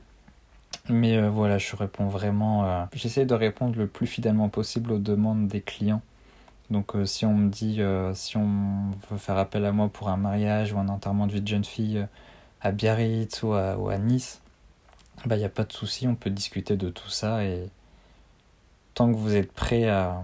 Mais 0.88 1.28
voilà, 1.28 1.58
je 1.58 1.76
réponds 1.76 2.08
vraiment. 2.08 2.88
J'essaie 2.92 3.24
de 3.24 3.34
répondre 3.34 3.76
le 3.78 3.86
plus 3.86 4.08
fidèlement 4.08 4.48
possible 4.48 4.90
aux 4.90 4.98
demandes 4.98 5.46
des 5.46 5.60
clients. 5.60 6.02
Donc 6.70 6.94
si 7.04 7.24
on 7.24 7.34
me 7.34 7.50
dit, 7.50 7.80
si 8.14 8.36
on 8.36 8.90
veut 9.10 9.18
faire 9.18 9.38
appel 9.38 9.64
à 9.64 9.70
moi 9.70 9.88
pour 9.88 10.08
un 10.08 10.16
mariage 10.16 10.72
ou 10.72 10.78
un 10.78 10.88
enterrement 10.88 11.28
de 11.28 11.32
vie 11.34 11.40
de 11.40 11.46
jeune 11.46 11.64
fille 11.64 12.04
à 12.62 12.72
Biarritz 12.72 13.44
ou 13.44 13.52
à, 13.52 13.76
ou 13.76 13.90
à 13.90 13.98
Nice, 13.98 14.40
il 15.24 15.28
bah, 15.28 15.36
n'y 15.36 15.44
a 15.44 15.48
pas 15.48 15.62
de 15.62 15.72
souci, 15.72 16.08
on 16.08 16.16
peut 16.16 16.30
discuter 16.30 16.76
de 16.76 16.90
tout 16.90 17.10
ça 17.10 17.44
et, 17.44 17.68
tant 18.94 19.10
que 19.12 19.16
vous 19.16 19.34
êtes 19.34 19.52
prêt 19.52 19.88
à, 19.88 20.22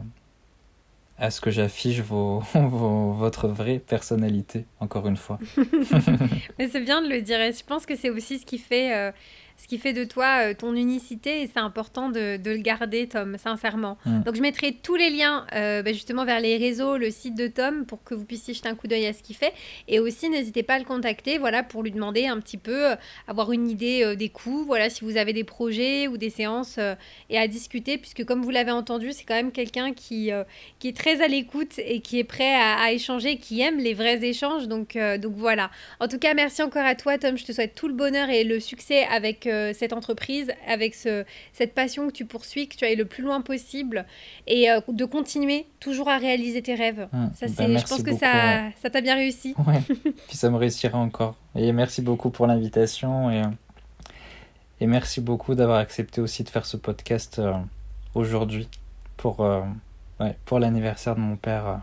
à 1.19 1.31
ce 1.31 1.41
que 1.41 1.51
j'affiche 1.51 2.01
vos, 2.01 2.43
votre 2.55 3.49
vraie 3.49 3.79
personnalité, 3.79 4.67
encore 4.81 5.09
une 5.09 5.17
fois. 5.17 5.39
Mais 6.59 6.69
c'est 6.69 6.81
bien 6.81 7.03
de 7.03 7.09
le 7.09 7.23
dire 7.23 7.41
et 7.41 7.53
je 7.53 7.65
pense 7.65 7.87
que 7.87 7.97
c'est 7.97 8.11
aussi 8.11 8.39
ce 8.39 8.47
qui 8.47 8.59
fait 8.59 8.95
euh, 8.95 9.13
ce 9.59 9.67
qui 9.67 9.77
fait 9.77 9.93
de 9.93 10.05
toi 10.05 10.45
euh, 10.45 10.55
ton 10.55 10.75
unicité 10.75 11.43
et 11.43 11.51
c'est 11.53 11.59
important 11.59 12.11
de, 12.11 12.37
de, 12.37 12.51
le 12.53 12.59
garder, 12.59 13.09
Tom, 13.09 13.37
sincèrement. 13.39 13.99
Mm. 14.07 14.23
Donc 14.23 14.37
je 14.37 14.41
mettrai 14.41 14.73
tous 14.73 14.95
les 14.95 15.11
liens 15.11 15.47
euh, 15.53 15.83
bah, 15.83 15.93
justement 15.93 16.25
vers 16.25 16.41
les 16.41 16.57
réseaux, 16.57 16.97
le 16.97 17.11
site 17.11 17.35
de 17.35 17.49
Tom 17.49 17.85
pour 17.85 18.05
que 18.05 18.15
vous 18.15 18.25
puissiez 18.25 18.55
jeter 18.55 18.69
un 18.69 18.77
coup 18.77 18.87
d'œil 18.87 19.07
à 19.07 19.13
ce 19.13 19.23
qu'il 19.23 19.35
fait. 19.35 19.53
Et 19.89 19.99
aussi, 19.99 20.31
n'hésitez 20.31 20.63
pas 20.63 20.75
à 20.75 20.79
le 20.79 20.85
contacter 20.85 21.39
voilà, 21.39 21.65
pour 21.65 21.83
lui 21.83 21.91
demander 21.91 22.27
un 22.27 22.39
petit 22.39 22.57
peu, 22.57 22.93
euh, 22.93 22.97
avoir 23.27 23.51
une 23.51 23.69
idée 23.69 24.15
des 24.17 24.29
coûts, 24.29 24.65
voilà, 24.65 24.91
si 24.91 25.05
vous 25.05 25.17
avez 25.17 25.33
des 25.33 25.45
projets 25.45 26.07
ou 26.07 26.17
des 26.17 26.31
séances 26.31 26.79
et 27.29 27.39
à 27.39 27.49
discuter, 27.49 27.99
puisque 27.99 28.25
comme 28.25 28.43
vous 28.43 28.51
l'avez 28.51 28.71
entendu, 28.71 29.13
c'est 29.13 29.25
quand 29.25 29.35
même 29.35 29.51
quelqu'un 29.51 29.93
qui, 29.93 30.31
qui 30.79 30.89
est 30.89 30.97
très 30.97 31.21
à 31.21 31.27
l'écoute 31.27 31.79
et 31.79 32.01
qui 32.01 32.19
est 32.19 32.25
prêt 32.25 32.55
à, 32.55 32.79
à, 32.81 32.93
échanger, 32.93 33.39
qui 33.39 33.61
aime 33.61 33.79
les 33.79 33.95
vrais 33.95 34.25
échanges. 34.25 34.69
Donc, 34.69 34.97
donc 35.19 35.35
voilà. 35.35 35.71
En 36.01 36.09
tout 36.09 36.19
cas, 36.19 36.35
merci 36.35 36.63
encore 36.63 36.85
à 36.85 36.95
toi, 36.95 37.19
Tom. 37.19 37.37
Je 37.37 37.45
te 37.45 37.53
souhaite 37.53 37.75
tout 37.75 37.89
le 37.89 37.95
bonheur 37.95 38.31
et 38.31 38.45
le 38.45 38.61
succès 38.61 39.05
avec 39.11 39.48
cette 39.73 39.93
entreprise, 39.93 40.51
avec 40.67 40.95
ce, 40.95 41.25
cette 41.53 41.75
passion 41.75 42.07
que 42.09 42.13
tu 42.13 42.25
poursuis, 42.25 42.69
que 42.69 42.77
tu 42.77 42.85
ailles 42.85 42.97
le 42.97 43.05
plus 43.05 43.23
loin 43.23 43.41
possible 43.41 44.07
et 44.47 44.71
euh, 44.71 44.81
de 44.89 45.05
continuer 45.05 45.67
toujours 45.81 46.09
à 46.09 46.19
réaliser 46.19 46.63
tes 46.63 46.75
rêves. 46.75 47.09
Hum, 47.13 47.31
ça, 47.35 47.47
bah, 47.47 47.77
je 47.77 47.87
pense 47.87 48.03
que 48.03 48.17
ça, 48.17 48.71
ça 48.81 48.91
t'a 48.91 49.01
bien 49.01 49.15
réussi. 49.15 49.55
Ouais. 49.67 49.81
Puis 50.29 50.37
ça 50.37 50.51
me 50.51 50.57
réussira 50.57 50.99
encore. 50.99 51.37
Et 51.55 51.73
merci 51.73 52.03
beaucoup 52.03 52.31
pour 52.31 52.47
l'invitation 52.47 53.31
et, 53.31 53.43
et 54.81 54.87
merci 54.87 55.21
beaucoup 55.21 55.55
d'avoir 55.55 55.79
accepté 55.79 56.21
aussi 56.21 56.45
de 56.45 56.49
faire 56.49 56.67
ce 56.67 56.77
podcast 56.77 57.39
euh, 57.39 57.53
aujourd'hui 58.15 58.69
pour, 59.17 59.41
euh, 59.41 59.63
ouais, 60.21 60.37
pour 60.45 60.59
l'anniversaire 60.59 61.17
de 61.17 61.21
mon 61.21 61.37
père 61.37 61.81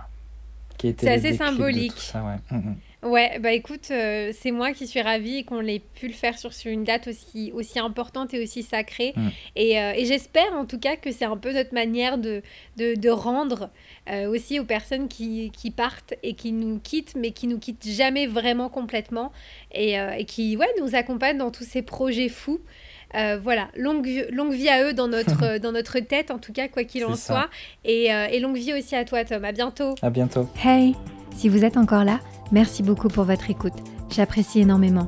qui 0.78 0.88
était 0.90 1.06
C'est 1.06 1.14
assez 1.28 1.38
symbolique. 1.38 1.94
ça. 1.98 2.20
Hum, 2.20 2.40
hum. 2.52 2.76
Ouais, 3.06 3.38
bah 3.40 3.52
écoute, 3.52 3.88
euh, 3.92 4.32
c'est 4.38 4.50
moi 4.50 4.72
qui 4.72 4.88
suis 4.88 5.02
ravie 5.02 5.46
qu'on 5.46 5.62
ait 5.68 5.80
pu 5.94 6.08
le 6.08 6.14
faire 6.14 6.38
sur, 6.40 6.54
sur 6.54 6.72
une 6.72 6.84
date 6.84 7.08
aussi, 7.08 7.52
aussi 7.54 7.78
importante 7.78 8.34
et 8.34 8.42
aussi 8.42 8.64
sacrée. 8.64 9.14
Mm. 9.16 9.28
Et, 9.56 9.80
euh, 9.80 9.94
et 9.96 10.06
j'espère 10.06 10.52
en 10.54 10.66
tout 10.66 10.80
cas 10.80 10.96
que 10.96 11.12
c'est 11.12 11.26
un 11.26 11.38
peu 11.38 11.54
notre 11.54 11.74
manière 11.74 12.18
de, 12.18 12.42
de, 12.78 12.96
de 12.96 13.10
rendre 13.10 13.70
euh, 14.10 14.28
aussi 14.28 14.60
aux 14.60 14.66
personnes 14.66 15.08
qui, 15.08 15.52
qui 15.56 15.70
partent 15.70 16.16
et 16.24 16.34
qui 16.34 16.52
nous 16.52 16.80
quittent, 16.80 17.14
mais 17.16 17.30
qui 17.32 17.46
nous 17.46 17.60
quittent 17.60 17.88
jamais 17.88 18.26
vraiment 18.26 18.70
complètement 18.70 19.32
et, 19.72 20.00
euh, 20.00 20.12
et 20.18 20.26
qui 20.26 20.58
ouais, 20.58 20.68
nous 20.82 20.96
accompagnent 20.96 21.38
dans 21.38 21.52
tous 21.52 21.64
ces 21.64 21.84
projets 21.84 22.28
fous. 22.30 22.60
Euh, 23.14 23.38
voilà, 23.42 23.70
longue, 23.78 24.04
vie- 24.06 24.26
longue 24.32 24.52
vie 24.54 24.68
à 24.68 24.84
eux 24.84 24.94
dans 24.94 25.08
notre, 25.08 25.58
dans 25.60 25.72
notre 25.72 26.00
tête, 26.00 26.32
en 26.32 26.40
tout 26.40 26.52
cas, 26.54 26.68
quoi 26.68 26.84
qu'il 26.84 27.06
en 27.06 27.16
ça. 27.16 27.34
soit. 27.34 27.50
Et, 27.86 28.12
euh, 28.12 28.26
et 28.32 28.40
longue 28.40 28.58
vie 28.58 28.74
aussi 28.74 28.96
à 28.96 29.06
toi, 29.06 29.24
Tom. 29.24 29.46
À 29.46 29.52
bientôt. 29.52 29.94
À 30.02 30.10
bientôt. 30.10 30.50
Hey, 30.62 30.96
si 31.36 31.50
vous 31.50 31.64
êtes 31.64 31.78
encore 31.78 32.04
là, 32.04 32.20
merci 32.52 32.82
beaucoup 32.82 33.10
pour 33.10 33.26
votre 33.26 33.50
écoute. 33.50 33.74
J'apprécie 34.10 34.62
énormément. 34.62 35.08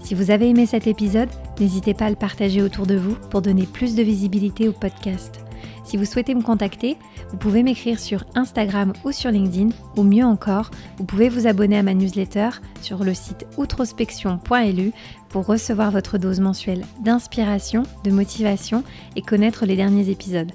Si 0.00 0.14
vous 0.14 0.30
avez 0.30 0.48
aimé 0.48 0.66
cet 0.66 0.86
épisode, 0.86 1.28
n'hésitez 1.60 1.92
pas 1.92 2.06
à 2.06 2.10
le 2.10 2.16
partager 2.16 2.62
autour 2.62 2.86
de 2.86 2.96
vous 2.96 3.16
pour 3.30 3.42
donner 3.42 3.66
plus 3.66 3.94
de 3.94 4.02
visibilité 4.02 4.68
au 4.68 4.72
podcast. 4.72 5.40
Si 5.84 5.96
vous 5.96 6.04
souhaitez 6.04 6.34
me 6.34 6.42
contacter, 6.42 6.96
vous 7.30 7.36
pouvez 7.36 7.62
m'écrire 7.62 8.00
sur 8.00 8.24
Instagram 8.34 8.92
ou 9.04 9.12
sur 9.12 9.30
LinkedIn, 9.30 9.68
ou 9.96 10.02
mieux 10.02 10.24
encore, 10.24 10.70
vous 10.98 11.04
pouvez 11.04 11.28
vous 11.28 11.46
abonner 11.46 11.78
à 11.78 11.82
ma 11.82 11.94
newsletter 11.94 12.50
sur 12.82 13.04
le 13.04 13.14
site 13.14 13.46
outrospection.lu 13.56 14.92
pour 15.28 15.46
recevoir 15.46 15.90
votre 15.90 16.18
dose 16.18 16.40
mensuelle 16.40 16.84
d'inspiration, 17.04 17.82
de 18.04 18.10
motivation 18.10 18.82
et 19.14 19.22
connaître 19.22 19.66
les 19.66 19.76
derniers 19.76 20.08
épisodes. 20.08 20.52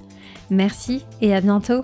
Merci 0.50 1.04
et 1.20 1.34
à 1.34 1.40
bientôt 1.40 1.82